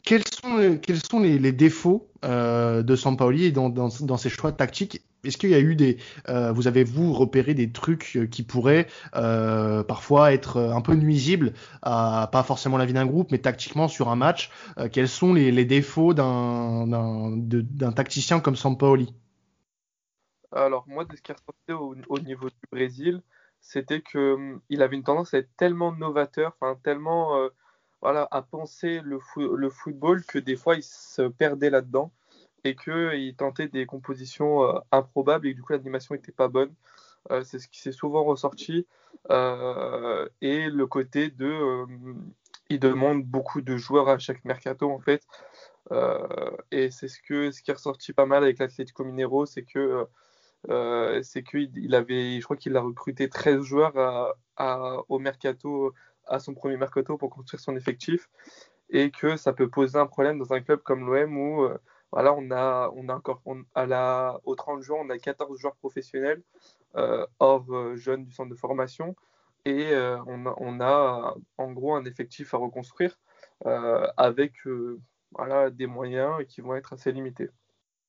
quels 0.02 0.23
sont, 0.26 0.79
quels 0.81 1.05
sont 1.05 1.21
les, 1.21 1.38
les 1.38 1.52
défauts 1.52 2.11
euh, 2.25 2.83
de 2.83 2.97
Sampaoli 2.97 3.52
dans, 3.52 3.69
dans, 3.69 3.88
dans 4.00 4.17
ses 4.17 4.31
choix 4.31 4.52
tactiques 4.52 5.02
Est-ce 5.25 5.37
qu'il 5.37 5.50
y 5.50 5.55
a 5.55 5.61
eu 5.61 5.77
des, 5.77 5.99
euh, 6.29 6.53
vous 6.53 6.67
avez 6.67 6.85
vous 6.85 7.12
repéré 7.12 7.55
des 7.55 7.71
trucs 7.71 8.19
qui 8.31 8.43
pourraient 8.43 8.87
euh, 9.15 9.83
parfois 9.83 10.33
être 10.33 10.59
un 10.59 10.81
peu 10.81 10.95
nuisibles 10.95 11.53
à 11.83 12.29
pas 12.33 12.43
forcément 12.43 12.79
la 12.79 12.87
vie 12.87 12.93
d'un 12.93 13.07
groupe, 13.07 13.31
mais 13.31 13.39
tactiquement 13.39 13.89
sur 13.89 14.09
un 14.09 14.17
match 14.17 14.50
euh, 14.79 14.89
Quels 14.91 15.09
sont 15.09 15.35
les, 15.35 15.65
défauts 15.65 16.15
d'un 16.15 16.87
tacticien 17.95 18.41
comme 18.41 18.57
Sampaoli? 18.57 19.15
Alors 20.53 20.85
moi, 20.89 21.05
ce 21.15 21.21
qui 21.21 21.33
est 21.33 21.73
au, 21.73 21.95
au 22.09 22.19
niveau 22.19 22.49
du 22.49 22.67
Brésil, 22.73 23.23
c'était 23.61 24.00
que 24.00 24.35
hum, 24.35 24.61
avait 24.79 24.97
une 24.97 25.05
tendance 25.05 25.35
à 25.35 25.39
être 25.39 25.55
tellement 25.57 25.93
novateur, 25.93 26.57
tellement 26.83 27.37
euh, 27.37 27.49
voilà, 28.00 28.27
à 28.31 28.43
penser 28.43 29.00
le, 29.05 29.21
le, 29.37 29.71
football 29.71 30.25
que 30.25 30.39
des 30.39 30.57
fois 30.57 30.77
il 30.77 30.83
se 30.83 31.23
perdait 31.23 31.71
là-dedans 31.71 32.11
et 32.64 32.76
qu'il 32.76 33.35
tentait 33.37 33.69
des 33.69 33.87
compositions 33.87 34.64
euh, 34.64 34.79
improbables 34.93 35.47
et 35.47 35.52
que 35.52 35.57
du 35.57 35.62
coup 35.62 35.73
l'animation 35.73 36.14
n'était 36.14 36.33
pas 36.33 36.49
bonne. 36.49 36.73
Euh, 37.31 37.43
c'est 37.45 37.59
ce 37.59 37.69
qui 37.69 37.81
s'est 37.81 37.93
souvent 37.93 38.25
ressorti. 38.25 38.87
Euh, 39.31 40.29
et 40.40 40.69
le 40.69 40.87
côté 40.87 41.31
de. 41.31 41.47
Euh, 41.47 41.87
il 42.71 42.79
demande 42.79 43.25
beaucoup 43.25 43.62
de 43.62 43.76
joueurs 43.76 44.09
à 44.09 44.19
chaque 44.19 44.45
mercato 44.45 44.90
en 44.90 45.00
fait. 45.00 45.23
Euh, 45.93 46.50
et 46.70 46.90
c'est 46.90 47.09
ce, 47.09 47.20
que, 47.20 47.51
ce 47.51 47.62
qui 47.62 47.70
est 47.70 47.75
ressorti 47.75 48.12
pas 48.12 48.27
mal 48.27 48.44
avec 48.44 48.59
l'Atlético 48.59 49.05
Mineiro, 49.05 49.46
c'est 49.46 49.64
que. 49.64 50.07
c'est 51.23 51.42
qu'il 51.42 51.94
avait, 51.94 52.38
je 52.38 52.44
crois 52.44 52.57
qu'il 52.57 52.77
a 52.77 52.81
recruté 52.81 53.29
13 53.29 53.62
joueurs 53.62 54.35
au 55.09 55.18
mercato 55.18 55.94
à 56.27 56.38
son 56.38 56.55
premier 56.55 56.77
mercato 56.77 57.16
pour 57.18 57.31
construire 57.31 57.61
son 57.61 57.77
effectif 57.77 58.29
et 58.90 59.11
que 59.11 59.37
ça 59.37 59.53
peut 59.53 59.68
poser 59.68 59.99
un 59.99 60.07
problème 60.07 60.38
dans 60.38 60.53
un 60.53 60.61
club 60.61 60.81
comme 60.83 61.07
l'OM 61.07 61.37
où 61.37 61.62
euh, 61.64 61.79
voilà, 62.12 62.35
on 62.35 62.51
a, 62.51 62.90
on 62.94 63.09
a 63.09 63.14
encore 63.14 63.42
à 63.75 63.87
la, 63.87 64.40
au 64.44 64.55
30 64.55 64.83
juin, 64.83 64.99
on 65.01 65.11
a 65.11 65.18
14 65.18 65.59
joueurs 65.59 65.77
professionnels 65.77 66.42
euh, 66.96 67.27
hors 67.38 67.64
euh, 67.70 67.96
jeunes 67.96 68.25
du 68.25 68.33
centre 68.33 68.51
de 68.51 68.57
formation 68.57 69.14
et 69.66 69.94
on, 70.27 70.46
a, 70.46 70.55
on, 70.57 70.81
a, 70.81 71.35
en 71.59 71.73
gros 71.73 71.94
un 71.94 72.07
effectif 72.07 72.55
à 72.55 72.57
reconstruire 72.57 73.18
avec 74.16 74.55
voilà, 75.33 75.68
des 75.68 75.87
moyens 75.87 76.46
qui 76.49 76.62
vont 76.62 76.75
être 76.75 76.94
assez 76.94 77.12
limités. 77.12 77.51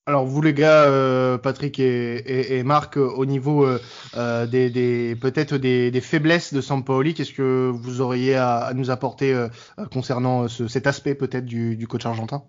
Alors 0.08 0.26
vous 0.26 0.42
les 0.42 0.54
gars, 0.54 0.86
euh, 0.86 1.38
Patrick 1.38 1.80
et, 1.80 2.64
Marc, 2.64 2.98
au 2.98 3.26
niveau 3.28 3.64
euh, 3.64 3.80
euh, 4.18 4.48
des, 4.48 4.72
des 4.72 5.16
peut-être 5.16 5.58
des, 5.58 6.02
faiblesses 6.02 6.56
de 6.56 6.60
Sampaoli, 6.60 7.14
qu'est-ce 7.14 7.34
que 7.34 7.70
vous 7.72 8.02
auriez 8.02 8.36
à, 8.36 8.72
nous 8.74 8.90
apporter 8.90 9.32
euh, 9.32 9.48
concernant 9.94 10.48
ce, 10.48 10.68
cet 10.68 10.88
aspect 10.88 11.14
peut-être 11.14 11.46
du, 11.46 11.88
coach 11.88 12.08
argentin? 12.08 12.44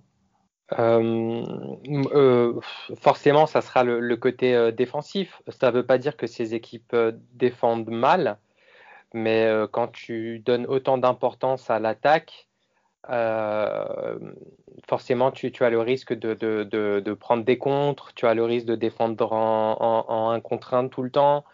Forcément, 3.01 3.47
ça 3.47 3.61
sera 3.61 3.85
le, 3.85 4.17
côté 4.17 4.73
défensif. 4.73 5.43
Ça 5.49 5.71
ne 5.71 5.77
veut 5.77 5.87
pas 5.87 5.99
dire 5.99 6.17
que 6.17 6.27
ces 6.27 6.55
équipes 6.55 6.97
défendent 7.33 7.91
mal, 7.91 8.39
mais 9.15 9.51
quand 9.73 9.89
tu 9.89 10.39
donnes 10.41 10.67
autant 10.67 10.99
d'importance 10.99 11.71
à 11.71 11.79
l'attaque, 11.79 12.49
euh, 13.11 14.19
forcément, 14.89 15.31
tu, 15.33 15.53
as 15.61 15.71
le 15.71 15.81
risque 15.81 16.13
de, 16.13 17.15
prendre 17.15 17.45
des 17.45 17.59
contres, 17.59 18.13
tu 18.15 18.27
as 18.27 18.35
le 18.35 18.45
risque 18.45 18.67
de 18.67 18.75
défendre 18.77 19.33
en, 19.33 19.77
en, 20.09 20.89
tout 20.89 21.03
le 21.03 21.11
temps. 21.11 21.45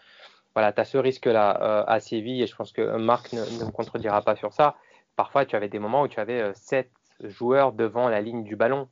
Voilà, 0.55 0.73
tu 0.73 0.81
as 0.81 0.85
ce 0.85 0.97
risque-là 0.97 1.59
euh, 1.61 1.83
à 1.87 1.99
Séville 1.99 2.41
et 2.41 2.47
je 2.47 2.55
pense 2.55 2.71
que 2.71 2.97
Marc 2.97 3.33
ne, 3.33 3.41
ne, 3.41 3.65
me 3.65 3.71
contredira 3.71 4.21
pas 4.21 4.35
sur 4.35 4.53
ça. 4.53 4.75
Parfois, 5.15 5.45
tu 5.45 5.55
avais 5.55 5.69
des 5.69 5.79
moments 5.79 6.01
où 6.03 6.07
tu 6.07 6.19
avais 6.19 6.41
euh, 6.41 6.53
sept 6.53 6.91
joueurs 7.21 7.71
devant 7.71 8.09
la 8.09 8.21
ligne 8.21 8.43
du 8.43 8.55
ballon. 8.55 8.89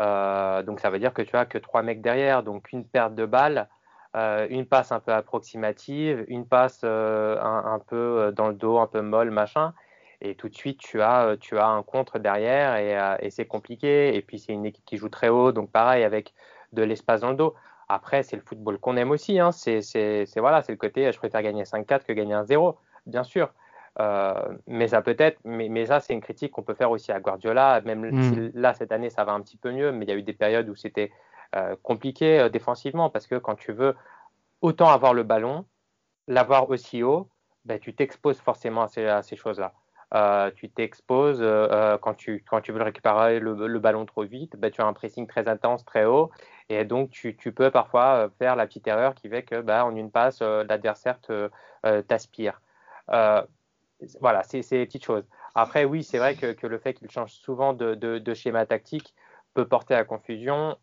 Euh, 0.00 0.62
donc, 0.62 0.80
ça 0.80 0.90
veut 0.90 0.98
dire 0.98 1.14
que 1.14 1.22
tu 1.22 1.36
as 1.36 1.46
que 1.46 1.58
trois 1.58 1.82
mecs 1.82 2.00
derrière, 2.00 2.42
donc 2.42 2.72
une 2.72 2.84
perte 2.84 3.14
de 3.14 3.26
balles. 3.26 3.68
Euh, 4.16 4.46
une 4.48 4.66
passe 4.66 4.92
un 4.92 5.00
peu 5.00 5.12
approximative, 5.12 6.24
une 6.28 6.46
passe 6.46 6.80
euh, 6.84 7.38
un, 7.42 7.78
peu 7.78 8.32
dans 8.34 8.48
le 8.48 8.54
dos, 8.54 8.78
un 8.78 8.86
peu 8.86 9.02
molle, 9.02 9.30
machin 9.30 9.74
et 10.22 10.34
tout 10.34 10.48
de 10.48 10.54
suite 10.54 10.78
tu 10.80 11.02
as, 11.02 11.36
tu 11.38 11.58
as 11.58 11.66
un 11.66 11.82
contre 11.82 12.18
derrière 12.18 12.76
et, 13.20 13.30
c'est 13.30 13.46
compliqué. 13.46 14.14
Et 14.16 14.22
puis 14.22 14.38
c'est 14.38 14.52
une 14.52 14.66
équipe 14.66 14.84
qui 14.84 14.96
joue 14.96 15.08
très 15.08 15.28
haut, 15.28 15.52
donc 15.52 15.70
pareil 15.70 16.04
avec 16.04 16.32
de 16.72 16.82
l'espace 16.82 17.20
dans 17.20 17.30
le 17.30 17.36
dos. 17.36 17.54
Après, 17.88 18.22
c'est 18.22 18.36
le 18.36 18.42
football 18.42 18.78
qu'on 18.78 18.96
aime 18.96 19.10
aussi. 19.10 19.38
Hein. 19.38 19.52
C'est 19.52 20.26
voilà, 20.36 20.62
le 20.68 20.76
côté 20.76 21.10
je 21.12 21.18
préfère 21.18 21.42
gagner 21.42 21.64
5-4 21.64 22.04
que 22.04 22.12
gagner 22.12 22.34
un 22.34 22.44
0, 22.44 22.78
bien 23.06 23.22
sûr. 23.22 23.52
Euh, 23.98 24.34
mais 24.66 24.88
ça 24.88 25.00
peut 25.00 25.16
être, 25.18 25.38
mais, 25.44 25.68
mais 25.68 25.86
ça 25.86 26.00
c'est 26.00 26.12
une 26.12 26.20
critique 26.20 26.52
qu'on 26.52 26.62
peut 26.62 26.74
faire 26.74 26.90
aussi 26.90 27.12
à 27.12 27.20
Guardiola. 27.20 27.80
Même 27.82 28.10
mm. 28.10 28.22
si 28.22 28.50
là 28.54 28.74
cette 28.74 28.92
année 28.92 29.10
ça 29.10 29.24
va 29.24 29.32
un 29.32 29.40
petit 29.40 29.56
peu 29.56 29.72
mieux, 29.72 29.92
mais 29.92 30.04
il 30.04 30.08
y 30.08 30.12
a 30.12 30.16
eu 30.16 30.22
des 30.22 30.34
périodes 30.34 30.68
où 30.68 30.74
c'était 30.74 31.10
euh, 31.54 31.76
compliqué 31.82 32.40
euh, 32.40 32.48
défensivement 32.48 33.08
parce 33.08 33.26
que 33.26 33.36
quand 33.36 33.54
tu 33.54 33.72
veux 33.72 33.94
autant 34.60 34.88
avoir 34.88 35.14
le 35.14 35.22
ballon, 35.22 35.64
l'avoir 36.28 36.68
aussi 36.70 37.02
haut, 37.02 37.28
ben, 37.64 37.78
tu 37.78 37.94
t'exposes 37.94 38.40
forcément 38.40 38.82
à 38.82 39.22
ces, 39.22 39.36
choses-là. 39.36 39.72
Euh, 40.14 40.50
tu 40.54 40.68
t'exposes 40.68 41.40
euh, 41.40 41.98
quand, 41.98 42.14
tu, 42.14 42.44
quand 42.48 42.60
tu 42.60 42.72
veux 42.72 42.82
récupérer 42.82 43.40
le, 43.40 43.66
le 43.66 43.78
ballon 43.78 44.04
trop 44.06 44.24
vite, 44.24 44.56
bah, 44.56 44.70
tu 44.70 44.80
as 44.80 44.86
un 44.86 44.92
pressing 44.92 45.26
très 45.26 45.48
intense, 45.48 45.84
très 45.84 46.04
haut, 46.04 46.30
et 46.68 46.84
donc 46.84 47.10
tu, 47.10 47.36
tu 47.36 47.52
peux 47.52 47.70
parfois 47.70 48.30
faire 48.38 48.54
la 48.54 48.66
petite 48.66 48.86
erreur 48.86 49.14
qui 49.14 49.28
fait 49.28 49.42
que 49.42 49.60
bah, 49.60 49.84
en 49.84 49.96
une 49.96 50.10
passe, 50.10 50.42
l'adversaire 50.42 51.18
t'aspire. 52.06 52.60
Voilà, 54.20 54.42
c'est 54.42 54.62
ces 54.62 54.84
petites 54.84 55.04
choses. 55.04 55.24
Après, 55.54 55.84
oui, 55.84 56.04
c'est 56.04 56.18
vrai 56.18 56.34
que, 56.34 56.52
que, 56.52 56.66
le 56.66 56.78
fait 56.78 56.94
qu'il 56.94 57.10
change 57.10 57.32
souvent 57.32 57.72
de, 57.72 57.94
de, 57.94 58.34
schéma 58.34 58.66
tactique 58.66 59.14
peut 59.54 59.66
porter 59.66 59.94
à 59.94 60.04
confusion 60.04 60.76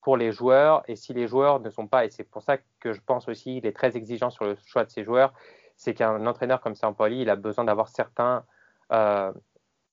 pour 0.00 0.16
les 0.16 0.32
joueurs, 0.32 0.82
et 0.88 0.96
si 0.96 1.12
les 1.12 1.26
joueurs 1.28 1.60
ne 1.60 1.70
sont 1.70 1.86
pas, 1.86 2.04
et 2.04 2.10
c'est 2.10 2.24
pour 2.24 2.42
ça 2.42 2.58
que 2.80 2.92
je 2.92 3.00
pense 3.00 3.28
aussi 3.28 3.58
il 3.58 3.66
est 3.66 3.72
très 3.72 3.96
exigeant 3.96 4.30
sur 4.30 4.44
le 4.44 4.56
choix 4.66 4.84
de 4.84 4.90
ses 4.90 5.04
joueurs, 5.04 5.32
c'est 5.76 5.94
qu'un 5.94 6.26
entraîneur 6.26 6.60
comme 6.60 6.74
Sampoli, 6.74 7.22
il 7.22 7.30
a 7.30 7.36
besoin 7.36 7.64
d'avoir 7.64 7.88
certains 7.88 8.44
euh, 8.92 9.32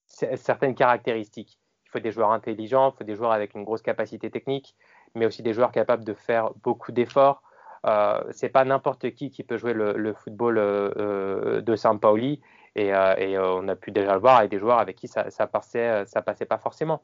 certaines 0.07 0.75
caractéristiques. 0.75 1.59
Il 1.85 1.89
faut 1.91 1.99
des 1.99 2.11
joueurs 2.11 2.31
intelligents, 2.31 2.91
il 2.91 2.97
faut 2.97 3.03
des 3.03 3.15
joueurs 3.15 3.31
avec 3.31 3.55
une 3.55 3.63
grosse 3.63 3.81
capacité 3.81 4.29
technique, 4.29 4.75
mais 5.15 5.25
aussi 5.25 5.41
des 5.43 5.53
joueurs 5.53 5.71
capables 5.71 6.03
de 6.03 6.13
faire 6.13 6.51
beaucoup 6.63 6.91
d'efforts. 6.91 7.41
Euh, 7.85 8.21
c'est 8.31 8.49
pas 8.49 8.65
n'importe 8.65 9.11
qui 9.11 9.31
qui 9.31 9.43
peut 9.43 9.57
jouer 9.57 9.73
le, 9.73 10.13
football 10.13 10.57
euh, 10.57 10.91
euh 10.97 11.61
de 11.61 11.75
Saint-Pauli 11.75 12.41
et, 12.75 12.93
euh, 12.93 13.15
euh, 13.17 13.61
on 13.61 13.67
a 13.67 13.75
pu 13.75 13.91
déjà 13.91 14.13
le 14.13 14.19
voir 14.19 14.37
avec 14.37 14.51
des 14.51 14.59
joueurs 14.59 14.79
avec 14.79 14.95
qui 14.95 15.07
ça, 15.07 15.29
ça 15.29 15.47
passait, 15.47 16.05
ça 16.05 16.21
passait 16.21 16.45
pas 16.45 16.57
forcément. 16.57 17.01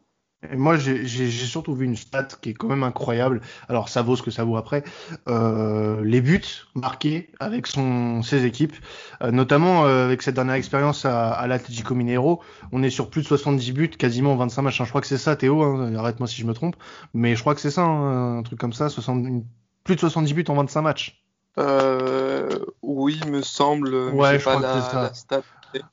Moi, 0.54 0.78
j'ai 0.78 1.30
surtout 1.32 1.73
vu 1.73 1.86
une 1.86 1.95
stat 1.95 2.28
qui 2.41 2.49
est 2.49 2.54
quand 2.54 2.67
même 2.67 2.84
incroyable. 2.84 3.41
Alors, 3.67 3.89
ça 3.89 4.01
vaut 4.01 4.15
ce 4.15 4.21
que 4.21 4.32
ça 4.32 4.43
vaut 4.43 4.58
après. 4.58 4.84
Euh, 5.28 6.04
les 6.04 6.21
buts 6.21 6.43
marqués 6.75 7.32
avec 7.39 7.67
son, 7.67 8.21
ses 8.21 8.45
équipes, 8.45 8.75
euh, 9.23 9.32
notamment 9.32 9.86
euh, 9.86 10.06
avec 10.06 10.21
cette 10.21 10.36
dernière 10.36 10.56
expérience 10.56 11.06
à, 11.06 11.32
à 11.32 11.47
l'Atlético 11.47 11.95
Mineiro, 11.95 12.41
on 12.71 12.84
est 12.84 12.89
sur 12.89 13.10
plus 13.10 13.21
de 13.21 13.28
70 13.28 13.71
buts, 13.71 13.89
quasiment 13.89 14.36
25 14.36 14.62
matchs. 14.62 14.84
Je 14.84 14.89
crois 14.89 15.01
que 15.01 15.08
c'est 15.08 15.17
ça, 15.17 15.36
Théo. 15.36 15.63
Hein, 15.63 15.95
Arrête-moi 15.95 16.28
si 16.28 16.39
je 16.41 16.45
me 16.45 16.54
trompe, 16.54 16.75
mais 17.13 17.36
je 17.36 17.41
crois 17.41 17.56
que 17.56 17.62
c'est 17.62 17.71
ça, 17.71 17.84
hein, 17.84 18.39
un 18.39 18.43
truc 18.43 18.60
comme 18.60 18.73
ça, 18.73 18.89
60, 18.89 19.43
plus 19.84 19.95
de 19.95 19.99
70 19.99 20.34
buts 20.34 20.45
en 20.47 20.56
25 20.56 20.82
matchs. 20.82 21.24
Euh, 21.57 22.59
oui, 22.81 23.19
me 23.27 23.41
semble. 23.41 23.95
Ouais, 24.13 24.39
je 24.39 24.43
crois 24.43 24.61
que 24.61 24.81
c'est 24.81 24.91
ça. 24.91 25.13
stat. 25.13 25.43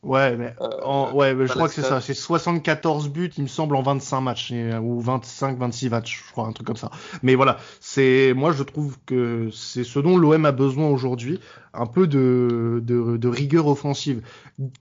Ouais, 0.03 0.37
mais, 0.37 0.55
euh, 0.61 1.13
ouais, 1.13 1.35
je 1.47 1.53
crois 1.53 1.69
que 1.69 1.75
c'est 1.75 1.83
ça. 1.83 2.01
C'est 2.01 2.15
74 2.15 3.09
buts, 3.09 3.31
il 3.37 3.45
me 3.45 3.49
semble, 3.49 3.77
en 3.77 3.83
25 3.83 4.21
matchs, 4.21 4.53
ou 4.81 5.01
25, 5.01 5.59
26 5.59 5.91
matchs, 5.91 6.25
je 6.27 6.33
crois, 6.33 6.47
un 6.47 6.53
truc 6.53 6.67
comme 6.67 6.77
ça. 6.77 6.91
Mais 7.23 7.35
voilà, 7.35 7.59
c'est, 7.81 8.33
moi, 8.35 8.53
je 8.53 8.63
trouve 8.63 8.97
que 9.07 9.51
c'est 9.53 9.85
ce 9.85 9.99
dont 9.99 10.17
l'OM 10.17 10.45
a 10.45 10.53
besoin 10.53 10.89
aujourd'hui, 10.89 11.41
un 11.75 11.87
peu 11.87 12.07
de, 12.07 12.81
de, 12.85 13.17
de, 13.17 13.29
rigueur 13.29 13.67
offensive. 13.67 14.23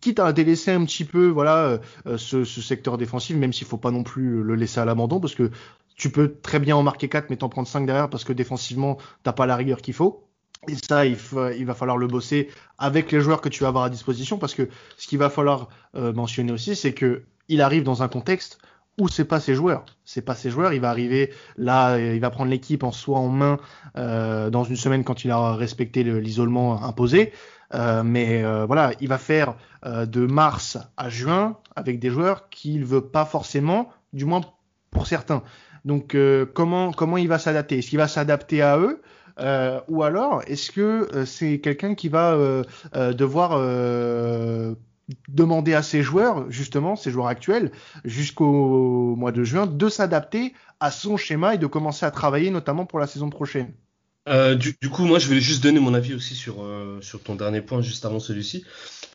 Quitte 0.02 0.20
à 0.20 0.34
délaisser 0.34 0.72
un 0.72 0.86
petit 0.86 1.06
peu, 1.06 1.28
voilà, 1.28 1.80
euh, 2.06 2.18
ce, 2.18 2.44
ce 2.44 2.62
secteur 2.62 2.98
défensif, 2.98 3.36
même 3.36 3.54
s'il 3.54 3.68
faut 3.68 3.78
pas 3.78 3.92
non 3.92 4.04
plus 4.04 4.44
le 4.44 4.56
laisser 4.56 4.80
à 4.80 4.86
l'abandon, 4.86 5.20
parce 5.20 5.36
que 5.36 5.52
tu 5.96 6.10
peux 6.10 6.36
très 6.42 6.60
bien 6.60 6.76
en 6.76 6.84
marquer 6.84 7.10
4, 7.10 7.30
mais 7.30 7.38
t'en 7.38 7.50
prendre 7.50 7.68
5 7.68 7.86
derrière, 7.86 8.10
parce 8.10 8.24
que 8.24 8.34
défensivement, 8.34 8.98
t'as 9.24 9.34
pas 9.34 9.46
la 9.46 9.56
rigueur 9.56 9.82
qu'il 9.82 9.94
faut. 9.94 10.28
Et 10.68 10.76
ça, 10.88 11.06
il, 11.06 11.16
va 11.16 11.74
falloir 11.74 11.98
le 11.98 12.08
bosser 12.08 12.50
avec 12.78 13.12
les 13.12 13.20
joueurs 13.20 13.42
que 13.42 13.50
tu 13.50 13.64
vas 13.64 13.70
avoir 13.70 13.86
à 13.86 13.90
disposition, 13.90 14.38
parce 14.38 14.54
que 14.54 14.70
ce 14.98 15.08
qu'il 15.08 15.18
va 15.18 15.30
falloir 15.30 15.70
euh, 15.96 16.14
mentionner 16.14 16.52
aussi, 16.52 16.76
c'est 16.76 16.94
que 16.94 17.24
il 17.48 17.62
arrive 17.62 17.84
dans 17.84 18.04
un 18.04 18.08
contexte 18.08 18.60
où 19.00 19.08
c'est 19.08 19.26
pas 19.26 19.40
ses 19.40 19.56
joueurs, 19.56 19.86
c'est 20.06 20.22
pas 20.22 20.36
ses 20.36 20.52
joueurs. 20.52 20.74
Il 20.74 20.82
va 20.82 20.90
arriver 20.90 21.34
là, 21.58 21.98
il 21.98 22.20
va 22.20 22.30
prendre 22.30 22.52
l'équipe 22.52 22.84
en 22.84 22.92
soi 22.92 23.18
en 23.18 23.30
main 23.30 23.58
euh, 23.98 24.50
dans 24.50 24.64
une 24.64 24.76
semaine 24.76 25.04
quand 25.04 25.26
il 25.26 25.32
a 25.32 25.54
respecté 25.56 26.04
l'isolement 26.04 26.84
imposé. 26.84 27.34
Euh, 27.74 28.04
mais 28.04 28.44
euh, 28.44 28.66
voilà, 28.66 28.92
il 29.00 29.08
va 29.08 29.18
faire 29.18 29.56
euh, 29.86 30.06
de 30.06 30.26
mars 30.26 30.78
à 30.98 31.10
juin 31.10 31.58
avec 31.76 32.00
des 32.00 32.10
joueurs 32.10 32.50
qu'il 32.50 32.86
veut 32.86 33.02
pas 33.02 33.26
forcément, 33.26 33.90
du 34.14 34.26
moins 34.26 34.42
pour 34.92 35.08
certains. 35.08 35.44
Donc 35.86 36.16
comment 36.54 36.92
comment 36.92 37.18
il 37.18 37.28
va 37.28 37.40
s'adapter? 37.40 37.80
Est-ce 37.80 37.90
qu'il 37.90 37.98
va 37.98 38.08
s'adapter 38.08 38.62
à 38.62 38.78
eux? 38.78 39.02
Euh, 39.40 39.80
ou 39.88 40.04
alors, 40.04 40.42
est-ce 40.48 40.72
que 40.72 41.10
euh, 41.14 41.26
c'est 41.26 41.60
quelqu'un 41.60 41.96
qui 41.96 42.10
va 42.10 42.34
euh, 42.34 42.64
devoir 43.14 43.60
demander 45.28 45.74
à 45.74 45.82
ses 45.82 46.04
joueurs, 46.04 46.50
justement, 46.50 46.96
ses 46.96 47.12
joueurs 47.12 47.28
actuels, 47.28 47.72
jusqu'au 48.06 49.16
mois 49.16 49.32
de 49.32 49.44
juin, 49.44 49.66
de 49.68 49.90
s'adapter 49.90 50.54
à 50.80 50.92
son 50.92 51.18
schéma 51.18 51.56
et 51.56 51.58
de 51.58 51.68
commencer 51.68 52.06
à 52.06 52.12
travailler, 52.12 52.50
notamment 52.50 52.86
pour 52.86 53.00
la 53.00 53.08
saison 53.08 53.30
prochaine? 53.30 53.74
Du, 54.28 54.90
coup, 54.90 55.04
moi, 55.06 55.20
je 55.20 55.28
vais 55.28 55.40
juste 55.40 55.64
donner 55.64 55.80
mon 55.80 55.94
avis 55.94 56.14
aussi 56.14 56.36
sur 56.36 56.64
ton 57.24 57.36
dernier 57.36 57.62
point, 57.62 57.82
juste 57.82 58.06
avant 58.06 58.20
celui-ci. 58.20 58.64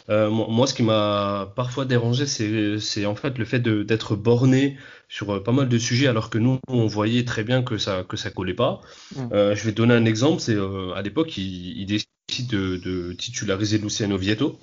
Euh, 0.09 0.31
moi, 0.31 0.67
ce 0.67 0.75
qui 0.75 0.83
m'a 0.83 1.53
parfois 1.57 1.85
dérangé, 1.85 2.27
c'est 2.27 3.07
en 3.07 3.15
fait 3.15 3.39
le 3.39 3.45
fait 3.45 3.61
d'être 3.61 4.17
borné 4.17 4.77
sur 5.09 5.31
euh, 5.35 5.43
pas 5.43 5.53
mal 5.53 5.69
de 5.69 5.79
sujets, 5.79 6.07
alors 6.07 6.31
que 6.31 6.39
nous, 6.39 6.59
on 6.69 6.87
voyait 6.87 7.25
très 7.25 7.45
bien 7.45 7.63
que 7.63 7.79
ça 7.79 8.05
que 8.09 8.17
ça 8.17 8.31
collait 8.31 8.55
pas. 8.55 8.81
Mm. 9.15 9.29
Euh, 9.33 9.57
je 9.57 9.65
vais 9.65 9.73
te 9.73 9.77
donner 9.77 9.95
un 9.95 10.05
exemple. 10.05 10.41
C'est 10.41 10.57
à 10.95 11.03
l'époque, 11.03 11.37
il, 11.37 11.79
il, 11.81 11.87
décide 11.87 12.49
de, 12.49 12.77
de, 12.77 13.13
titulariser 13.13 13.79
Luciano 13.79 14.17
Vieto. 14.17 14.59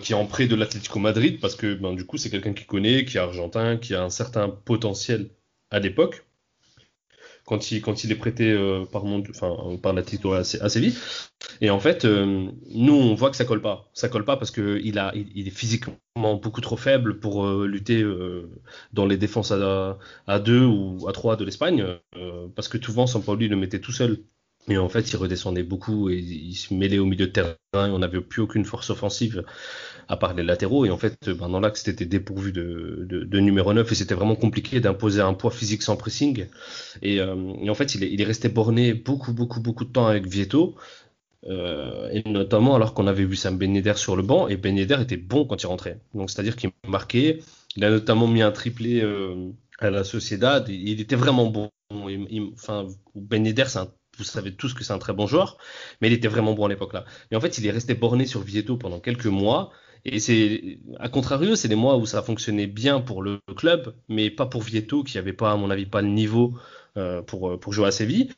qui 0.00 0.12
est 0.12 0.14
en 0.14 0.26
prêt 0.26 0.46
de 0.46 0.54
l'Atlético 0.54 0.98
Madrid 1.00 1.40
parce 1.40 1.56
que 1.56 1.74
ben, 1.74 1.94
du 1.94 2.04
coup 2.06 2.16
c'est 2.16 2.30
quelqu'un 2.30 2.52
qui 2.52 2.64
connaît, 2.64 3.04
qui 3.04 3.16
est 3.16 3.20
argentin, 3.20 3.76
qui 3.76 3.94
a 3.94 4.02
un 4.02 4.10
certain 4.10 4.48
potentiel 4.48 5.30
à 5.70 5.80
l'époque 5.80 6.24
quand 7.44 7.70
il, 7.70 8.12
est 8.12 8.16
prêté 8.16 8.50
euh, 8.50 8.84
par, 8.86 9.04
mon, 9.04 9.22
enfin, 9.28 9.76
par 9.82 9.94
assez 9.96 10.80
vite. 10.80 11.30
Et 11.60 11.70
en 11.70 11.78
fait, 11.78 12.04
euh, 12.04 12.50
nous, 12.70 12.94
on 12.94 13.14
voit 13.14 13.30
que 13.30 13.36
ça 13.36 13.44
colle 13.44 13.60
pas. 13.60 13.90
Ça 13.92 14.08
colle 14.08 14.24
pas 14.24 14.36
parce 14.36 14.50
qu'il 14.50 14.98
est 14.98 15.50
physiquement 15.50 15.96
beaucoup 16.16 16.60
trop 16.60 16.76
faible 16.76 17.20
pour 17.20 17.46
euh, 17.46 17.66
lutter 17.66 18.04
dans 18.92 19.06
les 19.06 19.16
défenses 19.16 19.52
à, 19.52 19.98
à 20.26 20.38
2 20.38 20.64
ou 20.64 21.06
à 21.08 21.12
3 21.12 21.36
de 21.36 21.44
l'Espagne. 21.44 21.84
parce 22.54 22.68
que 22.68 22.82
souvent, 22.82 23.06
Sampaoli 23.06 23.48
le 23.48 23.56
mettait 23.56 23.80
tout 23.80 23.92
seul 23.92 24.24
et 24.68 24.78
en 24.78 24.88
fait, 24.88 25.10
il 25.10 25.16
redescendait 25.16 25.62
beaucoup 25.62 26.08
et 26.08 26.16
il 26.16 26.54
se 26.54 26.72
mêlait 26.72 26.98
au 26.98 27.04
milieu 27.04 27.26
de 27.26 27.32
terrain. 27.32 27.56
Et 27.74 27.90
on 27.90 27.98
n'avait 27.98 28.20
plus 28.20 28.40
aucune 28.40 28.64
force 28.64 28.88
offensive 28.90 29.44
à 30.08 30.16
part 30.16 30.34
les 30.34 30.42
latéraux. 30.42 30.84
Et 30.84 30.90
en 30.90 30.98
fait, 30.98 31.30
ben, 31.30 31.48
dans 31.48 31.60
l'axe, 31.60 31.82
c'était 31.84 32.04
dépourvu 32.04 32.52
de, 32.52 33.06
de, 33.08 33.40
numéro 33.40 33.72
9 33.72 33.90
et 33.90 33.94
c'était 33.94 34.14
vraiment 34.14 34.36
compliqué 34.36 34.80
d'imposer 34.80 35.20
un 35.20 35.34
poids 35.34 35.50
physique 35.50 35.82
sans 35.82 35.96
pressing. 35.96 36.46
Et, 37.02 37.20
euh, 37.20 37.34
en 37.68 37.74
fait, 37.74 37.94
il 37.94 38.20
est, 38.20 38.24
resté 38.24 38.48
borné 38.48 38.94
beaucoup, 38.94 39.32
beaucoup, 39.32 39.60
beaucoup 39.60 39.84
de 39.84 39.90
temps 39.90 40.06
avec 40.06 40.26
Vieto. 40.26 40.74
Euh, 41.46 42.08
et 42.10 42.26
notamment 42.26 42.74
alors 42.74 42.94
qu'on 42.94 43.06
avait 43.06 43.26
vu 43.26 43.36
Sam 43.36 43.58
Ben 43.58 43.94
sur 43.96 44.16
le 44.16 44.22
banc 44.22 44.48
et 44.48 44.56
Ben 44.56 44.78
était 44.78 45.18
bon 45.18 45.44
quand 45.44 45.62
il 45.62 45.66
rentrait. 45.66 46.00
Donc 46.14 46.30
c'est-à-dire 46.30 46.56
qu'il 46.56 46.70
marquait. 46.88 47.40
Il 47.76 47.84
a 47.84 47.90
notamment 47.90 48.26
mis 48.26 48.40
un 48.40 48.52
triplé 48.52 49.02
euh, 49.02 49.50
à 49.78 49.90
la 49.90 50.04
Sociedad. 50.04 50.66
Il 50.68 51.00
était 51.00 51.16
vraiment 51.16 51.46
bon. 51.46 51.70
Enfin, 52.54 52.86
vous 54.18 54.24
savez 54.24 54.54
tous 54.54 54.74
que 54.74 54.84
c'est 54.84 54.92
un 54.92 54.98
très 54.98 55.12
bon 55.12 55.26
joueur, 55.26 55.58
mais 56.00 56.08
il 56.08 56.12
était 56.14 56.28
vraiment 56.28 56.54
bon 56.54 56.66
à 56.66 56.68
l'époque 56.68 56.92
là. 56.92 57.04
Et 57.30 57.36
en 57.36 57.40
fait, 57.40 57.58
il 57.58 57.66
est 57.66 57.70
resté 57.70 57.94
borné 57.94 58.26
sur 58.26 58.40
Vieto 58.40 58.76
pendant 58.76 59.00
quelques 59.00 59.26
mois. 59.26 59.70
Et 60.04 60.20
c'est, 60.20 60.78
à 60.98 61.08
contrario, 61.08 61.56
c'est 61.56 61.68
des 61.68 61.76
mois 61.76 61.96
où 61.96 62.06
ça 62.06 62.18
a 62.18 62.22
fonctionné 62.22 62.66
bien 62.66 63.00
pour 63.00 63.22
le 63.22 63.40
club, 63.56 63.94
mais 64.08 64.30
pas 64.30 64.46
pour 64.46 64.62
Vieto, 64.62 65.02
qui 65.02 65.18
avait 65.18 65.32
pas, 65.32 65.52
à 65.52 65.56
mon 65.56 65.70
avis, 65.70 65.86
pas 65.86 66.02
le 66.02 66.08
niveau 66.08 66.54
euh, 66.96 67.22
pour, 67.22 67.50
euh, 67.50 67.58
pour 67.58 67.72
jouer 67.72 67.86
à 67.86 67.90
Séville. 67.90 68.30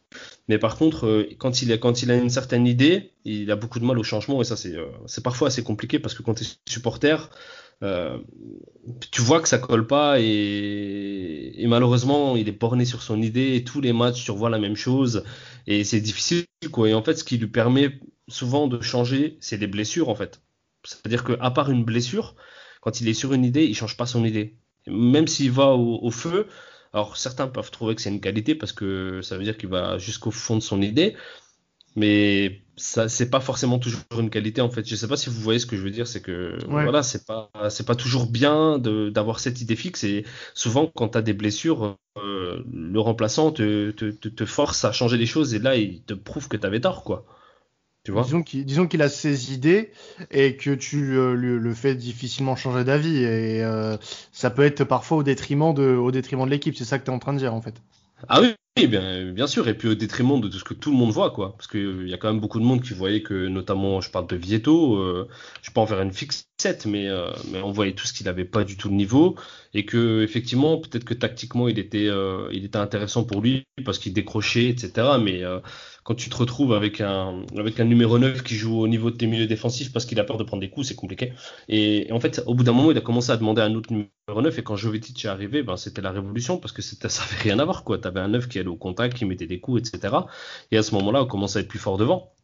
Mais 0.48 0.58
par 0.58 0.76
contre, 0.76 1.06
euh, 1.06 1.28
quand 1.38 1.62
il, 1.62 1.72
a, 1.72 1.78
quand 1.78 2.02
il 2.02 2.10
a 2.10 2.16
une 2.16 2.30
certaine 2.30 2.66
idée, 2.66 3.12
il 3.24 3.50
a 3.50 3.56
beaucoup 3.56 3.80
de 3.80 3.84
mal 3.84 3.98
au 3.98 4.04
changement, 4.04 4.40
et 4.40 4.44
ça, 4.44 4.56
c'est, 4.56 4.76
c'est 5.06 5.24
parfois 5.24 5.48
assez 5.48 5.64
compliqué 5.64 5.98
parce 5.98 6.14
que 6.14 6.22
quand 6.22 6.34
tu 6.34 6.44
es 6.44 6.46
supporter, 6.68 7.30
euh, 7.82 8.18
tu 9.10 9.20
vois 9.20 9.42
que 9.42 9.48
ça 9.48 9.58
colle 9.58 9.86
pas 9.86 10.18
et, 10.18 11.52
et, 11.56 11.66
malheureusement 11.66 12.34
il 12.36 12.48
est 12.48 12.58
borné 12.58 12.86
sur 12.86 13.02
son 13.02 13.20
idée 13.20 13.54
et 13.54 13.64
tous 13.64 13.82
les 13.82 13.92
matchs 13.92 14.24
tu 14.24 14.30
revois 14.30 14.48
la 14.48 14.58
même 14.58 14.76
chose 14.76 15.24
et 15.66 15.84
c'est 15.84 16.00
difficile 16.00 16.46
quoi 16.72 16.88
et 16.88 16.94
en 16.94 17.02
fait 17.02 17.16
ce 17.16 17.24
qui 17.24 17.36
lui 17.36 17.48
permet 17.48 18.00
souvent 18.28 18.66
de 18.66 18.80
changer 18.80 19.36
c'est 19.40 19.58
des 19.58 19.66
blessures 19.66 20.08
en 20.08 20.14
fait 20.14 20.40
c'est 20.86 21.04
à 21.04 21.08
dire 21.08 21.24
que 21.24 21.36
à 21.40 21.50
part 21.50 21.70
une 21.70 21.84
blessure 21.84 22.34
quand 22.80 23.00
il 23.00 23.08
est 23.08 23.14
sur 23.14 23.32
une 23.32 23.44
idée 23.44 23.64
il 23.64 23.74
change 23.74 23.96
pas 23.96 24.06
son 24.06 24.24
idée. 24.24 24.56
Même 24.86 25.26
s'il 25.26 25.50
va 25.50 25.68
au, 25.72 25.98
au, 26.02 26.10
feu 26.10 26.46
alors 26.92 27.16
certains 27.16 27.48
peuvent 27.48 27.70
trouver 27.70 27.94
que 27.96 28.02
c'est 28.02 28.10
une 28.10 28.20
qualité 28.20 28.54
parce 28.54 28.72
que 28.72 29.20
ça 29.22 29.36
veut 29.36 29.44
dire 29.44 29.56
qu'il 29.58 29.68
va 29.68 29.98
jusqu'au 29.98 30.30
fond 30.30 30.56
de 30.56 30.62
son 30.62 30.80
idée 30.80 31.16
mais 31.96 32.60
ça 32.76 33.08
c'est 33.08 33.30
pas 33.30 33.40
forcément 33.40 33.78
toujours 33.78 34.02
une 34.18 34.30
qualité 34.30 34.60
en 34.60 34.70
fait. 34.70 34.86
Je 34.86 34.94
sais 34.94 35.08
pas 35.08 35.16
si 35.16 35.30
vous 35.30 35.40
voyez 35.40 35.58
ce 35.58 35.66
que 35.66 35.76
je 35.76 35.82
veux 35.82 35.90
dire 35.90 36.06
c'est 36.06 36.20
que 36.20 36.56
voilà 36.68 37.02
c'est 37.02 37.26
pas 37.26 37.50
c'est 37.70 37.86
pas 37.86 37.96
toujours 37.96 38.26
bien 38.26 38.78
d'avoir 38.78 39.40
cette 39.40 39.60
idée 39.62 39.76
fixe 39.76 40.04
et 40.04 40.24
souvent 40.54 40.90
quand 40.94 41.08
tu 41.08 41.18
as 41.18 41.22
des 41.22 41.32
blessures 41.32 41.96
euh, 42.18 42.62
le 42.70 43.00
remplaçant 43.00 43.50
te, 43.50 43.90
te, 43.90 44.10
te, 44.10 44.44
force 44.44 44.84
à 44.84 44.92
changer 44.92 45.16
les 45.16 45.26
choses 45.26 45.54
et 45.54 45.58
là 45.58 45.76
il 45.76 46.02
te 46.02 46.14
prouve 46.14 46.48
que 46.48 46.56
tu 46.56 46.66
avais 46.66 46.80
tort 46.80 47.02
quoi 47.02 47.24
tu 48.06 48.12
vois 48.12 48.22
disons 48.22 48.44
qu'il 48.44 48.64
disons 48.64 48.86
qu'il 48.86 49.02
a 49.02 49.08
ses 49.08 49.52
idées 49.52 49.90
et 50.30 50.56
que 50.56 50.70
tu 50.70 51.18
euh, 51.18 51.34
le, 51.34 51.58
le, 51.58 51.74
fais 51.74 51.96
difficilement 51.96 52.54
changer 52.54 52.84
d'avis 52.84 53.24
et 53.24 53.64
euh, 53.64 53.96
ça 54.30 54.50
peut 54.50 54.62
être 54.62 54.84
parfois 54.84 55.18
au 55.18 55.22
détriment 55.24 55.74
de 55.74 55.96
au 55.96 56.12
détriment 56.12 56.44
de 56.44 56.50
l'équipe. 56.50 56.76
C'est 56.76 56.84
ça 56.84 57.00
que 57.00 57.04
tu 57.04 57.10
es 57.10 57.12
en 57.12 57.18
train 57.18 57.32
de 57.32 57.38
dire 57.38 57.52
en 57.52 57.60
fait. 57.60 57.74
Ah 58.28 58.40
oui, 58.40 58.86
bien, 58.86 59.30
bien 59.32 59.46
sûr, 59.46 59.68
et 59.68 59.74
puis 59.74 59.88
au 59.88 59.94
détriment 59.94 60.40
de 60.40 60.48
tout 60.48 60.58
ce 60.58 60.64
que 60.64 60.72
tout 60.72 60.90
le 60.90 60.96
monde 60.96 61.10
voit, 61.10 61.30
quoi. 61.30 61.54
Parce 61.56 61.66
qu'il 61.66 62.08
y 62.08 62.14
a 62.14 62.16
quand 62.16 62.28
même 62.32 62.40
beaucoup 62.40 62.60
de 62.60 62.64
monde 62.64 62.82
qui 62.82 62.94
voyait 62.94 63.22
que, 63.22 63.46
notamment, 63.48 64.00
je 64.00 64.10
parle 64.10 64.26
de 64.26 64.36
Vieto, 64.36 64.96
euh, 64.96 65.28
je 65.62 65.70
peux 65.70 65.80
en 65.80 65.86
faire 65.86 66.00
une 66.00 66.12
euh, 66.66 67.30
mais 67.50 67.62
on 67.62 67.70
voyait 67.72 67.92
tout 67.92 68.06
ce 68.06 68.12
qu'il 68.12 68.26
n'avait 68.26 68.44
pas 68.44 68.64
du 68.64 68.76
tout 68.76 68.88
le 68.88 68.94
niveau, 68.94 69.36
et 69.74 69.84
que 69.84 70.22
effectivement, 70.22 70.78
peut-être 70.78 71.04
que 71.04 71.14
tactiquement, 71.14 71.68
il 71.68 71.78
était, 71.78 72.06
euh, 72.08 72.50
intéressant 72.74 73.24
pour 73.24 73.40
lui 73.40 73.64
parce 73.84 73.98
qu'il 73.98 74.12
décrochait, 74.12 74.68
etc. 74.68 74.92
Mais 75.20 75.42
euh, 75.42 75.60
quand 76.04 76.14
tu 76.14 76.30
te 76.30 76.36
retrouves 76.36 76.72
avec 76.72 77.00
un, 77.00 77.42
avec 77.56 77.80
un 77.80 77.84
numéro 77.84 78.18
9 78.18 78.42
qui 78.42 78.54
joue 78.54 78.78
au 78.80 78.88
niveau 78.88 79.10
de 79.10 79.16
tes 79.16 79.26
milieux 79.26 79.46
défensifs 79.46 79.92
parce 79.92 80.04
qu'il 80.06 80.20
a 80.20 80.24
peur 80.24 80.36
de 80.36 80.44
prendre 80.44 80.60
des 80.60 80.70
coups, 80.70 80.88
c'est 80.88 80.94
compliqué. 80.94 81.32
Et, 81.68 82.08
en 82.10 82.20
fait, 82.20 82.42
au 82.46 82.54
bout 82.54 82.64
d'un 82.64 82.72
moment, 82.72 82.90
il 82.90 82.98
a 82.98 83.00
commencé 83.00 83.30
à 83.32 83.36
demander 83.36 83.62
un 83.62 83.74
autre 83.74 83.92
numéro 83.92 84.10
9 84.42 84.58
et 84.58 84.62
quand 84.62 84.76
Jovetic 84.76 85.24
est 85.24 85.28
arrivé, 85.28 85.62
ben, 85.62 85.76
c'était 85.76 86.02
la 86.02 86.10
révolution 86.10 86.58
parce 86.58 86.72
que 86.72 86.82
ça 86.82 86.96
n'avait 87.08 87.42
rien 87.42 87.58
à 87.58 87.64
voir. 87.64 87.84
Tu 87.84 88.08
avais 88.08 88.20
un 88.20 88.28
9 88.28 88.48
qui 88.48 88.58
allait 88.58 88.68
au 88.68 88.76
contact, 88.76 89.16
qui 89.16 89.24
mettait 89.24 89.46
des 89.46 89.60
coups, 89.60 89.80
etc. 89.80 90.14
Et 90.70 90.78
à 90.78 90.82
ce 90.82 90.94
moment-là, 90.94 91.22
on 91.22 91.26
commençait 91.26 91.58
à 91.58 91.62
être 91.62 91.68
plus 91.68 91.78
fort 91.78 91.98
devant. 91.98 92.35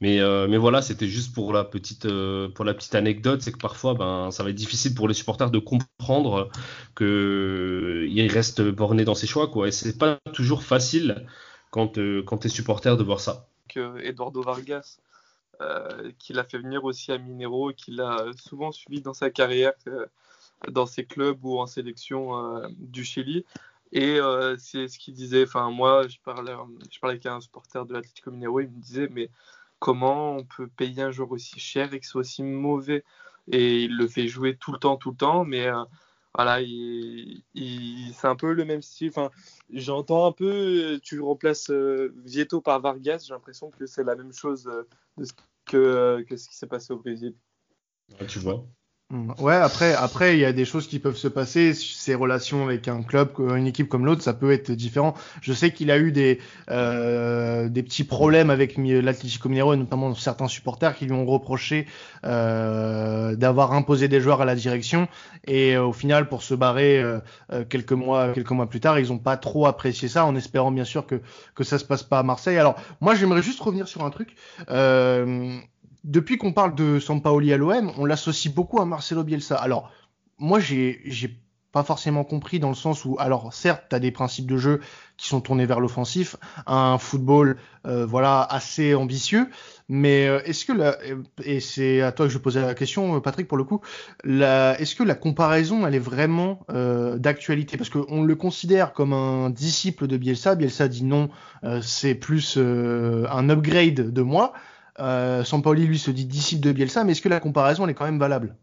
Mais, 0.00 0.20
euh, 0.20 0.48
mais 0.48 0.58
voilà, 0.58 0.82
c'était 0.82 1.06
juste 1.06 1.34
pour 1.34 1.52
la 1.52 1.64
petite, 1.64 2.06
euh, 2.06 2.48
pour 2.48 2.64
la 2.64 2.74
petite 2.74 2.94
anecdote, 2.94 3.42
c'est 3.42 3.52
que 3.52 3.58
parfois, 3.58 3.94
ben, 3.94 4.30
ça 4.30 4.42
va 4.42 4.50
être 4.50 4.56
difficile 4.56 4.94
pour 4.94 5.08
les 5.08 5.14
supporters 5.14 5.50
de 5.50 5.58
comprendre 5.58 6.50
que 6.94 8.06
il 8.08 8.30
reste 8.30 8.60
borné 8.60 9.04
dans 9.04 9.14
ses 9.14 9.26
choix, 9.26 9.48
quoi. 9.48 9.68
Et 9.68 9.70
c'est 9.70 9.96
pas 9.96 10.18
toujours 10.32 10.62
facile 10.62 11.26
quand, 11.74 11.98
euh, 11.98 12.22
quand 12.22 12.38
tu 12.38 12.46
es 12.46 12.50
supporter 12.50 12.96
de 12.96 13.02
voir 13.02 13.18
ça. 13.18 13.48
Eduardo 13.74 14.42
Vargas, 14.42 14.98
euh, 15.60 16.12
qui 16.20 16.32
l'a 16.32 16.44
fait 16.44 16.58
venir 16.58 16.84
aussi 16.84 17.10
à 17.10 17.18
Minero, 17.18 17.72
qui 17.72 17.90
l'a 17.90 18.26
souvent 18.36 18.70
suivi 18.70 19.00
dans 19.00 19.14
sa 19.14 19.30
carrière, 19.30 19.72
euh, 19.88 20.06
dans 20.68 20.86
ses 20.86 21.04
clubs 21.04 21.44
ou 21.44 21.58
en 21.58 21.66
sélection 21.66 22.62
du 22.78 23.04
Chili. 23.04 23.44
Et 23.90 24.18
c'est 24.58 24.86
ce 24.86 24.98
qu'il 24.98 25.14
disait. 25.14 25.44
Enfin, 25.44 25.70
moi, 25.70 26.06
je 26.06 26.18
parlais, 26.24 26.54
je 26.92 27.00
parlais 27.00 27.14
avec 27.14 27.26
un 27.26 27.40
supporter 27.40 27.84
de 27.86 27.92
l'Atlético 27.92 28.30
Minero, 28.30 28.60
il 28.60 28.68
me 28.68 28.80
disait, 28.80 29.08
mais 29.10 29.30
comment 29.84 30.36
on 30.36 30.44
peut 30.44 30.66
payer 30.66 31.02
un 31.02 31.10
joueur 31.10 31.30
aussi 31.32 31.60
cher 31.60 31.92
et 31.92 32.00
qu'il 32.00 32.06
soit 32.06 32.22
aussi 32.22 32.42
mauvais 32.42 33.04
Et 33.52 33.82
il 33.82 33.94
le 33.98 34.08
fait 34.08 34.28
jouer 34.28 34.56
tout 34.56 34.72
le 34.72 34.78
temps, 34.78 34.96
tout 34.96 35.10
le 35.10 35.16
temps, 35.16 35.44
mais 35.44 35.68
Voilà, 36.34 36.64
c'est 36.64 38.26
un 38.26 38.34
peu 38.34 38.54
le 38.54 38.64
même 38.64 38.80
style. 38.80 39.10
Enfin, 39.10 39.30
j'entends 39.70 40.26
un 40.26 40.32
peu, 40.32 40.98
tu 41.02 41.20
remplaces 41.20 41.70
Vieto 42.24 42.62
par 42.62 42.80
Vargas, 42.80 43.24
j'ai 43.26 43.34
l'impression 43.34 43.70
que 43.70 43.84
c'est 43.84 44.04
la 44.04 44.16
même 44.16 44.32
chose 44.32 44.70
que, 45.66 46.24
que 46.26 46.36
ce 46.38 46.48
qui 46.48 46.56
s'est 46.56 46.66
passé 46.66 46.94
au 46.94 46.98
Brésil. 46.98 47.34
tu 48.26 48.38
vois. 48.38 48.64
Ouais, 49.38 49.54
après, 49.54 49.94
après, 49.94 50.34
il 50.34 50.40
y 50.40 50.44
a 50.44 50.52
des 50.52 50.64
choses 50.64 50.88
qui 50.88 50.98
peuvent 50.98 51.16
se 51.16 51.28
passer. 51.28 51.72
Ses 51.72 52.16
relations 52.16 52.64
avec 52.64 52.88
un 52.88 53.02
club, 53.02 53.30
une 53.38 53.66
équipe 53.66 53.88
comme 53.88 54.04
l'autre, 54.06 54.22
ça 54.22 54.34
peut 54.34 54.50
être 54.50 54.72
différent. 54.72 55.14
Je 55.40 55.52
sais 55.52 55.70
qu'il 55.70 55.90
a 55.92 55.98
eu 55.98 56.10
des 56.10 56.40
euh, 56.70 57.68
des 57.68 57.84
petits 57.84 58.02
problèmes 58.02 58.50
avec 58.50 58.76
l'Atlético 58.76 59.48
Mineiro, 59.48 59.74
et 59.74 59.76
notamment 59.76 60.14
certains 60.14 60.48
supporters 60.48 60.96
qui 60.96 61.04
lui 61.04 61.12
ont 61.12 61.26
reproché 61.26 61.86
euh, 62.24 63.36
d'avoir 63.36 63.72
imposé 63.72 64.08
des 64.08 64.20
joueurs 64.20 64.40
à 64.40 64.44
la 64.44 64.56
direction. 64.56 65.06
Et 65.46 65.76
euh, 65.76 65.84
au 65.84 65.92
final, 65.92 66.28
pour 66.28 66.42
se 66.42 66.54
barrer 66.54 67.00
euh, 67.00 67.20
euh, 67.52 67.64
quelques 67.64 67.92
mois 67.92 68.32
quelques 68.32 68.50
mois 68.50 68.68
plus 68.68 68.80
tard, 68.80 68.98
ils 68.98 69.12
ont 69.12 69.18
pas 69.18 69.36
trop 69.36 69.66
apprécié 69.66 70.08
ça, 70.08 70.24
en 70.26 70.34
espérant 70.34 70.72
bien 70.72 70.84
sûr 70.84 71.06
que 71.06 71.20
que 71.54 71.62
ça 71.62 71.78
se 71.78 71.84
passe 71.84 72.02
pas 72.02 72.18
à 72.18 72.22
Marseille. 72.24 72.58
Alors, 72.58 72.74
moi, 73.00 73.14
j'aimerais 73.14 73.42
juste 73.42 73.60
revenir 73.60 73.86
sur 73.86 74.04
un 74.04 74.10
truc. 74.10 74.34
Euh, 76.04 76.10
depuis 76.10 76.38
qu'on 76.38 76.52
parle 76.52 76.74
de 76.74 76.98
Sampaoli 76.98 77.52
à 77.52 77.56
l'OM, 77.56 77.92
on 77.96 78.04
l'associe 78.04 78.52
beaucoup 78.52 78.80
à 78.80 78.84
Marcelo 78.84 79.24
Bielsa. 79.24 79.56
Alors, 79.56 79.90
moi, 80.38 80.60
j'ai, 80.60 81.00
j'ai 81.04 81.38
pas 81.74 81.82
forcément 81.82 82.22
compris 82.22 82.60
dans 82.60 82.68
le 82.68 82.74
sens 82.76 83.04
où, 83.04 83.16
alors 83.18 83.52
certes, 83.52 83.86
tu 83.90 83.96
as 83.96 83.98
des 83.98 84.12
principes 84.12 84.46
de 84.46 84.56
jeu 84.56 84.80
qui 85.16 85.26
sont 85.26 85.40
tournés 85.40 85.66
vers 85.66 85.80
l'offensif, 85.80 86.36
un 86.66 86.98
football 86.98 87.56
euh, 87.84 88.06
voilà 88.06 88.42
assez 88.42 88.94
ambitieux, 88.94 89.48
mais 89.88 90.28
euh, 90.28 90.40
est-ce 90.44 90.64
que 90.64 90.72
la, 90.72 90.96
et 91.42 91.58
c'est 91.58 92.00
à 92.00 92.12
toi 92.12 92.26
que 92.26 92.32
je 92.32 92.38
posais 92.38 92.60
la 92.60 92.74
question, 92.74 93.20
Patrick, 93.20 93.48
pour 93.48 93.58
le 93.58 93.64
coup, 93.64 93.80
est-ce 94.24 94.94
que 94.94 95.02
la 95.02 95.16
comparaison 95.16 95.84
elle 95.84 95.96
est 95.96 95.98
vraiment 95.98 96.60
euh, 96.70 97.18
d'actualité? 97.18 97.76
Parce 97.76 97.90
qu'on 97.90 98.22
le 98.22 98.36
considère 98.36 98.92
comme 98.92 99.12
un 99.12 99.50
disciple 99.50 100.06
de 100.06 100.16
Bielsa, 100.16 100.54
Bielsa 100.54 100.86
dit 100.86 101.04
non, 101.04 101.28
euh, 101.64 101.80
c'est 101.82 102.14
plus 102.14 102.56
un 102.56 103.50
upgrade 103.50 104.12
de 104.12 104.22
moi. 104.22 104.52
Euh, 105.00 105.44
Sampaoli, 105.44 105.86
lui, 105.86 105.98
se 105.98 106.10
dit 106.10 106.26
disciple 106.26 106.62
de 106.62 106.72
Bielsa, 106.72 107.04
mais 107.04 107.12
est-ce 107.12 107.22
que 107.22 107.28
la 107.28 107.40
comparaison, 107.40 107.84
elle 107.84 107.90
est 107.90 107.94
quand 107.94 108.04
même 108.04 108.18
valable? 108.18 108.56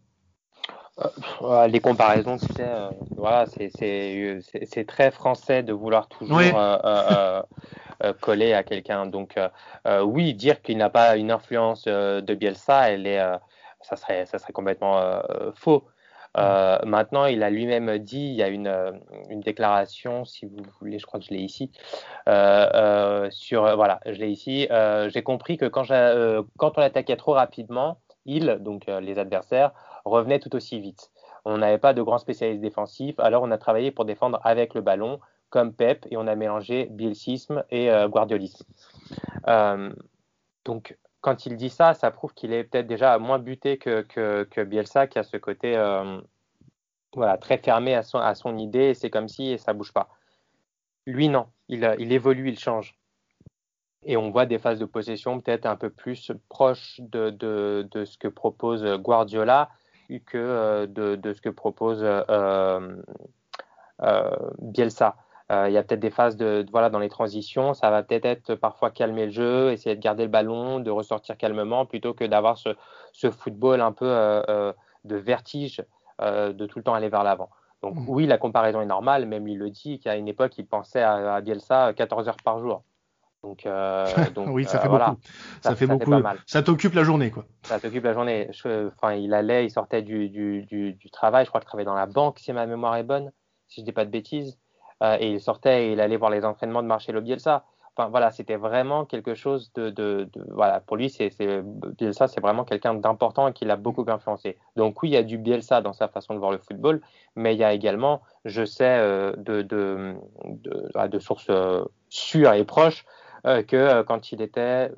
Euh, 1.40 1.66
les 1.68 1.80
comparaisons, 1.80 2.36
tu 2.36 2.46
sais, 2.54 2.60
euh, 2.60 2.90
voilà, 3.16 3.46
c'est 3.46 4.86
très 4.86 5.10
français 5.10 5.62
de 5.62 5.72
vouloir 5.72 6.06
toujours 6.08 6.38
euh, 6.54 7.42
coller 8.20 8.52
à 8.52 8.62
quelqu'un. 8.62 9.06
Donc, 9.06 9.38
oui, 10.02 10.34
dire 10.34 10.60
qu'il 10.62 10.76
n'a 10.76 10.90
pas 10.90 11.16
une 11.16 11.30
influence 11.30 11.84
de 11.84 12.34
Bielsa, 12.34 12.90
elle 12.90 13.06
est, 13.06 13.22
ça 13.80 13.96
serait, 13.96 14.26
ça 14.26 14.38
serait 14.38 14.52
complètement 14.52 15.00
faux. 15.54 15.84
Euh, 16.38 16.78
maintenant, 16.84 17.26
il 17.26 17.42
a 17.42 17.50
lui-même 17.50 17.98
dit, 17.98 18.26
il 18.26 18.34
y 18.34 18.42
a 18.42 18.48
une, 18.48 18.66
euh, 18.66 18.92
une, 19.28 19.40
déclaration, 19.40 20.24
si 20.24 20.46
vous 20.46 20.56
voulez, 20.80 20.98
je 20.98 21.06
crois 21.06 21.20
que 21.20 21.26
je 21.26 21.30
l'ai 21.30 21.42
ici, 21.42 21.70
euh, 22.28 23.28
sur, 23.30 23.76
voilà, 23.76 24.00
je 24.06 24.18
l'ai 24.18 24.30
ici. 24.30 24.68
J'ai 25.08 25.22
compris 25.22 25.56
que 25.56 25.66
quand, 25.66 25.84
quand 26.56 26.78
on 26.78 26.82
attaquait 26.82 27.16
trop 27.16 27.32
rapidement, 27.32 27.98
ils, 28.24 28.58
donc 28.60 28.86
les 28.86 29.18
adversaires, 29.18 29.72
revenaient 30.04 30.40
tout 30.40 30.54
aussi 30.54 30.80
vite. 30.80 31.10
On 31.44 31.58
n'avait 31.58 31.78
pas 31.78 31.92
de 31.92 32.02
grands 32.02 32.18
spécialistes 32.18 32.62
défensifs, 32.62 33.18
alors 33.18 33.42
on 33.42 33.50
a 33.50 33.58
travaillé 33.58 33.90
pour 33.90 34.04
défendre 34.04 34.40
avec 34.44 34.74
le 34.74 34.80
ballon, 34.80 35.20
comme 35.50 35.74
Pep, 35.74 36.06
et 36.10 36.16
on 36.16 36.26
a 36.26 36.34
mélangé 36.34 36.86
bielsisme 36.86 37.64
et 37.70 37.90
guardiolisme. 38.08 38.64
donc, 40.64 40.96
quand 41.22 41.46
il 41.46 41.56
dit 41.56 41.70
ça, 41.70 41.94
ça 41.94 42.10
prouve 42.10 42.34
qu'il 42.34 42.52
est 42.52 42.64
peut-être 42.64 42.86
déjà 42.86 43.18
moins 43.18 43.38
buté 43.38 43.78
que, 43.78 44.02
que, 44.02 44.64
Bielsa, 44.64 45.06
qui 45.06 45.18
a 45.18 45.22
ce 45.22 45.36
côté 45.38 45.76
euh, 45.76 46.20
voilà, 47.14 47.38
très 47.38 47.58
fermé 47.58 47.94
à 47.94 48.02
son, 48.02 48.18
à 48.18 48.34
son 48.34 48.58
idée, 48.58 48.92
c'est 48.92 49.08
comme 49.08 49.28
si 49.28 49.52
et 49.52 49.58
ça 49.58 49.72
bouge 49.72 49.92
pas. 49.92 50.10
Lui, 51.06 51.28
non, 51.28 51.46
il, 51.68 51.94
il 51.98 52.12
évolue, 52.12 52.48
il 52.48 52.58
change. 52.58 52.98
Et 54.04 54.16
on 54.16 54.30
voit 54.30 54.46
des 54.46 54.58
phases 54.58 54.80
de 54.80 54.84
possession 54.84 55.40
peut-être 55.40 55.64
un 55.64 55.76
peu 55.76 55.88
plus 55.90 56.32
proches 56.48 57.00
de, 57.00 57.30
de, 57.30 58.04
ce 58.04 58.18
que 58.18 58.28
propose 58.28 58.84
Guardiola 58.98 59.70
que 60.26 60.36
euh, 60.36 60.86
de, 60.86 61.16
de 61.16 61.32
ce 61.32 61.40
que 61.40 61.48
propose 61.48 62.02
euh, 62.02 63.00
Bielsa. 64.58 65.16
Euh, 65.50 65.68
il 65.68 65.72
y 65.72 65.76
a 65.76 65.82
peut-être 65.82 66.00
des 66.00 66.10
phases 66.10 66.36
de, 66.36 66.64
voilà 66.70 66.88
dans 66.88 66.98
les 66.98 67.08
transitions, 67.08 67.74
ça 67.74 67.90
va 67.90 68.02
peut-être 68.02 68.24
être 68.24 68.54
parfois 68.54 68.90
calmer 68.90 69.26
le 69.26 69.32
jeu, 69.32 69.72
essayer 69.72 69.96
de 69.96 70.00
garder 70.00 70.22
le 70.22 70.28
ballon, 70.28 70.80
de 70.80 70.90
ressortir 70.90 71.36
calmement, 71.36 71.84
plutôt 71.84 72.14
que 72.14 72.24
d'avoir 72.24 72.58
ce, 72.58 72.70
ce, 73.12 73.30
football 73.30 73.80
un 73.80 73.92
peu 73.92 74.06
euh, 74.06 74.42
euh, 74.48 74.72
de 75.04 75.16
vertige, 75.16 75.82
de 76.20 76.66
tout 76.66 76.78
le 76.78 76.84
temps 76.84 76.94
aller 76.94 77.08
vers 77.08 77.24
l'avant. 77.24 77.50
Donc 77.82 77.96
mmh. 77.96 78.04
oui, 78.06 78.26
la 78.26 78.38
comparaison 78.38 78.80
est 78.80 78.86
normale, 78.86 79.26
même 79.26 79.48
il 79.48 79.58
le 79.58 79.70
dit 79.70 79.98
qu'à 79.98 80.14
une 80.14 80.28
époque, 80.28 80.56
il 80.56 80.66
pensait 80.66 81.02
à, 81.02 81.40
Bielsa 81.40 81.92
14 81.94 82.28
heures 82.28 82.36
par 82.44 82.60
jour. 82.60 82.84
Donc, 83.42 83.64
donc 84.34 84.48
oui, 84.50 84.64
ça 84.64 84.78
fait 84.78 84.88
beaucoup. 84.88 85.00
Ça, 85.00 85.70
ça, 85.70 85.74
fait 85.74 85.88
beaucoup. 85.88 86.12
Ça 86.46 86.62
t'occupe 86.62 86.94
la 86.94 87.02
journée, 87.02 87.32
quoi. 87.32 87.44
Ça 87.64 87.80
t'occupe 87.80 88.04
la 88.04 88.12
journée. 88.12 88.48
enfin, 88.64 89.14
il 89.14 89.34
allait, 89.34 89.64
il 89.64 89.70
sortait 89.70 90.02
du, 90.02 90.28
du, 90.28 90.62
du, 90.62 90.92
du 90.92 91.10
travail. 91.10 91.44
Je 91.44 91.50
crois 91.50 91.60
qu'il 91.60 91.66
travaillait 91.66 91.86
dans 91.86 91.94
la 91.94 92.06
banque, 92.06 92.38
si 92.38 92.52
ma 92.52 92.66
mémoire 92.66 92.94
est 92.94 93.02
bonne, 93.02 93.32
si 93.66 93.80
je 93.80 93.84
dis 93.84 93.92
pas 93.92 94.04
de 94.04 94.10
bêtises. 94.10 94.56
Euh, 95.02 95.16
et 95.20 95.32
il 95.32 95.40
sortait 95.40 95.86
et 95.86 95.92
il 95.92 96.00
allait 96.00 96.16
voir 96.16 96.30
les 96.30 96.44
entraînements 96.44 96.82
de 96.82 96.86
Marcelo 96.88 97.20
Bielsa. 97.20 97.64
Enfin 97.94 98.08
voilà, 98.08 98.30
c'était 98.30 98.56
vraiment 98.56 99.04
quelque 99.04 99.34
chose 99.34 99.70
de, 99.74 100.26
voilà 100.48 100.80
pour 100.80 100.96
lui 100.96 101.10
c'est 101.10 101.30
Bielsa 101.98 102.26
c'est 102.26 102.40
vraiment 102.40 102.64
quelqu'un 102.64 102.94
d'important 102.94 103.48
et 103.48 103.52
qui 103.52 103.66
l'a 103.66 103.76
beaucoup 103.76 104.04
influencé. 104.08 104.56
Donc 104.76 105.02
oui, 105.02 105.10
il 105.10 105.12
y 105.12 105.16
a 105.18 105.22
du 105.22 105.36
Bielsa 105.36 105.82
dans 105.82 105.92
sa 105.92 106.08
façon 106.08 106.32
de 106.32 106.38
voir 106.38 106.52
le 106.52 106.58
football, 106.58 107.02
mais 107.36 107.54
il 107.54 107.58
y 107.58 107.64
a 107.64 107.74
également, 107.74 108.22
je 108.46 108.64
sais 108.64 108.98
euh, 108.98 109.34
de, 109.36 109.60
de, 109.60 110.14
de, 110.46 110.90
ah, 110.94 111.08
sources 111.18 111.50
euh, 111.50 111.84
sûres 112.08 112.54
et 112.54 112.64
proches 112.64 113.04
que 113.44 114.02
quand 114.02 114.30
il 114.30 114.40
était, 114.40 114.92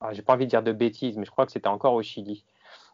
ah, 0.00 0.12
j'ai 0.12 0.20
pas 0.20 0.34
envie 0.34 0.44
de 0.44 0.50
dire 0.50 0.62
de 0.62 0.72
bêtises, 0.72 1.16
mais 1.16 1.24
je 1.24 1.30
crois 1.30 1.46
que 1.46 1.52
c'était 1.52 1.68
encore 1.68 1.94
au 1.94 2.02
Chili. 2.02 2.44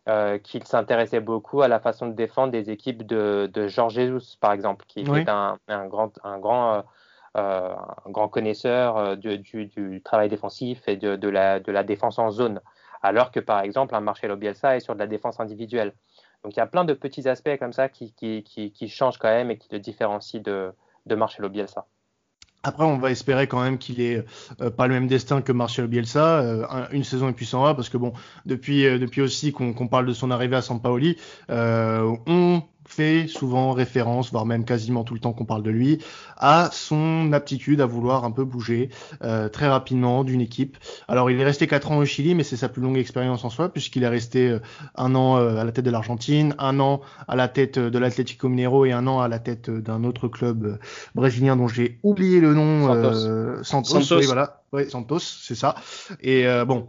Euh, 0.09 0.39
qu'il 0.39 0.65
s'intéressait 0.65 1.21
beaucoup 1.21 1.61
à 1.61 1.69
la 1.69 1.79
façon 1.79 2.07
de 2.07 2.15
défendre 2.15 2.53
des 2.53 2.71
équipes 2.71 3.07
de, 3.07 3.51
de 3.53 3.69
Georges 3.69 3.95
Jesus, 3.95 4.39
par 4.41 4.53
exemple, 4.53 4.87
qui 4.89 5.01
est 5.01 5.29
un, 5.29 5.59
un, 5.69 5.87
grand, 5.89 6.19
un, 6.25 6.39
grand, 6.39 6.75
euh, 6.75 6.83
euh 7.37 7.75
un 8.07 8.11
grand 8.11 8.29
connaisseur 8.29 9.19
du, 9.19 9.37
du, 9.39 9.67
du, 9.67 10.01
travail 10.03 10.31
défensif 10.31 10.83
et 10.89 10.97
de, 10.97 11.17
de, 11.17 11.29
la, 11.29 11.61
de 11.61 11.71
la 11.71 11.85
défense 11.85 12.19
en 12.19 12.31
zone, 12.31 12.63
alors 13.03 13.31
que, 13.31 13.41
par 13.41 13.61
exemple, 13.61 13.95
un 13.95 14.01
Marcelo 14.01 14.37
Bielsa 14.37 14.75
est 14.75 14.81
sur 14.81 14.95
de 14.95 15.01
la 15.01 15.07
défense 15.07 15.39
individuelle. 15.39 15.93
Donc 16.43 16.55
il 16.55 16.57
y 16.57 16.63
a 16.63 16.67
plein 16.67 16.85
de 16.85 16.95
petits 16.95 17.29
aspects 17.29 17.59
comme 17.59 17.75
ça 17.75 17.91
qui, 17.91 18.15
qui, 18.15 18.43
qui, 18.43 18.73
qui 18.73 18.89
changent 18.89 19.19
quand 19.19 19.29
même 19.29 19.51
et 19.51 19.59
qui 19.59 19.69
le 19.71 19.81
différencient 19.81 20.41
de, 20.41 20.73
de 21.05 21.15
Marcelo 21.15 21.51
Bielsa. 21.51 21.87
Après, 22.63 22.85
on 22.85 22.99
va 22.99 23.11
espérer 23.11 23.47
quand 23.47 23.63
même 23.63 23.79
qu'il 23.79 24.03
ait 24.03 24.25
euh, 24.61 24.71
pas 24.71 24.87
le 24.87 24.95
même 24.95 25.07
destin 25.07 25.41
que 25.41 25.51
Marcelo 25.51 25.89
Bielsa, 25.89 26.41
euh, 26.41 26.87
une 26.93 27.05
saison 27.05 27.31
et 27.31 27.33
puis 27.33 27.47
s'en 27.47 27.63
va, 27.63 27.75
parce 27.75 27.89
que 27.89 27.97
bon, 27.97 28.13
depuis 28.45 28.87
euh, 28.87 28.99
depuis 28.99 29.23
aussi 29.23 29.53
qu'on 29.53 29.89
parle 29.89 30.05
de 30.07 30.13
son 30.13 30.31
arrivée 30.31 30.57
à 30.57 30.63
San 30.63 30.81
Paoli, 30.81 31.17
on 31.49 32.63
fait 32.87 33.27
souvent 33.29 33.73
référence, 33.73 34.31
voire 34.31 34.47
même 34.47 34.65
quasiment 34.65 35.05
tout 35.05 35.15
le 35.15 35.21
temps 35.21 35.33
qu'on 35.33 35.45
parle 35.45 35.63
de 35.63 35.71
lui, 35.71 35.99
à 36.37 36.71
son 36.73 37.33
aptitude 37.33 37.81
à 37.81 37.87
vouloir 37.87 38.25
un 38.25 38.31
peu 38.31 38.45
bouger 38.45 38.91
euh, 39.23 39.49
très 39.49 39.69
rapidement 39.69 40.25
d'une 40.25 40.41
équipe. 40.41 40.77
Alors 41.07 41.31
il 41.31 41.41
est 41.41 41.45
resté 41.45 41.67
4 41.67 41.93
ans 41.93 41.99
au 41.99 42.05
Chili, 42.05 42.35
mais 42.35 42.43
c'est 42.43 42.57
sa 42.57 42.69
plus 42.69 42.83
longue 42.83 42.99
expérience 42.99 43.45
en 43.45 43.51
soi, 43.51 43.69
puisqu'il 43.69 44.03
est 44.03 44.09
resté 44.09 44.49
euh, 44.49 44.59
un 44.97 45.15
an 45.15 45.37
euh, 45.39 45.57
à 45.57 45.65
la 45.65 45.73
tête 45.73 45.85
de 45.85 45.91
l'Argentine, 45.91 46.55
un 46.59 46.81
an 46.81 47.01
à 47.29 47.37
la 47.37 47.49
tête 47.49 47.79
de 47.79 47.99
l'Atlético 47.99 48.49
Mineiro 48.49 48.85
et 48.85 48.93
un 48.93 49.07
an 49.07 49.21
à 49.21 49.29
la 49.29 49.39
tête 49.39 49.71
d'un 49.71 50.05
autre 50.05 50.29
club 50.29 50.79
brésilien 51.15 51.57
dont 51.57 51.69
j'ai 51.69 51.99
oublié 52.03 52.41
le 52.41 52.55
nom. 52.55 52.89
Santos. 52.89 53.63
Santos, 53.63 54.01
Santos. 54.01 54.19
Oui, 54.19 54.27
voilà. 54.27 54.63
Ouais, 54.73 54.89
Santos, 54.89 55.19
c'est 55.19 55.55
ça. 55.55 55.75
Et 56.21 56.45
bon, 56.67 56.89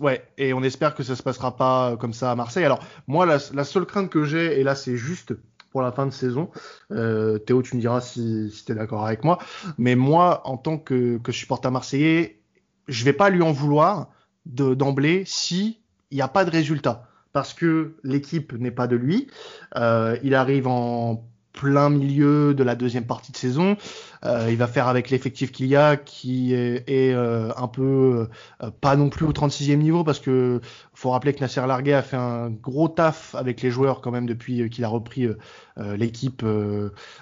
Ouais, 0.00 0.26
et 0.38 0.52
on 0.52 0.62
espère 0.62 0.94
que 0.94 1.02
ça 1.02 1.16
se 1.16 1.22
passera 1.22 1.56
pas 1.56 1.92
euh, 1.92 1.96
comme 1.96 2.12
ça 2.12 2.30
à 2.30 2.34
Marseille. 2.34 2.64
Alors 2.64 2.80
moi, 3.06 3.26
la, 3.26 3.64
seule 3.64 3.86
crainte 3.86 4.10
que 4.10 4.24
j'ai, 4.24 4.60
et 4.60 4.62
là 4.62 4.74
c'est 4.74 4.96
juste 4.96 5.34
pour 5.70 5.82
la 5.82 5.92
fin 5.92 6.06
de 6.06 6.12
saison, 6.12 6.50
euh, 6.90 7.38
Théo, 7.38 7.62
tu 7.62 7.76
me 7.76 7.80
diras 7.80 8.00
si, 8.00 8.50
si 8.50 8.64
tu 8.64 8.72
es 8.72 8.74
d'accord 8.74 9.04
avec 9.04 9.24
moi, 9.24 9.38
mais 9.76 9.94
moi, 9.94 10.46
en 10.46 10.56
tant 10.56 10.78
que, 10.78 11.20
supporter 11.30 11.70
marseillais, 11.70 12.40
je 12.88 13.04
vais 13.04 13.12
pas 13.12 13.30
lui 13.30 13.42
en 13.42 13.52
vouloir 13.52 14.08
d'emblée 14.46 15.24
si 15.26 15.80
il 16.10 16.16
n'y 16.16 16.22
a 16.22 16.28
pas 16.28 16.44
de 16.44 16.50
résultat, 16.50 17.08
parce 17.32 17.52
que 17.52 17.96
l'équipe 18.04 18.52
n'est 18.54 18.70
pas 18.70 18.86
de 18.86 18.96
lui. 18.96 19.26
Euh, 19.76 20.16
il 20.22 20.34
arrive 20.34 20.68
en 20.68 21.28
plein 21.56 21.90
milieu 21.90 22.54
de 22.54 22.62
la 22.62 22.76
deuxième 22.76 23.06
partie 23.06 23.32
de 23.32 23.36
saison. 23.36 23.76
Euh, 24.24 24.46
il 24.50 24.56
va 24.56 24.68
faire 24.68 24.86
avec 24.86 25.10
l'effectif 25.10 25.50
qu'il 25.50 25.66
y 25.66 25.74
a, 25.74 25.96
qui 25.96 26.54
est, 26.54 26.84
euh, 26.88 27.50
un 27.56 27.66
peu 27.66 28.28
euh, 28.62 28.70
pas 28.80 28.94
non 28.94 29.08
plus 29.08 29.24
au 29.26 29.32
36e 29.32 29.76
niveau, 29.76 30.04
parce 30.04 30.20
que 30.20 30.60
faut 30.94 31.10
rappeler 31.10 31.32
que 31.32 31.40
Nasser 31.40 31.66
Larguet 31.66 31.94
a 31.94 32.02
fait 32.02 32.16
un 32.16 32.50
gros 32.50 32.88
taf 32.88 33.34
avec 33.34 33.62
les 33.62 33.70
joueurs 33.70 34.00
quand 34.00 34.12
même 34.12 34.26
depuis 34.26 34.68
qu'il 34.70 34.84
a 34.84 34.88
repris 34.88 35.28
l'équipe 35.76 36.44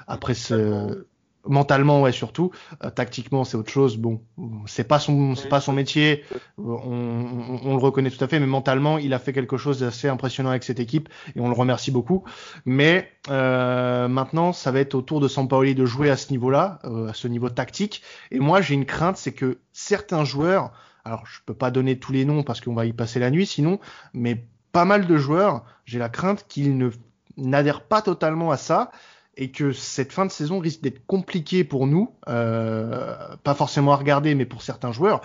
après 0.07 0.35
ce 0.35 1.07
Mentalement, 1.46 2.00
ouais, 2.00 2.12
surtout. 2.12 2.52
Euh, 2.83 2.90
tactiquement, 2.90 3.44
c'est 3.44 3.57
autre 3.57 3.70
chose. 3.70 3.98
Bon, 3.98 4.20
c'est 4.66 4.85
pas 4.85 4.98
son, 4.98 5.35
c'est 5.35 5.48
pas 5.48 5.61
son 5.61 5.72
métier. 5.72 6.24
On, 6.57 7.61
on, 7.64 7.76
le 7.76 7.83
reconnaît 7.83 8.11
tout 8.11 8.22
à 8.24 8.28
fait, 8.28 8.40
mais 8.40 8.46
mentalement, 8.46 8.96
il 8.98 9.12
a 9.12 9.18
fait 9.18 9.33
quelque 9.33 9.57
chose 9.57 9.80
d'assez 9.80 10.09
impressionnant 10.09 10.50
avec 10.50 10.64
cette 10.64 10.80
équipe 10.80 11.09
et 11.37 11.40
on 11.40 11.48
le 11.48 11.54
remercie 11.54 11.90
beaucoup. 11.90 12.24
Mais 12.64 13.11
euh, 13.28 14.09
maintenant, 14.09 14.52
ça 14.52 14.70
va 14.72 14.80
être 14.80 14.94
au 14.94 15.02
tour 15.02 15.20
de 15.20 15.28
Sampaoli 15.28 15.74
de 15.74 15.85
jouer 15.85 16.11
à 16.11 16.16
ce 16.16 16.30
niveau-là, 16.30 16.78
euh, 16.85 17.09
à 17.09 17.14
ce 17.14 17.28
niveau 17.28 17.50
tactique. 17.50 18.02
Et 18.30 18.38
moi, 18.38 18.62
j'ai 18.62 18.74
une 18.74 18.87
crainte, 18.87 19.18
c'est 19.18 19.33
que 19.33 19.59
certains 19.72 20.24
joueurs, 20.24 20.72
alors 21.04 21.26
je 21.26 21.40
peux 21.44 21.54
pas 21.54 21.70
donner 21.70 21.98
tous 21.98 22.12
les 22.12 22.24
noms 22.24 22.42
parce 22.42 22.62
qu'on 22.62 22.74
va 22.74 22.87
y 22.87 22.92
passer 22.94 23.20
la 23.20 23.30
nuit, 23.30 23.46
sinon, 23.46 23.80
mais 24.14 24.46
pas 24.72 24.87
mal 24.87 25.07
de 25.07 25.16
joueurs, 25.18 25.64
j'ai 25.85 25.98
la 25.98 26.09
crainte 26.09 26.46
qu'ils 26.48 26.78
ne 26.78 26.90
n'adhèrent 27.37 27.85
pas 27.85 28.00
totalement 28.00 28.50
à 28.50 28.57
ça 28.57 28.90
et 29.37 29.51
que 29.51 29.73
cette 29.73 30.12
fin 30.12 30.27
de 30.27 30.31
saison 30.31 30.59
risque 30.59 30.81
d'être 30.81 31.05
compliquée 31.07 31.64
pour 31.64 31.87
nous, 31.87 32.14
euh, 32.29 33.16
pas 33.42 33.55
forcément 33.55 33.92
à 33.92 33.97
regarder, 33.97 34.35
mais 34.35 34.47
pour 34.47 34.62
certains 34.62 34.92
joueurs, 34.92 35.20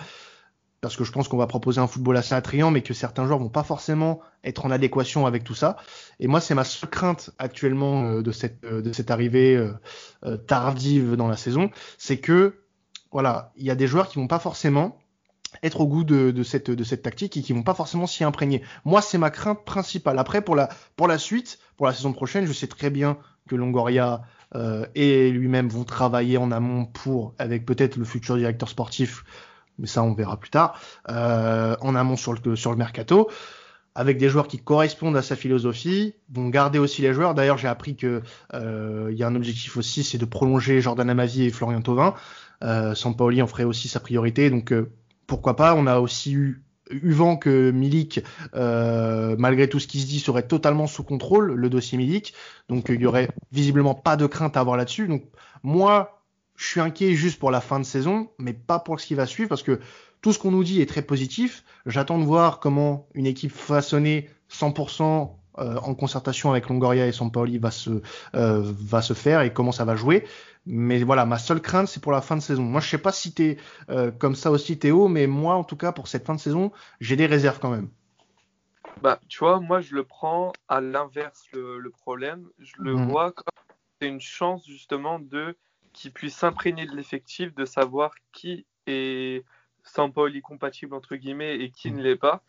parce 0.80 0.96
que 0.96 1.04
je 1.04 1.12
pense 1.12 1.28
qu'on 1.28 1.36
va 1.36 1.46
proposer 1.46 1.80
un 1.80 1.86
football 1.86 2.16
assez 2.16 2.34
attrayant, 2.34 2.70
mais 2.70 2.82
que 2.82 2.94
certains 2.94 3.26
joueurs 3.26 3.38
vont 3.38 3.50
pas 3.50 3.62
forcément 3.62 4.20
être 4.44 4.64
en 4.64 4.70
adéquation 4.70 5.26
avec 5.26 5.44
tout 5.44 5.54
ça. 5.54 5.76
Et 6.18 6.26
moi, 6.26 6.40
c'est 6.40 6.54
ma 6.54 6.64
seule 6.64 6.88
crainte 6.88 7.30
actuellement 7.38 8.04
euh, 8.04 8.22
de 8.22 8.32
cette 8.32 8.64
euh, 8.64 8.80
de 8.80 8.92
cette 8.92 9.10
arrivée 9.10 9.70
tardive 10.46 11.14
dans 11.16 11.28
la 11.28 11.36
saison, 11.36 11.70
c'est 11.98 12.18
que 12.18 12.62
voilà, 13.12 13.52
il 13.56 13.64
y 13.64 13.70
a 13.70 13.74
des 13.74 13.86
joueurs 13.86 14.08
qui 14.08 14.18
vont 14.18 14.28
pas 14.28 14.38
forcément 14.38 14.98
être 15.62 15.80
au 15.80 15.86
goût 15.86 16.04
de, 16.04 16.42
cette, 16.42 17.02
tactique 17.02 17.36
et 17.36 17.42
qui 17.42 17.52
vont 17.52 17.64
pas 17.64 17.74
forcément 17.74 18.06
s'y 18.06 18.22
imprégner. 18.22 18.62
Moi, 18.84 19.02
c'est 19.02 19.18
ma 19.18 19.30
crainte 19.30 19.64
principale. 19.64 20.18
Après, 20.18 20.42
pour 20.42 20.54
la 20.54 21.18
suite, 21.18 21.58
pour 21.76 21.86
la 21.86 21.92
saison 21.92 22.12
prochaine, 22.12 22.46
je 22.46 22.52
sais 22.52 22.68
très 22.68 22.90
bien 22.90 23.18
que 23.48 23.56
Longoria 23.56 24.22
euh, 24.54 24.86
et 24.94 25.30
lui-même 25.30 25.68
vont 25.68 25.84
travailler 25.84 26.38
en 26.38 26.50
amont 26.50 26.86
pour, 26.86 27.34
avec 27.38 27.64
peut-être 27.64 27.96
le 27.96 28.04
futur 28.04 28.36
directeur 28.36 28.68
sportif, 28.68 29.24
mais 29.78 29.86
ça 29.86 30.02
on 30.02 30.12
verra 30.12 30.38
plus 30.38 30.50
tard, 30.50 30.80
euh, 31.08 31.76
en 31.80 31.94
amont 31.94 32.16
sur 32.16 32.32
le, 32.32 32.76
mercato, 32.76 33.30
avec 33.94 34.18
des 34.18 34.28
joueurs 34.28 34.46
qui 34.46 34.58
correspondent 34.58 35.16
à 35.16 35.22
sa 35.22 35.36
philosophie, 35.36 36.14
vont 36.32 36.48
garder 36.48 36.78
aussi 36.78 37.02
les 37.02 37.12
joueurs. 37.12 37.34
D'ailleurs, 37.34 37.58
j'ai 37.58 37.68
appris 37.68 37.96
que 37.96 38.22
euh, 38.54 39.08
il 39.10 39.18
y 39.18 39.22
a 39.22 39.26
un 39.26 39.34
objectif 39.34 39.76
aussi, 39.76 40.04
c'est 40.04 40.18
de 40.18 40.24
prolonger 40.24 40.80
Jordan 40.80 41.10
Amavi 41.10 41.44
et 41.44 41.50
Florian 41.50 41.82
Thauvin. 41.82 42.14
Euh, 42.62 42.94
Sampaoli 42.94 43.42
en 43.42 43.46
ferait 43.46 43.64
aussi 43.64 43.88
sa 43.88 44.00
priorité, 44.00 44.50
donc 44.50 44.72
euh, 44.72 44.92
pourquoi 45.26 45.56
pas? 45.56 45.74
On 45.74 45.86
a 45.86 45.98
aussi 45.98 46.34
eu 46.34 46.62
eu 46.90 47.12
vent 47.12 47.36
que 47.36 47.70
Milik, 47.70 48.22
euh, 48.54 49.36
malgré 49.38 49.68
tout 49.68 49.78
ce 49.78 49.86
qui 49.86 50.00
se 50.00 50.06
dit, 50.06 50.20
serait 50.20 50.46
totalement 50.46 50.86
sous 50.86 51.02
contrôle, 51.02 51.52
le 51.52 51.70
dossier 51.70 51.98
Milik. 51.98 52.34
Donc 52.68 52.88
il 52.88 53.00
y 53.00 53.06
aurait 53.06 53.28
visiblement 53.52 53.94
pas 53.94 54.16
de 54.16 54.26
crainte 54.26 54.56
à 54.56 54.60
avoir 54.60 54.76
là-dessus. 54.76 55.08
Donc 55.08 55.24
moi, 55.62 56.22
je 56.56 56.66
suis 56.66 56.80
inquiet 56.80 57.14
juste 57.14 57.38
pour 57.38 57.50
la 57.50 57.60
fin 57.60 57.80
de 57.80 57.84
saison, 57.84 58.28
mais 58.38 58.52
pas 58.52 58.78
pour 58.78 59.00
ce 59.00 59.06
qui 59.06 59.14
va 59.14 59.26
suivre, 59.26 59.48
parce 59.48 59.62
que 59.62 59.80
tout 60.20 60.32
ce 60.32 60.38
qu'on 60.38 60.50
nous 60.50 60.64
dit 60.64 60.80
est 60.80 60.86
très 60.86 61.02
positif. 61.02 61.64
J'attends 61.86 62.18
de 62.18 62.24
voir 62.24 62.60
comment 62.60 63.08
une 63.14 63.26
équipe 63.26 63.52
façonnée 63.52 64.28
100% 64.50 65.39
euh, 65.60 65.76
en 65.76 65.94
concertation 65.94 66.50
avec 66.50 66.68
Longoria 66.68 67.06
et 67.06 67.12
Sampaoli 67.12 67.58
va 67.58 67.70
se 67.70 68.02
euh, 68.34 68.62
va 68.64 69.02
se 69.02 69.12
faire 69.12 69.42
et 69.42 69.52
comment 69.52 69.72
ça 69.72 69.84
va 69.84 69.94
jouer. 69.94 70.26
Mais 70.66 71.02
voilà, 71.02 71.26
ma 71.26 71.38
seule 71.38 71.60
crainte, 71.60 71.88
c'est 71.88 72.02
pour 72.02 72.12
la 72.12 72.20
fin 72.20 72.36
de 72.36 72.42
saison. 72.42 72.62
Moi, 72.62 72.80
je 72.80 72.88
sais 72.88 72.98
pas 72.98 73.12
si 73.12 73.32
t'es 73.32 73.56
euh, 73.88 74.10
comme 74.10 74.34
ça 74.34 74.50
aussi, 74.50 74.78
Théo, 74.78 75.08
mais 75.08 75.26
moi, 75.26 75.54
en 75.54 75.64
tout 75.64 75.76
cas, 75.76 75.92
pour 75.92 76.08
cette 76.08 76.26
fin 76.26 76.34
de 76.34 76.40
saison, 76.40 76.72
j'ai 77.00 77.16
des 77.16 77.26
réserves 77.26 77.58
quand 77.60 77.70
même. 77.70 77.88
Bah, 79.02 79.18
tu 79.28 79.38
vois, 79.38 79.60
moi, 79.60 79.80
je 79.80 79.94
le 79.94 80.04
prends 80.04 80.52
à 80.68 80.80
l'inverse 80.80 81.44
le, 81.52 81.90
problème. 81.90 82.46
Je 82.58 82.74
le 82.78 82.94
mhm. 82.94 83.08
vois 83.08 83.32
comme 83.32 83.44
c'est 84.00 84.08
une 84.08 84.20
chance 84.20 84.66
justement 84.66 85.18
de 85.18 85.56
qu'il 85.92 86.12
puisse 86.12 86.36
s'imprégner 86.36 86.86
de 86.86 86.94
l'effectif, 86.94 87.54
de 87.54 87.64
savoir 87.64 88.12
qui 88.32 88.66
est 88.86 89.44
Sampaoli 89.82 90.40
compatible 90.40 90.94
entre 90.94 91.16
guillemets 91.16 91.56
et 91.56 91.70
qui 91.70 91.90
mhm. 91.90 91.96
ne 91.98 92.02
l'est 92.02 92.16
pas 92.16 92.42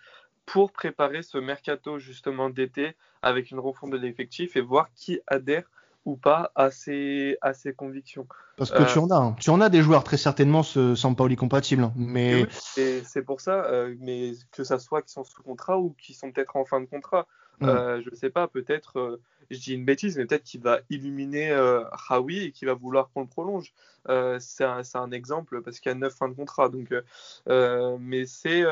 pour 0.46 0.72
préparer 0.72 1.22
ce 1.22 1.38
mercato 1.38 2.00
justement 2.00 2.50
d'été 2.50 2.96
avec 3.22 3.52
une 3.52 3.60
refonte 3.60 3.92
de 3.92 3.98
l'effectif 3.98 4.56
et 4.56 4.62
voir 4.62 4.90
qui 4.96 5.20
adhère 5.28 5.64
ou 6.06 6.16
pas 6.16 6.52
à 6.56 6.72
ses, 6.72 7.38
à 7.42 7.54
ses 7.54 7.74
convictions. 7.74 8.28
Parce 8.58 8.72
que 8.72 8.92
tu 8.92 8.98
en 8.98 9.10
as, 9.10 9.16
hein. 9.16 9.36
tu 9.40 9.50
en 9.50 9.62
as 9.62 9.70
des 9.70 9.82
joueurs 9.82 10.04
très 10.04 10.18
certainement 10.18 10.64
ce 10.64 10.96
Sampaoli 10.96 11.36
compatibles, 11.36 11.84
hein. 11.84 11.94
mais 11.96 12.48
c'est 12.52 13.24
pour 13.24 13.42
ça, 13.42 13.66
euh, 13.66 13.96
mais 14.00 14.34
que 14.52 14.64
ça 14.64 14.80
soit 14.80 15.02
qui 15.02 15.12
sont 15.12 15.24
sous 15.24 15.44
contrat 15.44 15.80
ou 15.80 15.96
qui 16.00 16.14
sont 16.14 16.32
peut-être 16.32 16.56
en 16.56 16.66
fin 16.66 16.82
de 16.82 16.86
contrat, 16.86 17.28
mm. 17.60 17.70
euh, 17.70 18.02
je 18.02 18.10
ne 18.10 18.16
sais 18.16 18.30
pas, 18.30 18.48
peut-être, 18.48 19.00
euh, 19.00 19.22
je 19.50 19.60
dis 19.60 19.74
une 19.74 19.86
bêtise, 19.86 20.18
mais 20.18 20.26
peut-être 20.26 20.44
qu'il 20.44 20.62
va 20.62 20.80
illuminer 20.90 21.52
Hawi 22.10 22.46
et 22.46 22.52
qu'il 22.52 22.68
va 22.68 22.74
vouloir 22.74 23.10
qu'on 23.12 23.22
le 23.22 23.28
prolonge. 23.28 23.74
c'est 24.40 24.64
un, 24.64 25.12
exemple 25.12 25.62
parce 25.62 25.80
qu'il 25.80 25.92
y 25.92 25.94
a 25.94 25.96
neuf 25.96 26.16
fins 26.16 26.30
de 26.30 26.34
contrat, 26.34 26.70
donc, 26.70 26.94
mais 28.00 28.26
c'est, 28.26 28.64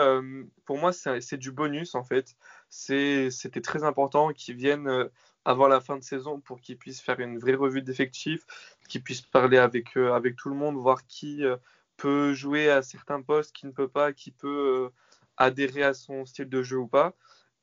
pour 0.66 0.78
moi, 0.78 0.94
c'est 0.94 1.38
du 1.38 1.52
bonus 1.52 1.96
en 1.96 2.04
fait. 2.06 2.38
C'était 2.70 3.62
très 3.62 3.84
important 3.84 4.32
qu'ils 4.32 4.56
viennent 4.56 5.10
avant 5.46 5.68
la 5.68 5.82
fin 5.82 5.98
de 5.98 6.04
saison 6.04 6.40
pour 6.40 6.62
qu'ils 6.62 6.78
puissent 6.78 7.02
faire 7.02 7.20
une 7.20 7.40
vraie 7.40 7.56
revue 7.56 7.82
d'effectifs, 7.82 8.46
qu'ils 8.88 9.02
puissent 9.04 9.22
parler 9.22 9.58
avec, 9.58 9.98
euh, 9.98 10.34
tout 10.38 10.50
le 10.50 10.56
monde, 10.56 10.76
voir 10.76 11.06
qui 11.08 11.44
euh, 11.44 11.58
peut 11.98 12.34
jouer 12.34 12.70
à 12.70 12.82
certains 12.82 13.22
postes, 13.22 13.56
qui 13.56 13.66
ne 13.66 13.72
peut 13.72 13.88
pas, 13.88 14.14
qui 14.14 14.32
peut 14.32 14.86
euh, 14.86 14.90
adhérer 15.38 15.84
à 15.84 15.94
son 15.94 16.26
style 16.26 16.50
de 16.50 16.62
jeu 16.62 16.78
ou 16.78 16.88
pas. 16.88 17.16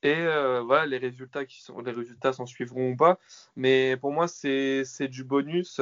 Et 0.03 0.25
voilà, 0.65 0.85
les 0.85 0.97
résultats, 0.97 1.45
qui 1.45 1.61
sont, 1.61 1.79
les 1.81 1.91
résultats 1.91 2.33
s'en 2.33 2.45
suivront 2.45 2.91
ou 2.91 2.95
pas. 2.95 3.19
Mais 3.55 3.97
pour 3.97 4.11
moi, 4.11 4.27
c'est 4.27 5.07
du 5.09 5.23
bonus. 5.23 5.81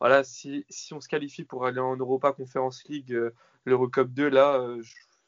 voilà, 0.00 0.24
si, 0.24 0.64
si, 0.68 0.92
on 0.94 1.00
se 1.00 1.08
qualifie 1.08 1.44
pour 1.44 1.66
aller 1.66 1.80
en 1.80 1.96
Europa 1.96 2.32
Conference 2.32 2.84
League, 2.88 3.18
l'Eurocup 3.64 4.12
2, 4.12 4.28
là, 4.28 4.62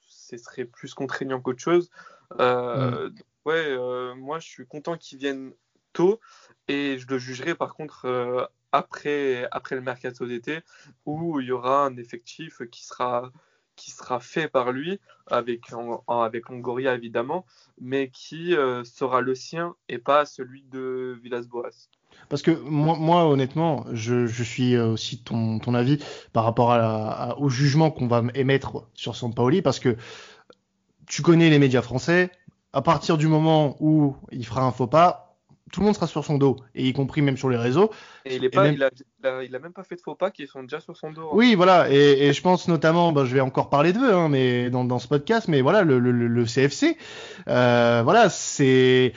ce 0.06 0.36
serait 0.36 0.66
plus 0.66 0.94
contraignant 0.94 1.40
qu'autre 1.40 1.62
chose. 1.62 1.90
Mm. 2.38 3.08
Ouais, 3.44 4.14
moi, 4.14 4.38
je 4.38 4.46
suis 4.46 4.66
content 4.66 4.96
qu'ils 4.98 5.18
viennent 5.18 5.52
tôt 5.92 6.20
et 6.68 6.98
je 6.98 7.06
le 7.08 7.18
jugerai 7.18 7.54
par 7.54 7.74
contre 7.74 8.04
euh, 8.04 8.44
après, 8.72 9.48
après 9.50 9.74
le 9.74 9.80
mercato 9.80 10.26
d'été 10.26 10.60
où 11.06 11.40
il 11.40 11.46
y 11.46 11.52
aura 11.52 11.86
un 11.86 11.96
effectif 11.96 12.62
qui 12.70 12.84
sera 12.84 13.32
qui 13.78 13.92
sera 13.92 14.20
fait 14.20 14.48
par 14.48 14.72
lui 14.72 15.00
avec 15.28 15.70
avec 16.08 16.48
Longoria 16.50 16.94
évidemment 16.94 17.46
mais 17.80 18.10
qui 18.10 18.54
euh, 18.54 18.84
sera 18.84 19.20
le 19.20 19.34
sien 19.34 19.74
et 19.88 19.98
pas 19.98 20.26
celui 20.26 20.64
de 20.70 21.18
Villas-Boas. 21.22 21.88
Parce 22.28 22.42
que 22.42 22.50
moi, 22.50 23.26
honnêtement, 23.26 23.86
je, 23.92 24.26
je, 24.26 24.42
suis 24.42 24.76
aussi 24.76 25.22
ton, 25.22 25.58
ton 25.60 25.74
avis 25.74 25.98
par 26.32 26.44
rapport 26.44 27.38
au 27.38 27.48
jugement 27.48 27.90
qu'on 27.90 28.08
va 28.08 28.22
émettre 28.34 28.88
sur 28.94 29.14
Sampaoli, 29.14 29.62
parce 29.62 29.78
que 29.78 29.96
tu 31.06 31.22
connais 31.22 31.48
les 31.48 31.58
médias 31.58 31.82
français. 31.82 32.30
À 32.72 32.82
partir 32.82 33.16
du 33.18 33.28
moment 33.28 33.76
où 33.80 34.16
il 34.30 34.44
fera 34.44 34.62
un 34.62 34.72
faux 34.72 34.86
pas, 34.86 35.27
tout 35.72 35.80
le 35.80 35.86
monde 35.86 35.94
sera 35.94 36.06
sur 36.06 36.24
son 36.24 36.38
dos, 36.38 36.56
et 36.74 36.86
y 36.86 36.92
compris 36.92 37.22
même 37.22 37.36
sur 37.36 37.48
les 37.48 37.56
réseaux. 37.56 37.90
Et 38.24 38.36
il, 38.36 38.44
est 38.44 38.50
pas, 38.50 38.68
il, 38.68 38.82
a, 38.82 38.90
il, 39.42 39.54
a, 39.54 39.58
même 39.58 39.72
pas 39.72 39.84
fait 39.84 39.96
de 39.96 40.00
faux 40.00 40.14
pas 40.14 40.30
qui 40.30 40.46
sont 40.46 40.62
déjà 40.62 40.80
sur 40.80 40.96
son 40.96 41.12
dos. 41.12 41.28
Hein. 41.28 41.32
Oui, 41.32 41.54
voilà, 41.54 41.90
et, 41.90 42.28
et, 42.28 42.32
je 42.32 42.42
pense 42.42 42.68
notamment, 42.68 43.12
ben, 43.12 43.24
je 43.24 43.34
vais 43.34 43.40
encore 43.40 43.70
parler 43.70 43.92
d'eux, 43.92 44.12
hein, 44.12 44.28
mais 44.28 44.70
dans, 44.70 44.84
dans, 44.84 44.98
ce 44.98 45.08
podcast, 45.08 45.48
mais 45.48 45.60
voilà, 45.60 45.82
le, 45.82 45.98
le, 45.98 46.12
le 46.12 46.44
CFC, 46.44 46.96
euh, 47.48 48.02
voilà, 48.04 48.28
c'est 48.30 49.12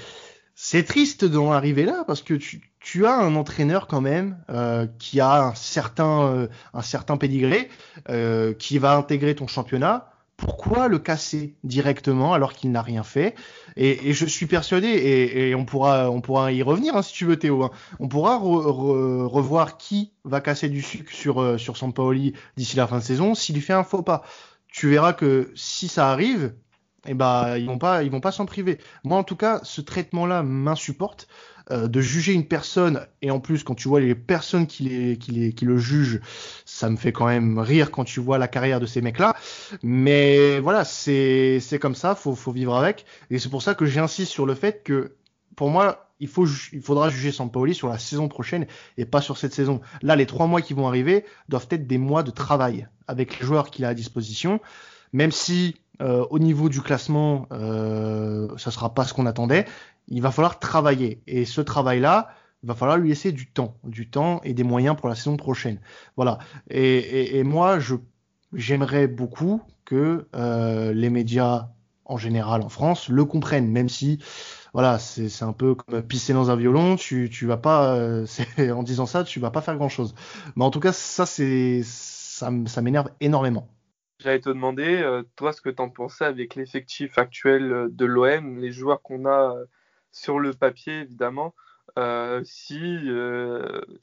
c'est 0.63 0.83
triste 0.83 1.25
d'en 1.25 1.51
arriver 1.51 1.85
là 1.85 2.03
parce 2.05 2.21
que 2.21 2.35
tu, 2.35 2.61
tu 2.79 3.07
as 3.07 3.15
un 3.15 3.35
entraîneur 3.35 3.87
quand 3.87 4.01
même 4.01 4.37
euh, 4.49 4.85
qui 4.99 5.19
a 5.19 5.45
un 5.45 5.55
certain 5.55 6.27
euh, 6.27 6.47
un 6.75 6.83
certain 6.83 7.17
pédigré, 7.17 7.69
euh, 8.09 8.53
qui 8.53 8.77
va 8.77 8.95
intégrer 8.95 9.33
ton 9.33 9.47
championnat 9.47 10.10
pourquoi 10.41 10.87
le 10.87 10.97
casser 10.97 11.55
directement 11.63 12.33
alors 12.33 12.53
qu'il 12.53 12.71
n'a 12.71 12.81
rien 12.81 13.03
fait 13.03 13.35
et, 13.77 14.11
je 14.11 14.25
suis 14.25 14.47
persuadé, 14.47 14.87
et, 14.87 15.55
on, 15.55 15.65
pourra, 15.65 16.09
on 16.09 16.19
pourra 16.19 16.51
y 16.51 16.61
revenir 16.63 16.97
hein, 16.97 17.03
si 17.03 17.13
tu 17.13 17.25
veux 17.25 17.37
Théo, 17.37 17.63
hein. 17.63 17.71
on 17.99 18.07
pourra 18.07 18.37
revoir 18.37 19.77
qui 19.77 20.11
va 20.25 20.41
casser 20.41 20.67
du 20.67 20.81
sucre 20.81 21.13
sur, 21.13 21.41
euh, 21.41 21.57
sur 21.57 21.77
Sampaoli 21.77 22.33
d'ici 22.57 22.75
la 22.75 22.87
fin 22.87 22.97
de 22.97 23.03
saison 23.03 23.35
s'il 23.35 23.61
fait 23.61 23.73
un 23.73 23.83
faux 23.83 24.01
pas. 24.01 24.23
Tu 24.67 24.89
verras 24.89 25.13
que 25.13 25.51
si 25.55 25.87
ça 25.87 26.09
arrive, 26.09 26.55
eh 27.07 27.13
ben, 27.13 27.57
ils 27.57 27.67
vont 27.67 27.77
pas, 27.77 28.03
ils 28.03 28.11
vont 28.11 28.19
pas 28.19 28.31
s'en 28.31 28.45
priver. 28.45 28.79
Moi, 29.03 29.17
en 29.17 29.23
tout 29.23 29.35
cas, 29.35 29.59
ce 29.63 29.81
traitement-là 29.81 30.43
m'insupporte. 30.43 31.27
Euh, 31.69 31.87
de 31.87 32.01
juger 32.01 32.33
une 32.33 32.45
personne 32.45 33.05
et 33.21 33.29
en 33.29 33.39
plus 33.39 33.63
quand 33.63 33.75
tu 33.75 33.87
vois 33.87 33.99
les 33.99 34.15
personnes 34.15 34.65
qui, 34.65 34.83
les, 34.83 35.17
qui, 35.17 35.31
les, 35.31 35.53
qui 35.53 35.65
le 35.65 35.77
jugent, 35.77 36.19
ça 36.65 36.89
me 36.89 36.97
fait 36.97 37.11
quand 37.11 37.27
même 37.27 37.59
rire 37.59 37.91
quand 37.91 38.03
tu 38.03 38.19
vois 38.19 38.37
la 38.39 38.47
carrière 38.47 38.79
de 38.79 38.87
ces 38.87 39.01
mecs-là. 39.01 39.35
Mais 39.83 40.59
voilà, 40.59 40.83
c'est 40.85 41.61
comme 41.79 41.95
ça, 41.95 42.15
faut 42.15 42.35
faut 42.35 42.51
vivre 42.51 42.75
avec. 42.75 43.05
Et 43.29 43.37
c'est 43.37 43.49
pour 43.49 43.61
ça 43.61 43.75
que 43.75 43.85
j'insiste 43.85 44.31
sur 44.31 44.45
le 44.45 44.55
fait 44.55 44.83
que 44.83 45.15
pour 45.55 45.69
moi, 45.69 46.09
il, 46.19 46.27
faut, 46.27 46.47
il 46.73 46.81
faudra 46.81 47.09
juger 47.09 47.31
Sampaoli 47.31 47.75
sur 47.75 47.89
la 47.89 47.99
saison 47.99 48.27
prochaine 48.27 48.65
et 48.97 49.05
pas 49.05 49.21
sur 49.21 49.37
cette 49.37 49.53
saison. 49.53 49.81
Là, 50.01 50.15
les 50.15 50.25
trois 50.25 50.47
mois 50.47 50.61
qui 50.61 50.73
vont 50.73 50.87
arriver 50.87 51.25
doivent 51.49 51.67
être 51.69 51.85
des 51.85 51.97
mois 51.97 52.23
de 52.23 52.31
travail 52.31 52.87
avec 53.07 53.39
les 53.39 53.45
joueurs 53.45 53.69
qu'il 53.69 53.85
a 53.85 53.89
à 53.89 53.93
disposition. 53.93 54.59
Même 55.13 55.31
si 55.31 55.75
euh, 56.01 56.25
au 56.31 56.39
niveau 56.39 56.67
du 56.69 56.81
classement, 56.81 57.47
euh, 57.51 58.47
ça 58.57 58.71
sera 58.71 58.93
pas 58.93 59.05
ce 59.05 59.13
qu'on 59.13 59.27
attendait, 59.27 59.65
il 60.11 60.21
va 60.21 60.29
falloir 60.31 60.59
travailler. 60.59 61.23
Et 61.25 61.45
ce 61.45 61.61
travail-là, 61.61 62.29
Il 62.63 62.67
va 62.67 62.75
falloir 62.75 62.99
lui 62.99 63.09
laisser 63.09 63.31
du 63.31 63.47
temps, 63.47 63.75
du 63.83 64.07
temps 64.07 64.39
et 64.43 64.53
des 64.53 64.63
moyens 64.63 64.95
pour 64.95 65.09
la 65.09 65.15
saison 65.15 65.35
prochaine. 65.35 65.79
Voilà. 66.15 66.37
Et, 66.69 67.43
moi, 67.43 67.79
j'aimerais 68.53 69.07
beaucoup 69.07 69.63
que 69.83 70.27
euh, 70.35 70.93
les 70.93 71.09
médias 71.09 71.69
en 72.05 72.17
général 72.17 72.61
en 72.61 72.69
France 72.69 73.09
le 73.09 73.25
comprennent, 73.25 73.71
même 73.71 73.89
si 73.89 74.19
voilà, 74.73 74.99
c'est 74.99 75.43
un 75.43 75.53
peu 75.53 75.73
comme 75.73 76.03
pisser 76.03 76.33
dans 76.33 76.51
un 76.51 76.55
violon. 76.55 76.97
Tu 76.97 77.45
vas 77.47 77.57
pas, 77.57 77.95
euh, 77.95 78.27
en 78.75 78.83
disant 78.83 79.07
ça, 79.07 79.23
tu 79.23 79.39
vas 79.39 79.49
pas 79.49 79.61
faire 79.61 79.75
grand 79.75 79.89
chose. 79.89 80.13
Mais 80.55 80.63
en 80.63 80.69
tout 80.69 80.79
cas, 80.79 80.93
ça 80.93 81.25
ça, 81.25 82.51
ça 82.67 82.81
m'énerve 82.81 83.09
énormément. 83.21 83.67
J'allais 84.19 84.39
te 84.39 84.49
demander, 84.49 85.01
euh, 85.01 85.23
toi, 85.35 85.51
ce 85.51 85.61
que 85.61 85.71
tu 85.71 85.81
en 85.81 85.89
pensais 85.89 86.25
avec 86.25 86.53
l'effectif 86.53 87.17
actuel 87.17 87.87
de 87.89 88.05
l'OM, 88.05 88.59
les 88.59 88.71
joueurs 88.71 89.01
qu'on 89.01 89.25
a 89.25 89.55
sur 90.11 90.39
le 90.39 90.53
papier, 90.53 91.01
évidemment, 91.01 91.53
euh, 91.99 92.41
si 92.43 92.99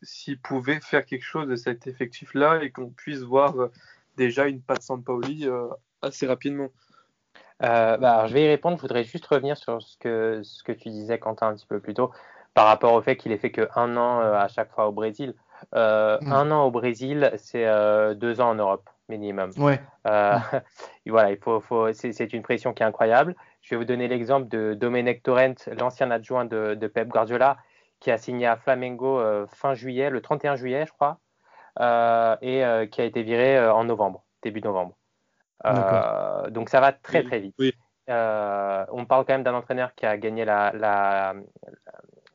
s'ils 0.03 0.41
pouvaient 0.41 0.81
faire 0.81 1.05
quelque 1.05 1.25
chose 1.25 1.49
de 1.49 1.57
cet 1.57 1.87
effectif-là 1.87 2.63
et 2.63 2.71
qu'on 2.71 2.91
puisse 2.91 3.21
voir 3.21 3.55
déjà 4.17 4.47
une 4.47 4.61
patte 4.61 4.83
Sampaoli 4.83 5.49
assez 6.03 6.27
rapidement. 6.27 6.71
Euh, 7.63 7.97
bah, 7.97 8.27
je 8.27 8.35
vais 8.35 8.45
y 8.45 8.49
répondre. 8.49 8.77
Je 8.77 8.83
voudrais 8.83 9.05
juste 9.05 9.27
revenir 9.27 9.57
sur 9.57 9.83
ce 9.83 9.97
que, 9.99 10.41
ce 10.43 10.63
que 10.63 10.73
tu 10.73 10.91
disais, 10.91 11.19
Quentin, 11.19 11.49
un 11.49 11.55
petit 11.55 11.67
peu 11.67 11.81
plus 11.81 11.95
tôt, 11.95 12.13
par 12.55 12.67
rapport 12.67 12.93
au 12.93 13.03
fait 13.03 13.17
qu'il 13.17 13.33
ait 13.33 13.39
fait 13.39 13.51
que 13.51 13.69
un 13.75 13.97
an 13.97 14.21
euh, 14.21 14.35
à 14.35 14.49
chaque 14.49 14.71
fois 14.73 14.89
au 14.89 14.93
Brésil. 14.93 15.35
Euh, 15.75 16.19
mm. 16.21 16.33
Un 16.33 16.51
an 16.53 16.65
au 16.65 16.71
Brésil, 16.71 17.33
c'est 17.37 17.67
deux 18.17 18.41
ans 18.41 18.51
en 18.51 18.55
Europe 18.55 18.89
minimum. 19.09 19.51
Ouais. 19.57 19.81
voilà, 21.07 21.31
il 21.31 21.39
faut, 21.39 21.61
faut 21.61 21.93
c'est 21.93 22.33
une 22.33 22.43
pression 22.43 22.73
qui 22.73 22.83
est 22.83 22.87
incroyable. 22.87 23.35
Je 23.69 23.75
vais 23.75 23.77
vous 23.77 23.85
donner 23.85 24.09
l'exemple 24.09 24.49
de 24.49 24.73
Domenech 24.73 25.23
Torrent, 25.23 25.55
l'ancien 25.79 26.11
adjoint 26.11 26.47
de, 26.47 26.73
de, 26.75 26.87
Pep 26.87 27.09
Guardiola, 27.09 27.59
qui 28.01 28.11
a 28.11 28.17
signé 28.17 28.47
à 28.47 28.57
Flamengo 28.57 29.21
fin 29.49 29.75
juillet, 29.75 30.09
le 30.09 30.23
31 30.23 30.57
juillet, 30.57 30.87
je 30.87 30.93
crois, 30.93 31.19
et 32.41 32.89
qui 32.91 33.01
a 33.03 33.05
été 33.05 33.23
viré 33.23 33.61
en 33.69 33.85
novembre, 33.85 34.25
début 34.43 34.63
novembre. 34.63 34.95
Euh, 35.67 36.49
donc 36.49 36.71
ça 36.71 36.81
va 36.81 36.93
très 36.93 37.23
très 37.25 37.41
vite. 37.41 37.55
Euh, 38.09 38.87
on 38.91 39.05
parle 39.05 39.27
quand 39.27 39.35
même 39.35 39.43
d'un 39.43 39.55
entraîneur 39.55 39.95
qui 39.95 40.07
a 40.07 40.17
gagné 40.17 40.47
la, 40.47 40.73
la, 40.73 41.35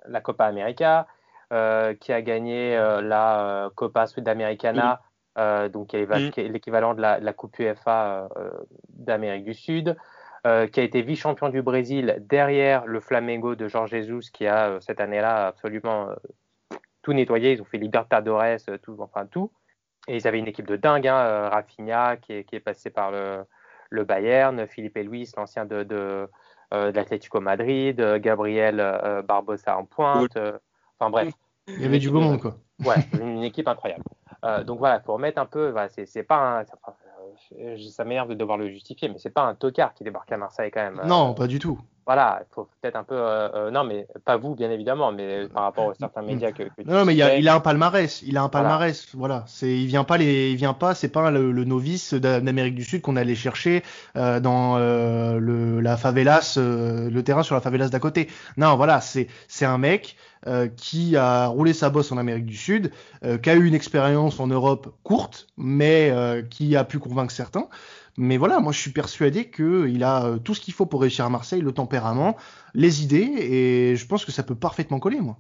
la 0.06 0.22
Copa 0.22 0.46
América, 0.46 1.08
euh, 1.52 1.96
qui 1.96 2.14
a 2.14 2.22
gagné 2.22 2.76
la 3.02 3.72
Copa 3.76 4.06
Sudamericana, 4.06 5.02
donc 5.72 5.88
qui 5.88 5.98
est 5.98 6.48
l'équivalent 6.48 6.94
de, 6.94 7.02
la, 7.02 7.34
Coupe 7.34 7.58
UEFA 7.58 8.30
d'Amérique 8.90 9.46
du 9.46 9.56
Sud, 9.56 9.98
qui 10.44 10.80
a 10.80 10.84
été 10.84 11.02
vice-champion 11.02 11.50
du 11.50 11.62
Brésil 11.62 12.18
derrière 12.20 12.86
le 12.86 13.00
Flamengo 13.00 13.56
de 13.56 13.68
Jorge 13.68 13.92
Jesus, 13.92 14.30
qui 14.32 14.46
a 14.46 14.78
cette 14.82 15.00
année-là 15.00 15.48
absolument 15.48 16.10
tout 17.02 17.14
nettoyé. 17.14 17.54
Ils 17.54 17.62
ont 17.62 17.66
fait 17.66 17.78
Libertadores, 17.78 18.58
tout, 18.82 18.98
enfin 19.00 19.28
tout. 19.28 19.52
Et 20.08 20.18
ils 20.18 20.28
avaient 20.28 20.40
une 20.40 20.48
équipe 20.48 20.68
de 20.68 20.76
dingue, 20.76 21.08
hein, 21.08 21.18
euh, 21.18 21.50
Rafinha 21.50 22.18
qui 22.18 22.34
est, 22.34 22.44
qui 22.44 22.56
est, 22.56 22.60
passé 22.60 22.90
par 22.90 23.12
le, 23.12 23.46
le 23.90 24.04
Bayern, 24.04 24.68
Philippe 24.68 24.98
Luis, 24.98 25.32
l'ancien 25.38 25.66
de, 25.66 25.84
de, 25.84 26.30
euh, 26.74 26.92
de 26.92 26.96
l'Atlético 26.96 27.40
Madrid, 27.40 28.02
euh, 28.02 28.20
Gabriel 28.20 28.78
Barbosa 29.26 29.78
en 29.78 29.86
pointe. 29.86 30.38
enfin 31.00 31.10
bref. 31.10 31.34
Il 31.68 31.82
y 31.82 31.86
avait 31.86 32.00
du 32.00 32.10
beau 32.10 32.20
monde, 32.20 32.42
quoi. 32.42 32.58
Ouais, 32.84 32.96
une, 33.14 33.44
équipe 33.44 33.68
incroyable. 33.70 34.04
donc 34.66 34.80
voilà, 34.80 35.00
pour 35.00 35.14
remettre 35.14 35.40
un 35.40 35.46
peu, 35.46 35.70
voilà, 35.70 35.88
c'est 35.88 36.24
pas 36.24 36.60
un, 36.60 36.66
ça 37.90 38.04
m'énerve 38.04 38.30
de 38.30 38.36
devoir 38.36 38.58
le 38.58 38.70
justifier, 38.70 39.10
mais 39.10 39.18
c'est 39.18 39.30
pas 39.30 39.44
un 39.44 39.56
tocard 39.56 39.94
qui 39.94 40.04
débarque 40.04 40.32
à 40.32 40.38
Marseille 40.38 40.72
quand 40.72 40.84
même. 40.84 41.02
Non, 41.06 41.34
pas 41.34 41.48
du 41.48 41.60
tout 41.60 41.80
voilà, 42.06 42.42
il 42.42 42.54
faut 42.54 42.68
peut-être 42.82 42.98
un 42.98 43.04
peu. 43.04 43.16
Euh, 43.16 43.50
euh, 43.54 43.72
non, 43.72 43.86
mais 43.86 44.08
pas 44.26 44.36
vous, 44.36 44.56
bien 44.56 44.70
évidemment, 44.70 45.14
mais 45.14 45.48
par 45.48 45.64
rapport 45.64 45.86
aux 45.86 45.94
certains 45.94 46.22
médias 46.22 46.52
que. 46.52 46.64
non, 46.86 47.06
mais 47.06 47.16
il, 47.16 47.22
a, 47.22 47.38
il, 47.38 47.48
a, 47.48 47.56
un 47.56 47.60
palmarès. 47.62 48.22
Il 48.24 48.38
a 48.38 48.44
un 48.44 48.50
palmarès. 48.50 49.08
Voilà. 49.14 49.46
C'est, 49.48 49.74
il 49.74 49.88
vient 49.88 50.04
pas 50.04 50.18
les, 50.18 50.52
il 50.52 50.58
vient 50.58 50.74
pas. 50.74 50.96
C'est 50.96 51.08
pas 51.08 51.32
le, 51.32 51.64
novice 51.64 52.14
d'Amérique 52.14 52.76
du 52.76 52.84
Sud 52.84 53.02
qu'on 53.02 53.16
allait 53.16 53.36
chercher 53.36 53.84
euh, 54.18 54.42
dans 54.42 54.78
le, 54.78 55.80
la 55.80 55.96
favelas, 55.96 56.58
le 56.58 57.22
terrain 57.22 57.44
sur 57.44 57.56
la 57.56 57.62
favelas 57.62 57.88
d'à 57.88 58.00
côté. 58.00 58.28
Non, 58.58 58.76
voilà, 58.76 59.00
c'est, 59.00 59.28
c'est 59.48 59.66
un 59.66 59.78
mec 59.78 60.18
qui 60.76 61.16
a 61.16 61.48
roulé 61.48 61.72
sa 61.72 61.90
bosse 61.90 62.12
en 62.12 62.18
Amérique 62.18 62.46
du 62.46 62.58
Sud, 62.58 62.92
qui 63.42 63.50
a 63.50 63.54
eu 63.54 63.66
une 63.66 63.74
expérience 63.74 64.42
en 64.42 64.48
Europe 64.48 64.94
courte, 65.04 65.48
mais 65.56 66.14
qui 66.50 66.76
a 66.76 66.84
pu 66.84 67.00
convaincre 67.00 67.32
certains. 67.32 67.70
Mais 68.18 68.38
voilà, 68.38 68.60
moi 68.60 68.72
je 68.72 68.80
suis 68.80 68.92
persuadé 68.92 69.50
qu'il 69.50 70.04
a 70.04 70.26
euh, 70.26 70.38
tout 70.38 70.54
ce 70.54 70.62
qu'il 70.62 70.74
faut 70.74 70.86
pour 70.86 71.02
réussir 71.02 71.26
à 71.26 71.30
Marseille, 71.30 71.62
le 71.62 71.72
tempérament, 71.72 72.38
les 72.74 73.04
idées, 73.04 73.32
et 73.40 73.96
je 73.96 74.08
pense 74.08 74.24
que 74.26 74.32
ça 74.32 74.44
peut 74.44 74.56
parfaitement 74.56 75.00
coller, 75.00 75.20
moi. 75.20 75.38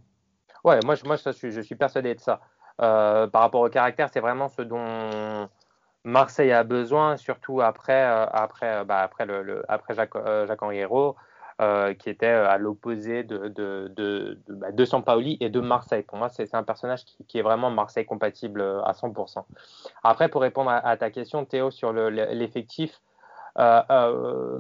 Ouais, 0.63 0.80
moi, 0.86 0.95
je, 0.95 1.61
suis, 1.61 1.76
persuadé 1.76 2.15
de 2.15 2.19
ça. 2.19 2.39
Euh, 2.82 3.28
par 3.28 3.41
rapport 3.41 3.61
au 3.61 3.69
caractère, 3.69 4.09
c'est 4.11 4.21
vraiment 4.21 4.47
ce 4.47 4.61
dont 4.61 5.49
Marseille 6.05 6.53
a 6.53 6.63
besoin, 6.63 7.17
surtout 7.17 7.59
après, 7.61 8.05
euh, 8.05 8.26
après, 8.32 8.86
bah, 8.86 8.99
après, 8.99 9.26
le, 9.26 9.63
après 9.67 9.93
Jacques, 9.93 10.15
Jacques 10.47 10.63
Henri 10.63 10.78
Hérault. 10.78 11.15
Euh, 11.62 11.93
qui 11.93 12.10
était 12.10 12.26
euh, 12.26 12.49
à 12.49 12.58
l'opposé 12.58 13.24
de, 13.24 13.47
de, 13.47 13.91
de, 13.95 14.39
de, 14.47 14.54
bah, 14.56 14.72
de 14.72 14.86
Sampaoli 14.86 15.38
et 15.39 15.49
de 15.49 15.60
Marseille. 15.60 16.01
Pour 16.01 16.18
moi, 16.18 16.28
c'est 16.30 16.56
un 16.56 16.64
personnage 16.64 17.06
qui, 17.06 17.24
qui, 17.26 17.38
est 17.38 17.43
vraiment 17.43 17.70
Marseille 17.70 18.08
compatible 18.08 18.60
euh, 18.60 18.82
à 18.82 18.93
100%. 18.93 19.43
Après, 20.04 20.30
pour 20.30 20.41
répondre 20.41 20.72
à, 20.72 20.97
ta 20.97 21.12
question, 21.12 21.45
Théo, 21.45 21.70
sur 21.70 21.93
l'effectif, 21.93 23.01
euh, 23.60 24.60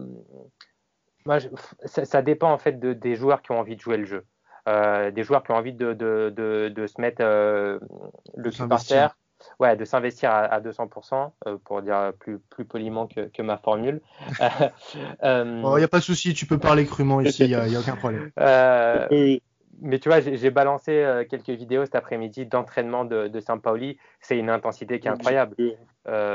moi, 1.25 1.39
ça, 1.83 2.05
ça, 2.05 2.21
dépend 2.21 2.51
en 2.51 2.59
fait 2.59 2.79
des 2.79 3.15
joueurs 3.15 3.41
qui 3.41 3.51
ont 3.53 3.59
envie 3.59 3.75
de 3.75 3.81
jouer 3.81 3.97
le 3.97 4.05
jeu. 4.05 4.23
des 4.67 5.23
joueurs 5.23 5.41
qui 5.41 5.51
ont 5.51 5.55
envie 5.55 5.73
de, 5.73 5.93
de 5.93 6.87
se 6.87 7.01
mettre 7.01 7.23
le 7.23 8.51
cul 8.51 8.67
par 8.67 8.85
terre 8.85 9.15
ouais, 9.59 9.75
de 9.75 9.85
s'investir 9.85 10.31
à, 10.31 10.59
200%, 10.59 11.31
euh, 11.47 11.57
pour 11.63 11.81
dire 11.81 12.11
plus, 12.19 12.39
plus 12.39 12.65
poliment 12.65 13.07
que, 13.07 13.41
ma 13.41 13.57
formule. 13.57 14.01
Il 14.29 14.35
n'y 14.39 14.99
euh, 15.23 15.83
a 15.83 15.87
pas 15.87 15.99
de 15.99 16.03
souci, 16.03 16.33
tu 16.33 16.45
peux 16.45 16.57
parler 16.57 16.85
crûment 16.85 17.21
ici, 17.21 17.43
il 17.45 17.49
n'y 17.49 17.75
a, 17.75 17.79
aucun 17.79 17.95
problème. 17.95 18.31
Euh, 18.39 19.37
mais 19.81 19.99
tu 19.99 20.07
vois, 20.07 20.21
j'ai 20.21 20.49
balancé 20.49 21.25
quelques 21.29 21.49
vidéos 21.49 21.83
cet 21.83 21.95
après-midi 21.95 22.45
d'entraînement 22.45 23.05
de, 23.05 23.27
de 23.27 23.39
Saint-Pauli. 23.39 23.97
C'est 24.21 24.37
une 24.37 24.49
intensité 24.49 24.99
qui 24.99 25.07
est 25.07 25.11
incroyable. 25.11 25.55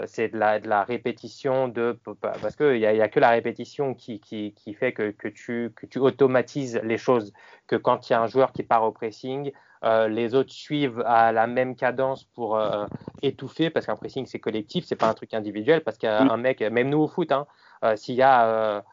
c'est 0.06 0.28
de 0.28 0.38
la, 0.38 0.58
de 0.58 0.68
la 0.68 0.82
répétition 0.82 1.68
de 1.68 1.98
parce 2.20 2.56
qu'il 2.56 2.78
n'y 2.78 2.84
a, 2.84 2.92
y 2.92 3.00
a 3.00 3.08
que 3.08 3.20
la 3.20 3.30
répétition 3.30 3.94
qui, 3.94 4.20
qui, 4.20 4.52
qui 4.54 4.74
fait 4.74 4.92
que, 4.92 5.12
que, 5.12 5.28
tu, 5.28 5.72
que 5.76 5.86
tu 5.86 5.98
automatises 5.98 6.80
les 6.82 6.98
choses. 6.98 7.32
Que 7.68 7.76
quand 7.76 8.10
il 8.10 8.12
y 8.12 8.16
a 8.16 8.20
un 8.20 8.26
joueur 8.26 8.52
qui 8.52 8.64
part 8.64 8.82
au 8.82 8.92
pressing, 8.92 9.52
euh, 9.84 10.08
les 10.08 10.34
autres 10.34 10.52
suivent 10.52 11.02
à 11.06 11.32
la 11.32 11.46
même 11.46 11.76
cadence 11.76 12.24
pour 12.24 12.56
euh, 12.56 12.86
étouffer, 13.22 13.70
parce 13.70 13.86
qu'un 13.86 13.96
pressing 13.96 14.26
c'est 14.26 14.40
collectif, 14.40 14.84
c'est 14.84 14.96
pas 14.96 15.08
un 15.08 15.14
truc 15.14 15.34
individuel, 15.34 15.82
parce 15.82 15.98
qu'un 15.98 16.36
mec, 16.36 16.60
même 16.60 16.88
nous 16.88 16.98
au 16.98 17.08
foot, 17.08 17.30
hein, 17.32 17.46
euh, 17.84 17.96
s'il 17.96 18.16
y 18.16 18.22
a 18.22 18.84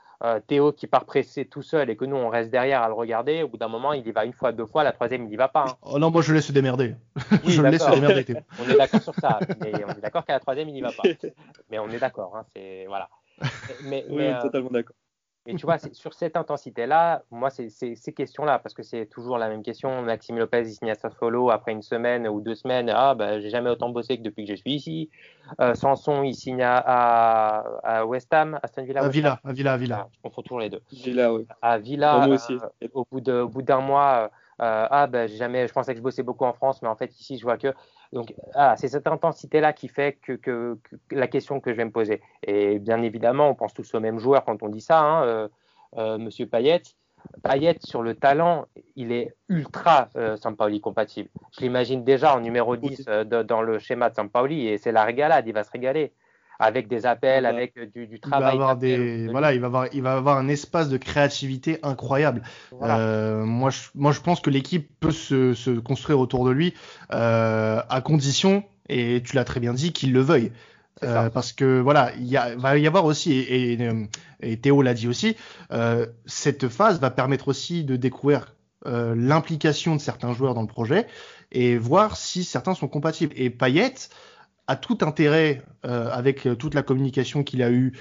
Théo 0.48 0.72
qui 0.72 0.88
part 0.88 1.06
presser 1.06 1.46
tout 1.46 1.62
seul 1.62 1.90
et 1.90 1.96
que 1.96 2.06
nous 2.06 2.16
on 2.16 2.30
reste 2.30 2.50
derrière 2.50 2.82
à 2.82 2.88
le 2.88 2.94
regarder, 2.94 3.44
au 3.44 3.48
bout 3.48 3.58
d'un 3.58 3.68
moment 3.68 3.94
il 3.94 4.08
y 4.08 4.12
va 4.12 4.26
une 4.26 4.34
fois, 4.34 4.52
deux 4.52 4.66
fois, 4.66 4.84
la 4.84 4.92
troisième 4.92 5.26
il 5.26 5.34
y 5.34 5.36
va 5.36 5.50
pas. 5.50 5.66
Hein. 5.68 5.76
Oh 5.84 6.00
non, 6.00 6.10
moi 6.10 6.22
je 6.22 6.34
laisse 6.34 6.48
se 6.48 6.52
démerder. 6.52 6.96
je 7.46 7.62
le 7.62 7.70
laisse 7.70 7.84
se 7.84 7.92
démerder. 7.92 8.26
on 8.60 8.70
est 8.70 8.78
d'accord 8.78 9.02
sur 9.02 9.14
ça, 9.16 9.40
mais 9.62 9.74
on 9.86 9.90
est 9.92 10.02
d'accord 10.02 10.26
qu'à 10.26 10.34
la 10.34 10.40
troisième 10.40 10.70
il 10.70 10.74
n'y 10.74 10.82
va 10.82 10.92
pas. 10.92 11.04
Mais 11.70 11.80
on 11.80 11.90
est 11.90 12.00
d'accord, 12.00 12.36
hein, 12.36 12.46
c'est 12.56 12.86
voilà. 12.88 13.10
Mais, 13.84 14.06
oui, 14.10 14.32
totalement 14.42 14.70
d'accord. 14.70 14.96
Et 15.48 15.56
tu 15.56 15.66
vois, 15.66 15.78
sur 15.78 16.14
cette 16.14 16.38
intensité-là, 16.38 17.24
moi, 17.30 17.52
c'est 17.52 17.70
ces 17.70 18.14
questions-là, 18.14 18.58
parce 18.58 18.74
que 18.74 18.82
c'est 18.82 19.06
toujours 19.06 19.38
la 19.38 19.48
même 19.48 19.62
question. 19.62 20.02
Maxime 20.02 20.40
Lopez, 20.40 20.62
il 20.62 20.74
signe 20.74 20.90
à 20.90 20.96
Sassuolo 20.96 21.52
après 21.52 21.72
une 21.72 21.84
semaine 21.84 22.28
ou 22.28 22.42
deux 22.42 22.56
semaines. 22.56 22.92
Ah, 22.94 23.14
ben, 23.14 23.40
j'ai 23.40 23.52
jamais 23.52 23.70
autant 23.70 23.90
bossé 23.90 24.18
que 24.18 24.24
depuis 24.24 24.46
que 24.46 24.56
je 24.56 24.60
suis 24.60 24.74
ici. 24.74 25.10
Euh, 25.62 25.76
Sanson, 25.76 26.24
il 26.24 26.34
signe 26.34 26.64
à, 26.64 26.78
à, 27.84 28.06
West 28.06 28.34
Ham, 28.34 28.60
Aston 28.64 28.86
Villa. 28.86 29.04
À 29.04 29.10
Villa, 29.10 29.40
à 29.44 29.54
Villa, 29.54 29.74
à 29.74 29.78
Villa. 29.78 30.08
on 30.24 30.32
fait 30.32 30.42
toujours 30.42 30.60
les 30.62 30.70
deux. 30.72 30.82
Villa, 30.92 31.32
oui. 31.32 31.46
À 31.62 31.78
Villa, 31.78 32.28
aussi. 32.28 32.58
Euh, 32.84 32.88
au 32.94 33.06
bout 33.06 33.22
d'un 33.22 33.82
mois, 33.82 34.32
euh, 34.62 34.88
ah, 34.90 35.06
ben, 35.08 35.28
jamais, 35.28 35.68
je 35.68 35.74
pensais 35.74 35.94
que 35.94 36.00
je 36.00 36.04
bossais 36.04 36.24
beaucoup 36.24 36.46
en 36.46 36.54
France, 36.54 36.82
mais 36.82 36.88
en 36.88 36.96
fait, 36.96 37.18
ici, 37.20 37.38
je 37.38 37.44
vois 37.44 37.58
que 37.58 37.74
donc, 38.14 38.34
ah, 38.54 38.76
c'est 38.78 38.88
cette 38.88 39.08
intensité-là 39.08 39.74
qui 39.74 39.88
fait 39.88 40.18
que, 40.22 40.78
la 41.12 41.28
question 41.28 41.60
que 41.60 41.72
je 41.72 41.78
vais 41.78 41.86
me 41.86 41.92
poser. 41.92 42.22
Et 42.44 42.80
bien 42.80 43.02
évidemment, 43.02 43.50
on 43.50 43.56
pense 43.56 43.74
tous 43.74 43.94
au 43.94 44.00
même 44.00 44.20
joueur 44.20 44.46
quand 44.46 44.64
on 44.64 44.70
dit 44.70 44.82
ça, 44.82 45.00
hein, 45.00 45.24
euh, 45.26 45.48
euh, 45.98 46.18
Monsieur 46.18 46.46
Payet. 46.46 46.82
Payet, 47.44 47.78
sur 47.84 48.04
le 48.04 48.14
talent, 48.14 48.66
il 48.96 49.12
est 49.12 49.36
ultra 49.50 50.10
euh, 50.16 50.38
Sampaoli 50.38 50.80
compatible. 50.80 51.30
Je 51.52 51.62
l'imagine 51.62 52.04
déjà 52.04 52.36
en 52.36 52.40
numéro 52.40 52.76
10 52.76 53.06
dans 53.26 53.62
le 53.62 53.80
schéma 53.80 54.10
de 54.10 54.16
Sampaoli 54.16 54.68
et 54.68 54.78
c'est 54.78 54.92
la 54.92 55.04
régalade, 55.04 55.48
il 55.48 55.54
va 55.54 55.64
se 55.64 55.72
régaler 55.72 56.14
avec 56.60 56.88
des 56.88 57.06
appels, 57.06 57.46
avec 57.46 57.78
euh, 57.78 57.88
du, 57.88 58.20
travail. 58.20 58.56
Il 58.56 58.58
va 58.58 58.64
avoir 58.64 58.78
des, 58.78 59.28
voilà, 59.28 59.54
il 59.54 59.60
va 59.60 59.68
avoir, 59.68 59.88
il 59.94 60.02
va 60.02 60.14
avoir 60.14 60.38
un 60.38 60.48
espace 60.48 60.90
de 60.90 60.98
créativité 60.98 61.80
incroyable. 61.84 62.44
Euh, 62.82 63.44
moi, 63.46 63.70
je, 63.70 63.82
moi, 63.96 64.12
je 64.12 64.22
pense 64.22 64.40
que 64.40 64.50
l'équipe 64.50 64.90
peut 65.00 65.12
se, 65.12 65.54
se, 65.54 65.72
construire 65.72 66.20
autour 66.20 66.46
de 66.46 66.52
lui 66.52 66.74
euh, 67.14 67.82
à 67.90 68.02
condition, 68.02 68.64
et 68.90 69.22
tu 69.26 69.36
l'as 69.36 69.46
très 69.46 69.60
bien 69.60 69.74
dit, 69.74 69.94
qu'il 69.94 70.14
le 70.14 70.22
veuille. 70.22 70.52
Euh, 71.04 71.30
parce 71.30 71.52
que 71.52 71.82
voilà, 71.82 72.14
il 72.18 72.26
y 72.26 72.38
a, 72.38 72.56
va 72.56 72.78
y 72.78 72.88
avoir 72.88 73.04
aussi, 73.04 73.34
et, 73.34 73.74
et, 73.74 73.90
et 74.42 74.58
Théo 74.58 74.82
l'a 74.82 74.94
dit 74.94 75.10
aussi, 75.10 75.36
euh, 75.74 76.06
cette 76.26 76.70
phase 76.70 77.02
va 77.02 77.12
permettre 77.12 77.50
aussi 77.50 77.84
de 77.84 77.96
découvrir 77.96 78.54
l'implication 78.88 79.96
de 79.96 80.00
certains 80.00 80.32
joueurs 80.34 80.54
dans 80.54 80.62
le 80.62 80.68
projet 80.68 81.08
et 81.52 81.76
voir 81.76 82.18
si 82.18 82.44
certains 82.44 82.76
sont 82.76 82.88
compatibles. 82.88 83.34
Et 83.36 83.50
Payet 83.50 83.96
a 84.68 84.76
tout 84.76 84.98
intérêt, 85.02 85.62
avec 85.84 86.48
toute 86.58 86.74
la 86.74 86.82
communication 86.82 87.44
qu'il 87.44 87.62
a 87.62 87.72
eue 87.72 87.94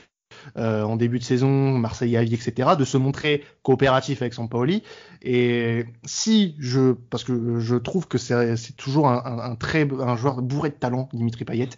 euh, 0.57 0.83
en 0.83 0.97
début 0.97 1.19
de 1.19 1.25
saison, 1.25 1.49
Marseille 1.79 2.17
Avis, 2.17 2.35
etc., 2.35 2.71
de 2.79 2.85
se 2.85 2.97
montrer 2.97 3.45
coopératif 3.63 4.23
avec 4.23 4.35
Sampaoli. 4.35 4.83
Et 5.23 5.87
si 6.05 6.55
je, 6.59 6.93
parce 6.93 7.25
que 7.25 7.59
je 7.59 7.77
trouve 7.77 8.09
que 8.09 8.19
c'est 8.19 8.77
toujours 8.77 9.09
un, 9.09 9.23
un, 9.25 9.55
très, 9.57 9.89
un 10.01 10.17
joueur 10.17 10.43
bourré 10.43 10.71
de 10.71 10.75
talent, 10.75 11.09
Dimitri 11.13 11.45
Payet, 11.45 11.71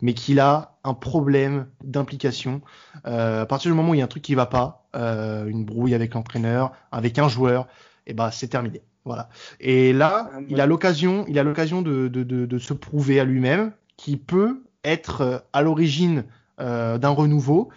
mais 0.00 0.14
qu'il 0.14 0.40
a 0.40 0.76
un 0.84 0.94
problème 0.94 1.66
d'implication. 1.82 2.62
Euh, 3.06 3.42
à 3.42 3.46
partir 3.46 3.70
du 3.70 3.76
moment 3.76 3.90
où 3.90 3.94
il 3.94 3.98
y 3.98 4.02
a 4.02 4.04
un 4.04 4.08
truc 4.08 4.22
qui 4.22 4.34
va 4.34 4.46
pas, 4.46 4.86
euh, 4.96 5.46
une 5.46 5.64
brouille 5.64 5.94
avec 5.94 6.14
l'entraîneur, 6.14 6.72
avec 6.92 7.18
un 7.18 7.28
joueur, 7.28 7.66
et 8.06 8.10
eh 8.10 8.14
ben 8.14 8.30
c'est 8.30 8.48
terminé. 8.48 8.82
Voilà. 9.04 9.28
Et 9.60 9.92
là, 9.92 10.30
ah, 10.32 10.38
il 10.48 10.60
a 10.60 10.66
l'occasion, 10.66 11.26
il 11.28 11.38
a 11.38 11.42
l'occasion 11.42 11.82
de, 11.82 12.08
de, 12.08 12.22
de, 12.22 12.46
de, 12.46 12.58
se 12.58 12.72
prouver 12.72 13.20
à 13.20 13.24
lui-même 13.24 13.72
qu'il 13.96 14.20
peut 14.20 14.64
être 14.84 15.20
euh, 15.22 15.38
à 15.52 15.62
l'origine 15.62 16.24
euh, 16.60 16.98
d'un 16.98 17.08
renouveau 17.08 17.70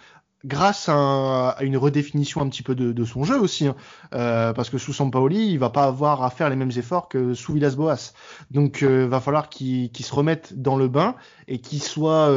grâce 0.44 0.88
à, 0.88 1.56
une 1.62 1.76
redéfinition 1.76 2.40
un 2.40 2.48
petit 2.48 2.62
peu 2.62 2.76
de, 2.76 3.04
son 3.04 3.24
jeu 3.24 3.40
aussi, 3.40 3.66
hein. 3.66 3.74
euh, 4.14 4.52
parce 4.52 4.70
que 4.70 4.78
sous 4.78 4.92
Sampaoli, 4.92 5.50
il 5.50 5.58
va 5.58 5.68
pas 5.68 5.82
avoir 5.82 6.22
à 6.22 6.30
faire 6.30 6.48
les 6.48 6.54
mêmes 6.54 6.70
efforts 6.76 7.08
que 7.08 7.34
sous 7.34 7.54
Villas-Boas. 7.54 8.12
Donc, 8.52 8.84
euh, 8.84 9.08
va 9.08 9.20
falloir 9.20 9.48
qu'il 9.48 9.90
se 9.92 10.14
remette 10.14 10.54
dans 10.54 10.76
le 10.76 10.86
bain 10.86 11.16
et 11.48 11.58
qu'il 11.58 11.82
soit 11.82 12.32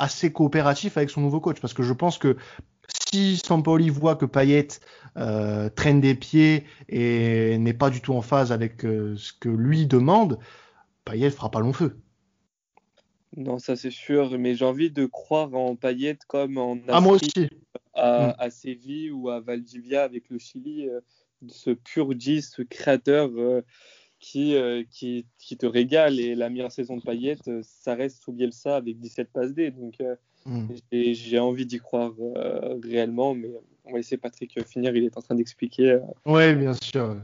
assez 0.00 0.32
coopératif 0.32 0.96
avec 0.96 1.10
son 1.10 1.20
nouveau 1.20 1.38
coach, 1.38 1.60
parce 1.60 1.74
que 1.74 1.84
je 1.84 1.92
pense 1.92 2.18
que 2.18 2.36
si 2.88 3.36
Sampaoli 3.36 3.88
voit 3.88 4.16
que 4.16 4.26
Payet 4.26 4.66
traîne 5.14 6.00
des 6.00 6.16
pieds 6.16 6.64
et 6.88 7.56
n'est 7.58 7.72
pas 7.72 7.90
du 7.90 8.00
tout 8.00 8.14
en 8.14 8.22
phase 8.22 8.50
avec 8.50 8.80
ce 8.80 9.32
que 9.38 9.48
lui 9.48 9.86
demande, 9.86 10.40
Payet 11.04 11.30
fera 11.30 11.52
pas 11.52 11.60
long 11.60 11.72
feu. 11.72 12.00
Non, 13.36 13.58
ça 13.58 13.76
c'est 13.76 13.90
sûr, 13.90 14.38
mais 14.38 14.54
j'ai 14.54 14.64
envie 14.64 14.90
de 14.90 15.06
croire 15.06 15.54
en 15.54 15.76
Payet 15.76 16.18
comme 16.28 16.58
en 16.58 16.78
ah, 16.88 17.00
mm. 17.00 17.18
À, 17.94 18.50
Séville 18.50 19.10
ou 19.10 19.30
à 19.30 19.40
Valdivia 19.40 20.02
avec 20.02 20.28
le 20.30 20.38
Chili, 20.38 20.88
euh, 20.88 21.00
ce 21.48 21.70
pur 21.70 22.14
10, 22.14 22.50
ce 22.56 22.62
créateur 22.62 23.30
euh, 23.36 23.62
qui, 24.18 24.54
euh, 24.56 24.82
qui, 24.90 25.26
qui, 25.38 25.56
te 25.56 25.66
régale. 25.66 26.20
Et 26.20 26.34
la 26.34 26.48
meilleure 26.48 26.72
saison 26.72 26.96
de 26.96 27.02
Payet, 27.02 27.36
ça 27.62 27.94
reste 27.94 28.22
sous 28.22 28.32
Bielsa 28.32 28.76
avec 28.76 28.98
17 28.98 29.32
passes 29.32 29.52
D. 29.52 29.70
Donc 29.70 29.98
mm. 30.46 30.68
j'ai 30.92 31.38
envie 31.38 31.66
d'y 31.66 31.78
croire 31.78 32.12
réellement, 32.82 33.34
mais 33.34 33.50
on 33.84 33.92
va 33.92 33.98
laisser 33.98 34.16
Patrick 34.16 34.64
finir, 34.66 34.94
il 34.96 35.04
est 35.04 35.16
en 35.16 35.22
train 35.22 35.34
d'expliquer. 35.34 35.98
Oui, 36.24 36.54
bien 36.54 36.74
sûr. 36.74 37.16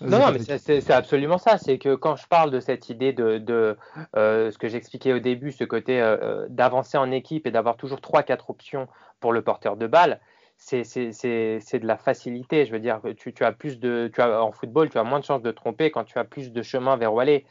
Non, 0.00 0.18
non, 0.20 0.32
mais 0.32 0.38
c'est 0.38 0.90
absolument 0.90 1.38
ça. 1.38 1.58
C'est 1.58 1.78
que 1.78 1.94
quand 1.94 2.16
je 2.16 2.26
parle 2.28 2.50
de 2.50 2.60
cette 2.60 2.88
idée 2.88 3.12
de, 3.12 3.38
de 3.38 3.76
euh, 4.16 4.50
ce 4.50 4.58
que 4.58 4.68
j'expliquais 4.68 5.12
au 5.12 5.18
début, 5.18 5.50
ce 5.50 5.64
côté 5.64 6.00
euh, 6.00 6.16
euh, 6.22 6.46
d'avancer 6.48 6.98
en 6.98 7.10
équipe 7.10 7.46
et 7.46 7.50
d'avoir 7.50 7.76
toujours 7.76 8.00
trois, 8.00 8.22
quatre 8.22 8.50
options 8.50 8.86
pour 9.18 9.32
le 9.32 9.42
porteur 9.42 9.76
de 9.76 9.86
balle, 9.86 10.20
c'est 10.56 10.82
de 10.82 11.86
la 11.86 11.96
facilité. 11.96 12.64
Je 12.64 12.72
veux 12.72 12.78
dire, 12.78 13.00
tu, 13.16 13.32
tu 13.32 13.44
as 13.44 13.52
plus 13.52 13.80
de, 13.80 14.10
tu 14.12 14.20
as, 14.20 14.42
en 14.42 14.52
football, 14.52 14.88
tu 14.88 14.98
as 14.98 15.04
moins 15.04 15.18
de 15.18 15.24
chances 15.24 15.42
de 15.42 15.50
tromper 15.50 15.90
quand 15.90 16.04
tu 16.04 16.18
as 16.18 16.24
plus 16.24 16.52
de 16.52 16.62
chemin 16.62 16.96
vers 16.96 17.12
où 17.12 17.20
aller. 17.20 17.44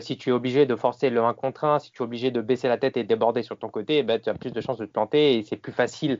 si 0.00 0.16
tu 0.16 0.30
es 0.30 0.32
obligé 0.32 0.66
de 0.66 0.74
forcer 0.74 1.10
le 1.10 1.22
1 1.22 1.34
contre 1.34 1.64
1, 1.64 1.78
si 1.78 1.92
tu 1.92 2.02
es 2.02 2.04
obligé 2.04 2.30
de 2.30 2.40
baisser 2.40 2.68
la 2.68 2.78
tête 2.78 2.96
et 2.96 3.04
déborder 3.04 3.42
sur 3.42 3.58
ton 3.58 3.68
côté, 3.68 3.98
eh 3.98 4.02
ben, 4.02 4.20
tu 4.20 4.28
as 4.28 4.34
plus 4.34 4.52
de 4.52 4.60
chances 4.60 4.78
de 4.78 4.86
te 4.86 4.92
planter 4.92 5.36
et 5.36 5.42
c'est 5.42 5.56
plus 5.56 5.72
facile 5.72 6.18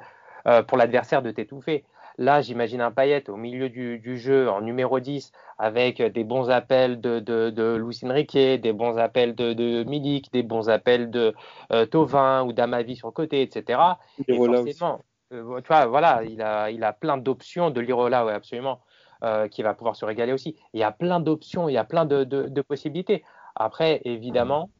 pour 0.66 0.76
l'adversaire 0.76 1.22
de 1.22 1.30
t'étouffer. 1.30 1.84
Là, 2.22 2.40
j'imagine 2.40 2.80
un 2.80 2.92
Payet 2.92 3.28
au 3.30 3.36
milieu 3.36 3.68
du, 3.68 4.16
jeu 4.16 4.48
en 4.48 4.60
numéro 4.60 5.00
10 5.00 5.32
avec 5.58 6.00
des 6.00 6.22
bons 6.22 6.50
appels 6.50 7.00
de, 7.00 7.18
de, 7.18 7.50
de 7.50 7.74
Luis 7.74 7.98
Enrique, 8.04 8.36
des 8.36 8.72
bons 8.72 8.96
appels 8.96 9.34
de, 9.34 9.52
de 9.52 9.82
Milik, 9.82 10.32
des 10.32 10.44
bons 10.44 10.68
appels 10.68 11.10
de 11.10 11.34
euh, 11.72 11.84
Tovin 11.84 12.44
ou 12.44 12.52
d'Amavi 12.52 12.94
sur 12.94 13.08
le 13.08 13.12
côté, 13.12 13.42
etc. 13.42 13.80
Et, 14.28 14.36
forcément, 14.36 15.00
euh, 15.32 15.60
tu 15.62 15.66
vois, 15.66 15.86
voilà, 15.86 16.22
il 16.22 16.40
a, 16.42 16.70
il 16.70 16.84
a 16.84 16.92
plein 16.92 17.16
d'options 17.16 17.70
de 17.70 17.80
l'Irola, 17.80 18.24
oui, 18.24 18.30
absolument, 18.30 18.78
euh, 19.24 19.48
qui 19.48 19.64
va 19.64 19.74
pouvoir 19.74 19.96
se 19.96 20.04
régaler 20.04 20.32
aussi. 20.32 20.54
Il 20.74 20.80
y 20.80 20.84
a 20.84 20.92
plein 20.92 21.18
d'options, 21.18 21.68
il 21.68 21.72
y 21.72 21.78
a 21.78 21.84
plein 21.84 22.04
de, 22.04 22.60
possibilités. 22.60 23.24
Après, 23.56 24.00
évidemment, 24.04 24.70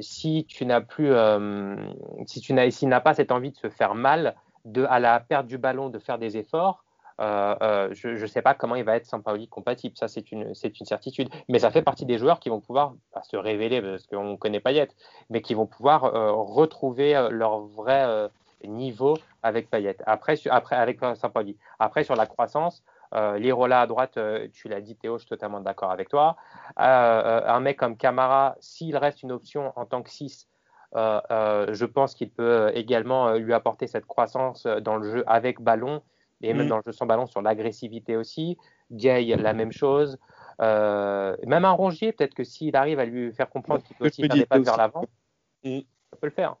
si 0.00 0.46
tu 0.48 0.64
n'as 0.64 0.80
plus, 0.80 1.12
si 2.24 2.40
tu 2.40 2.54
n'as, 2.54 2.70
s'il 2.70 2.88
n'a 2.88 3.02
pas 3.02 3.12
cette 3.12 3.30
envie 3.30 3.50
de 3.50 3.58
se 3.58 3.68
faire 3.68 3.94
mal, 3.94 4.36
de, 4.66 4.84
à 4.84 5.00
la 5.00 5.18
perte 5.20 5.46
du 5.46 5.58
ballon 5.58 5.88
de 5.88 5.98
faire 5.98 6.18
des 6.18 6.36
efforts, 6.36 6.84
euh, 7.18 7.56
euh, 7.62 7.88
je 7.92 8.08
ne 8.08 8.26
sais 8.26 8.42
pas 8.42 8.52
comment 8.52 8.74
il 8.74 8.84
va 8.84 8.96
être 8.96 9.06
Sampaoli 9.06 9.48
compatible. 9.48 9.96
Ça, 9.96 10.08
c'est 10.08 10.32
une, 10.32 10.54
certitude. 10.54 11.30
Mais 11.48 11.58
ça 11.60 11.70
fait 11.70 11.82
partie 11.82 12.04
des 12.04 12.18
joueurs 12.18 12.40
qui 12.40 12.50
vont 12.50 12.60
pouvoir 12.60 12.94
se 13.22 13.36
révéler, 13.36 13.80
parce 13.80 14.06
qu'on 14.06 14.36
connaît 14.36 14.60
Payet, 14.60 14.88
mais 15.30 15.40
qui 15.40 15.54
vont 15.54 15.66
pouvoir 15.66 16.04
euh, 16.04 16.32
retrouver 16.32 17.28
leur 17.30 17.60
vrai 17.60 18.28
niveau 18.64 19.16
avec 19.42 19.70
Payet. 19.70 19.96
Après, 20.06 20.36
après 20.50 20.76
avec 20.76 21.00
Sampaoli. 21.14 21.56
Après, 21.78 22.04
sur 22.04 22.16
la 22.16 22.26
croissance, 22.26 22.82
Lirola 23.14 23.82
à 23.82 23.86
droite, 23.86 24.18
tu 24.52 24.68
l'as 24.68 24.80
dit 24.80 24.96
Théo, 24.96 25.16
je 25.16 25.20
suis 25.20 25.28
totalement 25.28 25.60
d'accord 25.60 25.90
avec 25.90 26.08
toi. 26.08 26.36
un 26.76 27.60
mec 27.60 27.78
comme 27.78 27.96
Camara, 27.96 28.56
s'il 28.60 28.96
reste 28.96 29.22
une 29.22 29.32
option 29.32 29.72
en 29.76 29.86
tant 29.86 30.02
que 30.02 30.10
6, 30.10 30.48
euh, 30.48 30.48
euh, 30.48 30.55
je 30.94 31.84
pense 31.84 32.14
qu'il 32.14 32.30
peut 32.30 32.42
euh, 32.42 32.70
également 32.74 33.34
lui 33.34 33.52
apporter 33.52 33.86
cette 33.86 34.06
croissance 34.06 34.66
dans 34.66 34.96
le 34.96 35.10
jeu 35.10 35.24
avec 35.26 35.60
ballon 35.60 36.02
et 36.42 36.52
même 36.52 36.66
mm. 36.66 36.68
dans 36.68 36.76
le 36.76 36.82
jeu 36.84 36.92
sans 36.92 37.06
ballon 37.06 37.26
sur 37.26 37.42
l'agressivité 37.42 38.16
aussi. 38.16 38.58
Gay, 38.92 39.24
la 39.36 39.52
même 39.52 39.72
chose. 39.72 40.18
même 40.60 41.64
un 41.64 41.72
Rongier, 41.72 42.12
peut-être 42.12 42.34
que 42.34 42.44
s'il 42.44 42.76
arrive 42.76 42.98
à 42.98 43.04
lui 43.04 43.32
faire 43.32 43.50
comprendre 43.50 43.82
qu'il 43.82 43.96
peut 43.96 44.06
aussi 44.06 44.22
faire 44.22 44.36
des 44.36 44.46
pas 44.46 44.58
vers 44.58 44.76
l'avant, 44.76 45.04
mm. 45.64 45.80
ça 46.10 46.16
peut 46.20 46.26
le 46.26 46.32
faire. 46.32 46.56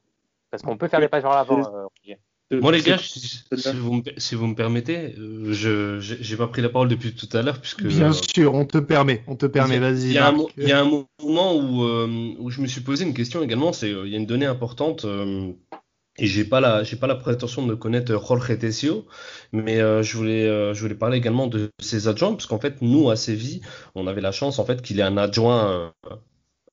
Parce 0.50 0.62
qu'on 0.62 0.76
peut 0.76 0.88
faire 0.88 1.00
des 1.00 1.08
pas 1.08 1.20
vers 1.20 1.30
l'avant, 1.30 1.62
Rongier. 1.62 2.18
Moi, 2.52 2.70
les 2.70 2.80
gars, 2.80 2.98
si, 2.98 3.44
vous, 3.74 4.46
me, 4.46 4.54
permettez, 4.54 5.16
euh, 5.18 5.52
je 5.52 6.30
n'ai 6.30 6.36
pas 6.36 6.46
pris 6.46 6.62
la 6.62 6.68
parole 6.68 6.88
depuis 6.88 7.12
tout 7.12 7.28
à 7.36 7.42
l'heure. 7.42 7.60
puisque 7.60 7.84
Bien 7.84 8.10
euh, 8.10 8.12
sûr, 8.12 8.54
on 8.54 8.64
te 8.64 8.78
permet, 8.78 9.24
on 9.26 9.34
te 9.34 9.46
permet, 9.46 9.78
vas-y. 9.80 10.10
Il 10.10 10.12
y, 10.12 10.18
a 10.18 10.80
un 10.80 10.84
moment 10.84 11.56
où, 11.56 11.82
euh, 11.82 12.34
où 12.38 12.50
je 12.50 12.60
me 12.60 12.68
suis 12.68 12.82
posé 12.82 13.04
une 13.04 13.14
question 13.14 13.42
également, 13.42 13.72
c'est 13.72 13.90
il 13.90 14.08
y 14.08 14.14
a 14.14 14.18
une 14.18 14.26
donnée 14.26 14.46
importante. 14.46 15.04
et 16.18 16.26
j'ai 16.26 16.44
pas 16.44 16.60
la 16.60 16.84
j'ai 16.84 16.96
pas 16.96 17.08
la 17.08 17.16
prétention 17.16 17.66
de 17.66 17.74
connaître 17.74 18.12
Jorge 18.12 18.56
Tessio, 18.58 19.06
mais 19.52 19.78
je 19.78 20.16
voulais 20.16 20.72
je 20.72 20.80
voulais 20.80 20.94
parler 20.94 21.18
également 21.18 21.48
de 21.48 21.70
ses 21.80 22.06
adjoints 22.06 22.32
parce 22.32 22.46
qu'en 22.46 22.60
fait 22.60 22.80
nous 22.80 23.10
à 23.10 23.16
Séville 23.16 23.60
on 23.96 24.06
avait 24.06 24.20
la 24.20 24.32
chance 24.32 24.60
en 24.60 24.64
fait 24.64 24.82
qu'il 24.82 25.00
ait 25.00 25.02
un 25.02 25.16
adjoint 25.16 25.92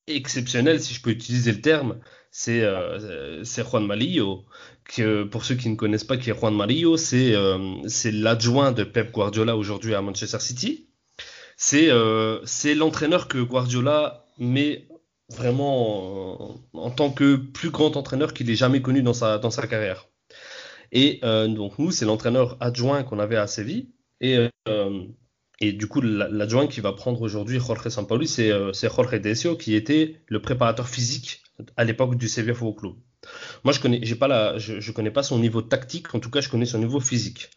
exceptionnel 0.07 0.79
si 0.79 0.93
je 0.93 1.01
peux 1.01 1.09
utiliser 1.09 1.51
le 1.51 1.61
terme 1.61 1.97
c'est 2.35 2.63
euh, 2.63 3.43
Juan 3.43 3.85
Malillo. 3.85 4.43
Que, 4.85 5.23
pour 5.23 5.45
ceux 5.45 5.55
qui 5.55 5.69
ne 5.69 5.75
connaissent 5.75 6.03
pas 6.03 6.17
qui 6.17 6.31
est 6.31 6.37
Juan 6.37 6.53
Malillo, 6.53 6.97
c'est 6.97 7.33
euh, 7.35 7.57
l'adjoint 8.11 8.71
de 8.71 8.83
Pep 8.83 9.11
Guardiola 9.11 9.55
aujourd'hui 9.55 9.93
à 9.93 10.01
Manchester 10.01 10.39
City. 10.39 10.89
C'est 11.55 11.89
euh, 11.89 12.39
l'entraîneur 12.75 13.27
que 13.27 13.37
Guardiola 13.37 14.25
met 14.39 14.87
vraiment 15.29 16.59
en, 16.73 16.89
tant 16.89 17.11
que 17.11 17.35
plus 17.35 17.69
grand 17.69 17.95
entraîneur 17.95 18.33
qu'il 18.33 18.49
ait 18.49 18.55
jamais 18.55 18.81
connu 18.81 19.03
dans 19.03 19.13
sa, 19.13 19.37
dans 19.37 19.51
sa 19.51 19.67
carrière. 19.67 20.07
Et 20.91 21.21
donc 21.23 21.79
nous, 21.79 21.91
c'est 21.91 22.05
l'entraîneur 22.05 22.57
adjoint 22.59 23.03
qu'on 23.03 23.19
avait 23.19 23.37
à 23.37 23.47
Séville. 23.47 23.89
Et, 24.21 24.37
et 25.59 25.73
du 25.73 25.87
coup, 25.87 26.01
l'adjoint 26.01 26.67
qui 26.67 26.81
va 26.81 26.93
prendre 26.93 27.21
aujourd'hui 27.21 27.59
Jorge 27.59 27.89
Sampaoli, 27.89 28.27
c'est 28.27 28.51
Jorge 28.73 29.21
Decio, 29.21 29.55
qui 29.55 29.75
était 29.75 30.19
le 30.27 30.41
préparateur 30.41 30.87
physique 30.87 31.42
à 31.77 31.83
l'époque 31.83 32.15
du 32.15 32.27
Sevilla 32.27 32.53
Football 32.53 32.75
Club. 32.75 32.93
Moi, 33.63 33.73
je 33.73 33.79
connais, 33.79 33.99
j'ai 34.03 34.15
pas 34.15 34.27
la, 34.27 34.57
je, 34.57 34.91
connais 34.91 35.11
pas 35.11 35.23
son 35.23 35.39
niveau 35.39 35.61
tactique. 35.61 36.13
En 36.13 36.19
tout 36.19 36.29
cas, 36.29 36.41
je 36.41 36.49
connais 36.49 36.65
son 36.65 36.79
niveau 36.79 36.99
physique. 36.99 37.49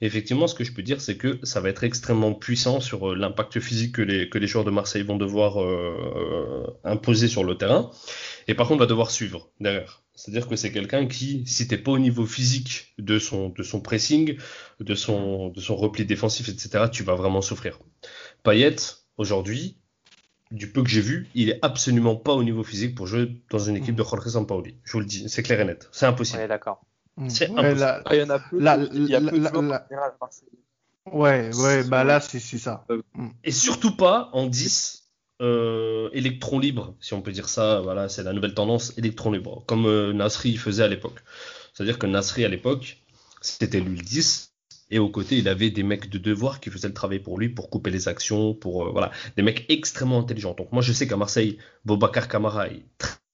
effectivement, 0.00 0.48
ce 0.48 0.54
que 0.54 0.64
je 0.64 0.72
peux 0.72 0.82
dire, 0.82 1.00
c'est 1.00 1.16
que 1.16 1.38
ça 1.44 1.60
va 1.60 1.68
être 1.68 1.84
extrêmement 1.84 2.34
puissant 2.34 2.80
sur 2.80 3.10
euh, 3.10 3.14
l'impact 3.14 3.60
physique 3.60 3.94
que 3.96 4.02
les, 4.02 4.28
que 4.28 4.38
les 4.38 4.46
joueurs 4.46 4.64
de 4.64 4.70
Marseille 4.70 5.02
vont 5.02 5.16
devoir 5.16 5.62
euh, 5.62 6.66
imposer 6.84 7.28
sur 7.28 7.44
le 7.44 7.56
terrain. 7.56 7.90
Et 8.48 8.54
par 8.54 8.66
contre, 8.66 8.80
va 8.80 8.86
devoir 8.86 9.10
suivre 9.10 9.50
derrière. 9.60 10.02
C'est-à-dire 10.14 10.48
que 10.48 10.56
c'est 10.56 10.72
quelqu'un 10.72 11.06
qui, 11.06 11.44
si 11.46 11.68
t'es 11.68 11.78
pas 11.78 11.92
au 11.92 11.98
niveau 11.98 12.26
physique 12.26 12.94
de 12.98 13.18
son, 13.18 13.48
de 13.50 13.62
son 13.62 13.80
pressing, 13.80 14.36
de 14.80 14.94
son, 14.94 15.48
de 15.48 15.60
son 15.60 15.76
repli 15.76 16.04
défensif, 16.04 16.48
etc., 16.48 16.86
tu 16.90 17.02
vas 17.02 17.14
vraiment 17.14 17.40
souffrir. 17.40 17.78
Payet, 18.42 18.76
aujourd'hui, 19.16 19.78
du 20.52 20.70
peu 20.70 20.82
que 20.82 20.88
j'ai 20.88 21.00
vu, 21.00 21.28
il 21.34 21.50
est 21.50 21.58
absolument 21.62 22.14
pas 22.14 22.32
au 22.32 22.44
niveau 22.44 22.62
physique 22.62 22.94
pour 22.94 23.06
jouer 23.06 23.42
dans 23.50 23.58
une 23.58 23.76
équipe 23.76 23.94
de 23.94 24.04
Jorge 24.04 24.28
Sampaoli. 24.28 24.76
Je 24.84 24.92
vous 24.92 25.00
le 25.00 25.06
dis, 25.06 25.28
c'est 25.28 25.42
clair 25.42 25.60
et 25.60 25.64
net. 25.64 25.88
C'est 25.92 26.06
impossible. 26.06 26.38
Ouais, 26.40 26.48
d'accord. 26.48 26.84
C'est 27.28 27.50
impossible. 27.50 28.02
Ah, 28.04 28.14
il 28.14 28.20
y 28.20 28.22
en 28.22 28.30
a 28.30 28.38
peu. 28.38 28.58
il 28.94 29.08
y 29.08 29.14
a 29.14 29.20
peu 29.20 29.38
de 29.38 30.62
Ouais, 31.10 31.50
ouais, 31.54 31.84
bah 31.84 32.04
là, 32.04 32.20
c'est 32.20 32.38
ça. 32.38 32.84
Euh, 32.90 33.02
mm. 33.14 33.30
Et 33.42 33.50
surtout 33.50 33.96
pas 33.96 34.30
en 34.32 34.46
10 34.46 35.08
euh, 35.40 36.08
électron 36.12 36.60
libre, 36.60 36.94
si 37.00 37.14
on 37.14 37.22
peut 37.22 37.32
dire 37.32 37.48
ça. 37.48 37.80
Voilà, 37.80 38.08
c'est 38.08 38.22
la 38.22 38.32
nouvelle 38.32 38.54
tendance 38.54 38.96
électron 38.98 39.32
libre, 39.32 39.64
comme 39.66 39.86
euh, 39.86 40.12
Nasri 40.12 40.56
faisait 40.56 40.84
à 40.84 40.88
l'époque. 40.88 41.24
C'est-à-dire 41.74 41.98
que 41.98 42.06
Nasri 42.06 42.44
à 42.44 42.48
l'époque, 42.48 43.02
c'était 43.40 43.80
lui 43.80 43.96
le 43.96 44.02
10, 44.02 44.51
Et 44.92 44.98
aux 44.98 45.08
côtés, 45.08 45.38
il 45.38 45.48
avait 45.48 45.70
des 45.70 45.82
mecs 45.82 46.10
de 46.10 46.18
devoir 46.18 46.60
qui 46.60 46.70
faisaient 46.70 46.86
le 46.86 46.94
travail 46.94 47.18
pour 47.18 47.38
lui, 47.38 47.48
pour 47.48 47.70
couper 47.70 47.90
les 47.90 48.08
actions, 48.08 48.52
pour 48.52 48.92
voilà, 48.92 49.10
des 49.36 49.42
mecs 49.42 49.64
extrêmement 49.70 50.20
intelligents. 50.20 50.54
Donc 50.54 50.70
moi, 50.70 50.82
je 50.82 50.92
sais 50.92 51.08
qu'à 51.08 51.16
Marseille, 51.16 51.56
Bobacar 51.86 52.28
Camara 52.28 52.68
est 52.68 52.84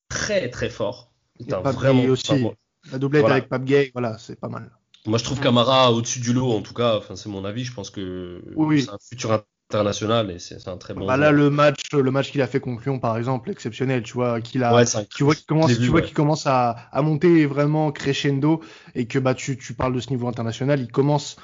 très 0.08 0.48
très 0.50 0.70
fort. 0.70 1.12
C'est 1.40 1.52
vraiment 1.52 2.04
aussi. 2.04 2.46
La 2.92 2.98
doublette 2.98 3.24
avec 3.26 3.48
Pape 3.48 3.64
Gay, 3.64 3.90
voilà, 3.92 4.16
c'est 4.18 4.38
pas 4.38 4.48
mal. 4.48 4.70
Moi, 5.04 5.18
je 5.18 5.24
trouve 5.24 5.40
Camara 5.40 5.92
au-dessus 5.92 6.20
du 6.20 6.32
lot, 6.32 6.52
en 6.52 6.62
tout 6.62 6.74
cas. 6.74 6.96
Enfin, 6.96 7.16
c'est 7.16 7.28
mon 7.28 7.44
avis. 7.44 7.64
Je 7.64 7.74
pense 7.74 7.90
que 7.90 8.40
c'est 8.78 8.90
un 8.90 8.98
futur 8.98 9.32
international 9.70 10.30
et 10.30 10.38
c'est 10.38 10.66
un 10.66 10.76
très 10.78 10.94
bon. 10.94 11.06
Bah 11.06 11.16
là, 11.16 11.30
le 11.30 11.50
match, 11.50 11.92
le 11.92 12.10
match 12.10 12.30
qu'il 12.30 12.40
a 12.40 12.46
fait 12.46 12.60
contre 12.60 12.82
Lyon, 12.84 12.98
par 12.98 13.18
exemple, 13.18 13.50
exceptionnel. 13.50 14.02
Tu 14.02 14.14
vois 14.14 14.40
qu'il 14.40 14.64
a, 14.64 14.84
tu 15.14 15.24
vois 15.24 15.34
qu'il 15.34 15.44
commence, 15.44 15.78
tu 15.78 15.88
vois 15.88 16.00
qu'il 16.00 16.14
commence 16.14 16.46
à, 16.46 16.76
à, 16.90 17.02
monter 17.02 17.44
vraiment 17.44 17.92
crescendo 17.92 18.62
et 18.94 19.06
que 19.06 19.18
bah 19.18 19.34
tu, 19.34 19.58
tu 19.58 19.74
parles 19.74 19.94
de 19.94 20.00
ce 20.00 20.10
niveau 20.10 20.26
international, 20.26 20.80
il 20.80 20.90
commence 20.90 21.36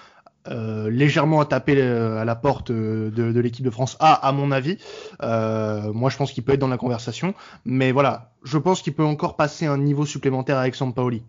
euh, 0.48 0.90
légèrement 0.90 1.40
à 1.40 1.46
taper 1.46 1.76
euh, 1.76 2.18
à 2.18 2.24
la 2.24 2.34
porte 2.34 2.70
euh, 2.70 3.10
de, 3.10 3.32
de 3.32 3.40
l'équipe 3.40 3.64
de 3.64 3.70
France 3.70 3.96
A, 4.00 4.14
à 4.14 4.32
mon 4.32 4.52
avis. 4.52 4.78
Euh, 5.22 5.92
moi, 5.92 6.08
je 6.10 6.16
pense 6.16 6.32
qu'il 6.32 6.44
peut 6.44 6.52
être 6.52 6.60
dans 6.60 6.68
la 6.68 6.78
conversation, 6.78 7.34
mais 7.64 7.92
voilà, 7.92 8.32
je 8.42 8.56
pense 8.58 8.82
qu'il 8.82 8.94
peut 8.94 9.04
encore 9.04 9.36
passer 9.36 9.66
un 9.66 9.78
niveau 9.78 10.06
supplémentaire 10.06 10.58
avec 10.58 10.74
Sampaoli. 10.74 11.22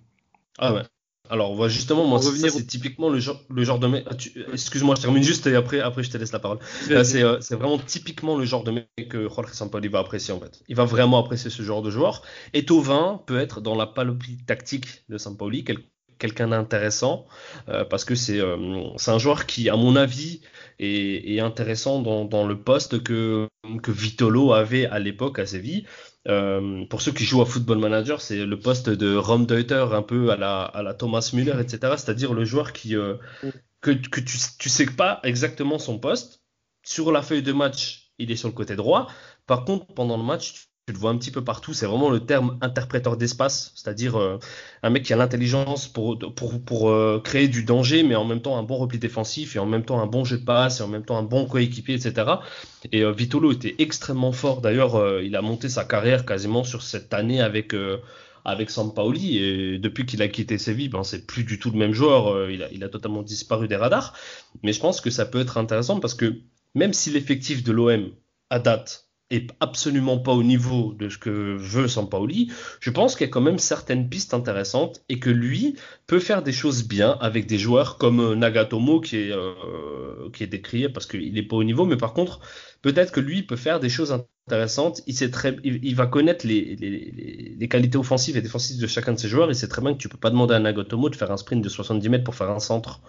Ah 0.58 0.74
ouais. 0.74 0.82
Alors, 1.30 1.56
va 1.56 1.68
justement, 1.68 2.06
moi, 2.06 2.20
revenir... 2.20 2.52
c'est 2.52 2.66
typiquement 2.66 3.10
le 3.10 3.20
genre, 3.20 3.42
le 3.50 3.64
genre 3.64 3.80
de 3.80 3.88
mec. 3.88 4.06
Ah, 4.10 4.16
excuse-moi, 4.54 4.96
je 4.96 5.02
termine 5.02 5.24
juste 5.24 5.48
et 5.48 5.56
après, 5.56 5.80
après 5.80 6.04
je 6.04 6.12
te 6.12 6.18
laisse 6.18 6.32
la 6.32 6.40
parole. 6.40 6.60
c'est 7.04 7.22
vraiment 7.52 7.78
typiquement 7.80 8.38
le 8.38 8.46
genre 8.46 8.64
de 8.64 8.72
mec 8.72 8.88
que 9.10 9.28
Jorge 9.28 9.54
Sampaoli 9.54 9.88
va 9.88 10.00
apprécier 10.00 10.34
en 10.34 10.40
fait. 10.40 10.62
Il 10.68 10.76
va 10.76 10.86
vraiment 10.86 11.20
apprécier 11.20 11.50
ce 11.50 11.64
genre 11.64 11.82
de 11.82 11.90
joueur. 11.90 12.22
Et 12.54 12.66
Tovin 12.66 13.22
peut 13.26 13.40
être 13.40 13.62
dans 13.62 13.76
la 13.76 13.88
palopie 13.88 14.38
tactique 14.46 15.04
de 15.10 15.18
Sampaoli, 15.18 15.64
quelqu'un 16.18 16.48
d'intéressant 16.50 17.26
euh, 17.70 17.84
parce 17.86 18.06
que 18.06 18.16
c'est 18.16 18.40
euh, 18.40 18.88
c'est 18.98 19.12
un 19.12 19.20
joueur 19.20 19.46
qui, 19.46 19.70
à 19.70 19.76
mon 19.76 19.96
avis, 19.96 20.42
est, 20.80 21.36
est 21.36 21.40
intéressant 21.40 22.02
dans, 22.02 22.26
dans, 22.26 22.46
le 22.46 22.58
poste 22.58 23.04
que, 23.04 23.48
que 23.82 23.92
Vitolo 23.92 24.54
avait 24.54 24.86
à 24.86 25.00
l'époque 25.00 25.40
à 25.40 25.46
Séville. 25.46 25.86
Euh, 26.28 26.86
pour 26.86 27.02
ceux 27.02 27.12
qui 27.12 27.24
jouent 27.24 27.42
à 27.42 27.46
Football 27.46 27.78
Manager, 27.78 28.20
c'est 28.20 28.46
le 28.46 28.60
poste 28.60 28.90
de 28.90 29.16
Rom 29.16 29.46
Deuter, 29.46 29.86
un 29.92 30.02
peu 30.02 30.32
à 30.32 30.38
la, 30.38 30.64
à 30.64 30.82
la 30.82 30.94
Thomas 30.94 31.30
Müller, 31.34 31.60
etc. 31.60 31.94
C'est-à-dire 31.98 32.34
le 32.34 32.46
joueur 32.46 32.74
qui 32.74 32.96
euh, 32.96 33.16
que, 33.82 33.92
que 33.92 34.20
tu, 34.20 34.38
tu 34.58 34.70
sais 34.70 34.88
pas 34.88 35.20
exactement 35.24 35.78
son 35.78 36.00
poste. 36.00 36.42
Sur 36.84 37.12
la 37.12 37.22
feuille 37.22 37.44
de 37.44 37.54
match, 37.54 38.12
il 38.18 38.32
est 38.32 38.36
sur 38.36 38.48
le 38.48 38.54
côté 38.54 38.76
droit. 38.76 39.08
Par 39.46 39.66
contre, 39.66 39.88
pendant 39.94 40.18
le 40.18 40.24
match, 40.24 40.70
tu 40.88 40.94
le 40.94 41.00
vois 41.00 41.10
un 41.10 41.18
petit 41.18 41.32
peu 41.32 41.44
partout. 41.44 41.74
C'est 41.74 41.88
vraiment 41.88 42.12
le 42.12 42.20
terme 42.20 42.60
interpréteur 42.62 43.18
d'espace, 43.18 43.72
c'est-à-dire 43.74 44.20
euh, 44.20 44.38
un 44.84 44.92
mec 44.92 45.04
qui 45.04 45.14
a 45.14 45.16
l'intelligence 45.16 45.88
pour, 45.88 46.20
pour, 46.36 46.62
pour 46.62 46.90
euh, 46.92 47.20
créer 47.24 47.48
du 47.48 47.64
danger, 47.64 48.04
mais 48.04 48.16
en 48.16 48.24
même 48.24 48.42
temps 48.42 48.56
un 48.58 48.62
bon 48.64 48.78
repli 48.78 49.00
défensif, 49.00 49.56
et 49.56 49.60
en 49.60 49.66
même 49.66 49.84
temps 49.84 50.00
un 50.00 50.06
bon 50.06 50.24
jeu 50.26 50.38
de 50.38 50.46
passe, 50.46 50.82
et 50.82 50.84
en 50.84 50.88
même 50.88 51.04
temps 51.04 51.18
un 51.18 51.24
bon 51.24 51.48
coéquipier, 51.48 51.96
etc. 51.96 52.34
Et 52.92 53.04
euh, 53.04 53.12
Vitolo 53.12 53.52
était 53.52 53.76
extrêmement 53.80 54.32
fort. 54.32 54.62
D'ailleurs, 54.62 55.22
il 55.22 55.36
a 55.36 55.42
monté 55.42 55.70
sa 55.70 55.86
carrière 55.86 56.24
quasiment 56.24 56.64
sur 56.64 56.84
cette 56.84 57.14
année 57.14 57.42
avec 57.42 57.76
avec 58.48 58.70
Sampaoli 58.70 59.40
et 59.40 59.80
depuis 59.80 60.06
qu'il 60.06 60.22
a 60.22 60.28
quitté 60.28 60.60
Séville, 60.60 60.90
ben 60.90 61.04
c'est 61.04 61.26
plus 61.26 61.44
du 61.44 61.58
tout 61.58 61.72
le 61.72 61.80
même 61.80 61.94
joueur. 61.94 62.52
il, 62.52 62.62
a, 62.62 62.72
il 62.72 62.84
a 62.84 62.90
totalement 62.90 63.24
disparu 63.24 63.68
des 63.68 63.76
radars. 63.76 64.14
Mais 64.62 64.72
je 64.72 64.80
pense 64.80 65.02
que 65.02 65.10
ça 65.10 65.26
peut 65.26 65.40
être 65.40 65.58
intéressant 65.58 66.00
parce 66.00 66.14
que 66.14 66.42
même 66.76 66.94
si 66.94 67.10
l'effectif 67.10 67.64
de 67.64 67.72
l'OM 67.72 68.12
à 68.52 68.60
date 68.60 69.05
est 69.32 69.52
absolument 69.60 70.20
pas 70.20 70.34
au 70.34 70.44
niveau 70.44 70.94
de 70.94 71.10
ce 71.10 71.18
que 71.18 71.56
veut 71.58 71.88
Sampaoli, 71.88 72.52
je 72.80 72.92
pense 72.92 73.16
qu'il 73.16 73.26
y 73.26 73.30
a 73.30 73.34
quand 73.34 73.42
même 73.42 73.58
certaines 73.58 74.08
pistes 74.08 74.34
intéressantes 74.34 75.04
et 75.10 75.20
que 75.20 75.32
lui 75.32 75.76
peut 76.06 76.20
faire 76.20 76.44
des 76.44 76.52
choses 76.52 76.88
bien 76.88 77.18
avec 77.22 77.48
des 77.48 77.58
joueurs 77.58 77.98
comme 77.98 78.20
euh, 78.20 78.36
Nagatomo 78.36 79.02
qui 79.02 79.18
est, 79.18 79.32
euh, 79.32 80.30
qui 80.32 80.44
est 80.44 80.48
décrié 80.48 80.90
parce 80.90 81.08
qu'il 81.08 81.34
n'est 81.34 81.44
pas 81.44 81.56
au 81.56 81.64
niveau, 81.64 81.86
mais 81.86 81.98
par 81.98 82.14
contre, 82.14 82.40
peut-être 82.84 83.12
que 83.12 83.20
lui 83.20 83.42
peut 83.42 83.56
faire 83.56 83.80
des 83.80 83.90
choses 83.90 84.12
intéressantes. 84.48 85.02
Il, 85.08 85.16
sait 85.16 85.32
très, 85.32 85.56
il, 85.64 85.96
va 85.96 86.06
connaître 86.06 86.46
les, 86.46 86.76
les, 86.76 87.56
les, 87.58 87.68
qualités 87.68 87.98
offensives 87.98 88.38
et 88.38 88.42
défensives 88.42 88.80
de 88.80 88.86
chacun 88.86 89.14
de 89.14 89.20
ses 89.20 89.28
joueurs. 89.28 89.50
Il 89.50 89.56
sait 89.56 89.68
très 89.68 89.82
bien 89.82 89.94
que 89.94 89.98
tu 89.98 90.08
peux 90.08 90.20
pas 90.20 90.30
demander 90.30 90.54
à 90.54 90.60
Nagatomo 90.60 91.10
de 91.10 91.16
faire 91.16 91.32
un 91.32 91.38
sprint 91.38 91.64
de 91.64 91.70
70 91.70 92.10
mètres 92.10 92.24
pour 92.24 92.36
faire 92.36 92.52
un 92.52 92.60
centre 92.60 93.02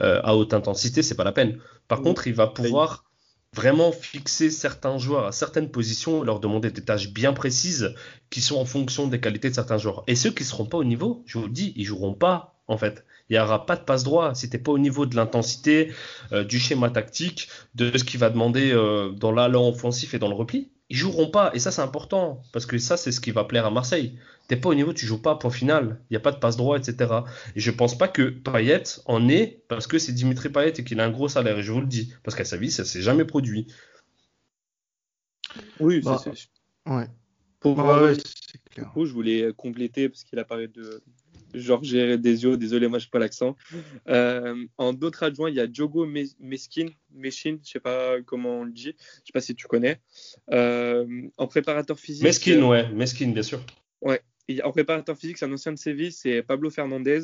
euh, 0.00 0.20
à 0.24 0.34
haute 0.34 0.54
intensité, 0.54 1.02
c'est 1.02 1.14
pas 1.14 1.24
la 1.24 1.32
peine. 1.32 1.58
Par 1.88 2.00
contre, 2.00 2.26
il 2.26 2.32
va 2.32 2.46
pouvoir 2.46 3.07
vraiment 3.54 3.92
fixer 3.92 4.50
certains 4.50 4.98
joueurs 4.98 5.26
à 5.26 5.32
certaines 5.32 5.70
positions, 5.70 6.22
leur 6.22 6.40
demander 6.40 6.70
des 6.70 6.84
tâches 6.84 7.08
bien 7.08 7.32
précises 7.32 7.94
qui 8.30 8.40
sont 8.40 8.56
en 8.56 8.64
fonction 8.64 9.06
des 9.06 9.20
qualités 9.20 9.50
de 9.50 9.54
certains 9.54 9.78
joueurs. 9.78 10.04
Et 10.06 10.14
ceux 10.14 10.30
qui 10.30 10.44
seront 10.44 10.66
pas 10.66 10.78
au 10.78 10.84
niveau, 10.84 11.22
je 11.26 11.38
vous 11.38 11.44
le 11.44 11.50
dis, 11.50 11.72
ils 11.76 11.84
joueront 11.84 12.14
pas 12.14 12.54
en 12.68 12.76
fait. 12.76 13.04
Il 13.30 13.34
n'y 13.34 13.38
aura 13.38 13.66
pas 13.66 13.76
de 13.76 13.82
passe 13.82 14.04
droit 14.04 14.34
si 14.34 14.48
t'es 14.48 14.58
pas 14.58 14.72
au 14.72 14.78
niveau 14.78 15.06
de 15.06 15.16
l'intensité, 15.16 15.92
euh, 16.32 16.44
du 16.44 16.58
schéma 16.58 16.90
tactique, 16.90 17.48
de 17.74 17.96
ce 17.96 18.04
qu'il 18.04 18.20
va 18.20 18.30
demander 18.30 18.72
euh, 18.72 19.10
dans 19.10 19.32
l'allant 19.32 19.68
offensif 19.68 20.14
et 20.14 20.18
dans 20.18 20.28
le 20.28 20.34
repli 20.34 20.70
ils 20.90 20.96
joueront 20.96 21.30
pas. 21.30 21.50
Et 21.54 21.58
ça, 21.58 21.70
c'est 21.70 21.82
important. 21.82 22.42
Parce 22.52 22.66
que 22.66 22.78
ça, 22.78 22.96
c'est 22.96 23.12
ce 23.12 23.20
qui 23.20 23.30
va 23.30 23.44
plaire 23.44 23.66
à 23.66 23.70
Marseille. 23.70 24.18
T'es 24.48 24.56
pas 24.56 24.70
au 24.70 24.74
niveau, 24.74 24.92
tu 24.92 25.06
joues 25.06 25.20
pas, 25.20 25.36
point 25.36 25.50
final. 25.50 26.00
Il 26.08 26.14
n'y 26.14 26.16
a 26.16 26.20
pas 26.20 26.32
de 26.32 26.38
passe 26.38 26.56
droit, 26.56 26.78
etc. 26.78 27.12
Et 27.54 27.60
je 27.60 27.70
pense 27.70 27.96
pas 27.96 28.08
que 28.08 28.30
Payet 28.30 28.82
en 29.04 29.28
est 29.28 29.62
parce 29.68 29.86
que 29.86 29.98
c'est 29.98 30.12
Dimitri 30.12 30.48
Payet 30.48 30.72
et 30.78 30.84
qu'il 30.84 31.00
a 31.00 31.04
un 31.04 31.10
gros 31.10 31.28
salaire. 31.28 31.58
Et 31.58 31.62
je 31.62 31.72
vous 31.72 31.80
le 31.80 31.86
dis. 31.86 32.12
Parce 32.22 32.34
qu'à 32.34 32.44
sa 32.44 32.56
vie, 32.56 32.70
ça 32.70 32.84
s'est 32.84 33.02
jamais 33.02 33.24
produit. 33.24 33.66
Oui, 35.80 36.00
bah, 36.00 36.20
c'est. 36.22 36.30
Ouais. 36.90 37.08
Pour 37.60 37.76
moi, 37.76 38.12
je 38.14 39.12
voulais 39.12 39.52
compléter 39.56 40.08
parce 40.08 40.24
qu'il 40.24 40.38
a 40.38 40.44
parlé 40.44 40.68
de, 40.68 41.02
Georges 41.54 41.92
Desio, 42.18 42.56
désolé, 42.56 42.88
moi 42.88 42.98
je 42.98 43.08
pas 43.08 43.18
l'accent. 43.18 43.56
Euh, 44.08 44.66
en 44.78 44.92
d'autres 44.92 45.22
adjoints, 45.22 45.50
il 45.50 45.56
y 45.56 45.60
a 45.60 45.66
Diogo 45.66 46.06
Meskin, 46.40 46.86
Meskin, 47.14 47.58
je 47.64 47.70
sais 47.70 47.80
pas 47.80 48.20
comment 48.22 48.60
on 48.60 48.64
le 48.64 48.72
dit, 48.72 48.94
je 48.98 49.26
sais 49.26 49.32
pas 49.32 49.40
si 49.40 49.54
tu 49.54 49.66
connais. 49.66 50.00
Euh, 50.52 51.28
en 51.36 51.46
préparateur 51.46 51.98
physique. 51.98 52.24
Meskin, 52.24 52.62
ouais, 52.62 52.88
Meskin, 52.90 53.30
bien 53.30 53.42
sûr. 53.42 53.60
Ouais. 54.00 54.22
en 54.62 54.70
préparateur 54.72 55.16
physique, 55.16 55.38
c'est 55.38 55.46
un 55.46 55.52
ancien 55.52 55.72
de 55.72 55.78
Séville, 55.78 56.12
c'est 56.12 56.42
Pablo 56.42 56.70
Fernandez. 56.70 57.20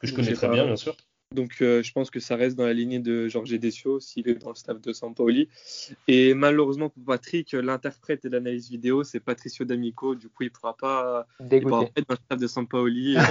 Que 0.00 0.06
je 0.06 0.14
connais 0.14 0.32
très 0.32 0.48
bien, 0.48 0.64
bien 0.64 0.76
sûr. 0.76 0.96
Donc 1.34 1.62
euh, 1.62 1.80
je 1.82 1.92
pense 1.92 2.10
que 2.10 2.18
ça 2.18 2.34
reste 2.34 2.56
dans 2.56 2.66
la 2.66 2.72
lignée 2.72 2.98
de 2.98 3.28
Georges 3.28 3.56
Desio 3.56 4.00
s'il 4.00 4.28
est 4.28 4.34
dans 4.34 4.48
le 4.48 4.56
staff 4.56 4.80
de 4.80 4.92
Sampaoli. 4.92 5.48
Et 6.08 6.34
malheureusement 6.34 6.88
pour 6.88 7.04
Patrick, 7.04 7.52
l'interprète 7.52 8.24
et 8.24 8.28
l'analyse 8.28 8.68
vidéo, 8.68 9.04
c'est 9.04 9.20
Patricio 9.20 9.64
D'Amico. 9.64 10.16
Du 10.16 10.28
coup, 10.28 10.42
il 10.42 10.46
ne 10.46 10.50
pourra 10.50 10.76
pas, 10.76 11.26
être 11.50 11.68
dans 11.68 11.82
le 11.82 12.16
staff 12.16 12.38
de 12.38 12.46
Sampaoli. 12.48 13.16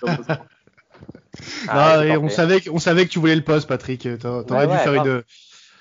ah, 1.68 2.04
on, 2.20 2.28
savait 2.28 2.60
que, 2.60 2.70
on 2.70 2.78
savait 2.78 3.04
que 3.04 3.10
tu 3.10 3.18
voulais 3.18 3.34
le 3.34 3.42
poste, 3.42 3.68
Patrick. 3.68 4.08
T'aurais 4.20 4.68
dû 4.68 4.76
faire 4.76 4.94
une... 4.94 5.22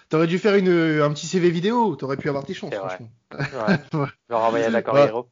T'aurais 0.10 0.28
dû 0.28 0.38
faire 0.38 0.56
une, 0.56 1.02
un 1.02 1.12
petit 1.12 1.26
CV 1.26 1.50
vidéo, 1.50 1.96
t'aurais 1.96 2.18
pu 2.18 2.30
avoir 2.30 2.46
tes 2.46 2.54
chances, 2.54 2.74
franchement. 2.74 3.10
Ouais. 3.34 3.80
Je 3.92 3.98
leur 4.30 4.42
envoyer 4.42 4.66
un 4.66 4.74
accord 4.76 4.96
héros. 5.00 5.28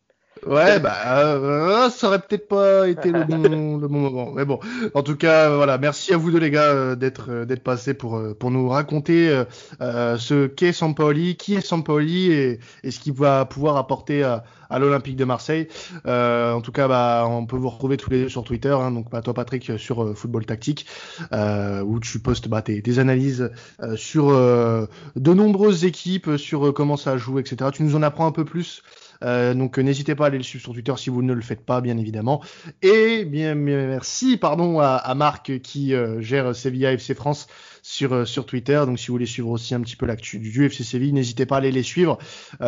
Ouais, 0.46 0.80
bah, 0.80 0.96
euh, 1.06 1.90
ça 1.92 2.08
aurait 2.08 2.20
peut-être 2.20 2.48
pas 2.48 2.88
été 2.88 3.12
le 3.12 3.24
bon, 3.26 3.78
le 3.78 3.88
bon 3.88 4.00
moment. 4.00 4.32
Mais 4.32 4.44
bon, 4.44 4.60
en 4.94 5.04
tout 5.04 5.16
cas, 5.16 5.56
voilà, 5.56 5.78
merci 5.78 6.14
à 6.14 6.18
vous 6.18 6.32
deux 6.32 6.40
les 6.40 6.50
gars 6.50 6.64
euh, 6.64 6.96
d'être 6.96 7.30
euh, 7.30 7.46
d'être 7.46 7.62
passés 7.64 7.94
pour 7.94 8.20
pour 8.40 8.50
nous 8.50 8.68
raconter 8.68 9.44
ce 9.80 10.48
qu'est 10.48 10.74
Sampaoli, 10.74 11.36
qui 11.36 11.56
est 11.56 11.62
Sampaoli 11.62 12.32
et, 12.32 12.60
et 12.84 12.92
ce 12.92 13.00
qu'il 13.00 13.14
va 13.14 13.46
pouvoir 13.46 13.78
apporter 13.78 14.24
à, 14.24 14.44
à 14.70 14.80
l'Olympique 14.80 15.16
de 15.16 15.26
Marseille. 15.26 15.68
en 16.06 16.62
tout 16.62 16.72
cas, 16.72 16.88
bah, 16.88 17.26
on 17.28 17.46
peut 17.46 17.58
vous 17.58 17.70
retrouver 17.70 17.98
tous 17.98 18.10
les 18.10 18.24
deux 18.24 18.30
sur 18.30 18.44
Twitter. 18.44 18.72
Hein, 18.72 18.92
donc, 18.92 19.12
bah, 19.12 19.22
toi 19.22 19.34
Patrick 19.34 19.74
sur 19.78 20.18
Football 20.18 20.46
Tactique, 20.46 20.88
où 21.32 22.00
tu 22.00 22.20
postes 22.20 22.48
bah, 22.48 22.64
tes, 22.64 22.82
tes 22.82 22.98
analyses 22.98 23.52
sur 23.96 24.32
de 24.32 25.34
nombreuses 25.34 25.86
équipes, 25.86 26.38
sur 26.38 26.74
comment 26.74 26.98
ça 26.98 27.18
joue, 27.18 27.38
etc. 27.38 27.70
Tu 27.74 27.84
nous 27.84 27.96
en 27.96 28.02
apprends 28.02 28.26
un 28.26 28.32
peu 28.32 28.46
plus 28.46 28.82
euh, 29.24 29.54
donc 29.54 29.78
euh, 29.78 29.82
n'hésitez 29.82 30.16
pas 30.16 30.26
à 30.26 30.28
aller 30.28 30.38
le 30.38 30.44
suivre 30.44 30.64
sur 30.64 30.74
Twitter 30.74 30.94
si 30.98 31.10
vous 31.10 31.22
ne 31.22 31.34
le 31.34 31.42
faites 31.42 31.66
pas, 31.66 31.82
bien 31.82 31.98
évidemment. 31.98 32.42
Et 32.82 33.26
bien 33.26 33.56
merci 33.56 34.38
pardon 34.38 34.80
à, 34.80 34.96
à 34.96 35.16
Marc 35.16 35.60
qui 35.62 35.94
euh, 35.94 36.22
gère 36.22 36.56
Sevilla 36.56 36.94
FC 36.94 37.14
France 37.14 37.48
sur 37.82 38.28
sur 38.28 38.46
Twitter. 38.46 38.82
Donc 38.86 39.00
si 39.00 39.08
vous 39.08 39.14
voulez 39.14 39.26
suivre 39.26 39.50
aussi 39.50 39.74
un 39.76 39.82
petit 39.82 39.96
peu 39.96 40.06
l'actu 40.06 40.40
du 40.40 40.66
FC 40.66 40.84
Séville, 40.84 41.14
n'hésitez 41.14 41.46
pas 41.46 41.56
à 41.56 41.58
aller 41.60 41.72
les 41.72 41.84
suivre 41.84 42.18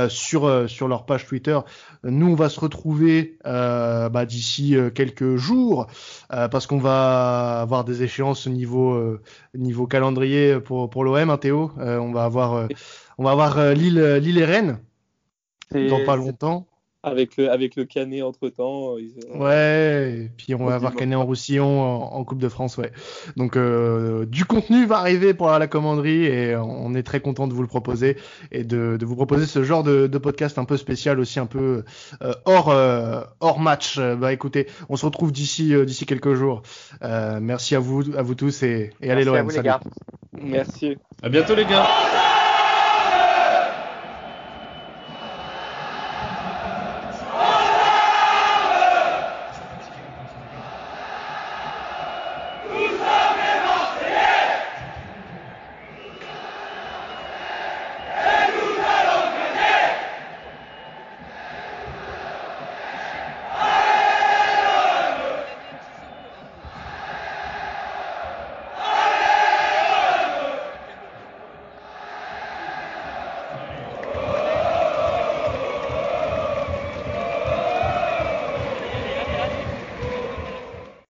sur 0.10 0.68
sur 0.68 0.88
leur 0.88 1.06
page 1.06 1.28
Twitter. 1.28 1.60
Nous 2.04 2.28
on 2.28 2.36
va 2.36 2.50
se 2.50 2.60
retrouver 2.60 3.38
bah, 3.44 4.26
d'ici 4.26 4.76
quelques 4.96 5.36
jours 5.36 5.86
parce 6.30 6.66
qu'on 6.66 6.80
va 6.80 7.62
avoir 7.62 7.84
des 7.84 8.02
échéances 8.02 8.48
au 8.48 8.50
niveau 8.50 9.20
niveau 9.54 9.86
calendrier 9.86 10.60
pour 10.60 10.90
pour 10.90 11.04
l'OM, 11.04 11.30
hein, 11.30 11.38
Théo. 11.38 11.72
on 11.78 12.12
va 12.12 12.24
avoir 12.24 12.68
on 13.20 13.24
va 13.24 13.32
avoir 13.32 13.74
Lille 13.76 14.38
et 14.40 14.46
Rennes 14.46 14.80
dans 15.74 16.04
pas 16.06 16.16
longtemps. 16.16 16.68
avec 17.04 17.36
le, 17.36 17.52
avec 17.52 17.76
le 17.76 17.84
Canet 17.84 18.24
entre 18.24 18.48
temps. 18.48 18.96
Ouais, 19.36 20.24
et 20.26 20.32
puis 20.38 20.56
on 20.56 20.66
va 20.66 20.76
avoir 20.76 20.96
Canet 20.96 21.18
en 21.18 21.26
Roussillon 21.26 21.82
en, 21.82 22.24
Coupe 22.24 22.40
de 22.40 22.48
France, 22.48 22.78
ouais. 22.78 22.92
Donc 23.36 23.58
euh, 23.58 24.26
du 24.26 24.46
contenu 24.46 24.86
va 24.86 24.98
arriver 25.00 25.34
pour 25.34 25.50
la 25.50 25.68
commanderie 25.68 26.26
et 26.26 26.56
on 26.56 26.96
est 26.96 27.04
très 27.04 27.20
content 27.20 27.48
de 27.48 27.54
vous 27.54 27.62
le 27.62 27.68
proposer 27.68 28.16
et 28.52 28.64
de, 28.64 28.96
de 28.98 29.06
vous 29.06 29.18
proposer 29.18 29.46
ce 29.46 29.64
genre 29.64 29.84
de, 29.84 30.08
de, 30.08 30.18
podcast 30.18 30.58
un 30.58 30.64
peu 30.64 30.78
spécial 30.78 31.20
aussi, 31.20 31.40
un 31.40 31.46
peu 31.46 31.84
euh, 32.22 32.34
hors, 32.46 32.70
euh, 32.70 33.22
hors 33.42 33.60
match. 33.60 34.00
Bah 34.00 34.32
écoutez, 34.32 34.68
on 34.88 34.96
se 34.96 35.06
retrouve 35.06 35.34
d'ici 35.34 35.74
d'ici 35.86 36.06
quelques 36.06 36.34
jours. 36.34 36.62
merci 37.02 37.76
à 37.76 37.80
vous, 37.80 38.04
à 38.18 38.22
vous 38.22 38.36
tous 38.36 38.64
et, 38.64 38.92
et 39.02 39.12
allez 39.12 39.26
l'OM. 39.26 39.50
Merci. 40.42 40.96
À 41.22 41.30
bientôt 41.30 41.56
les 41.56 41.66
gars. 41.66 41.86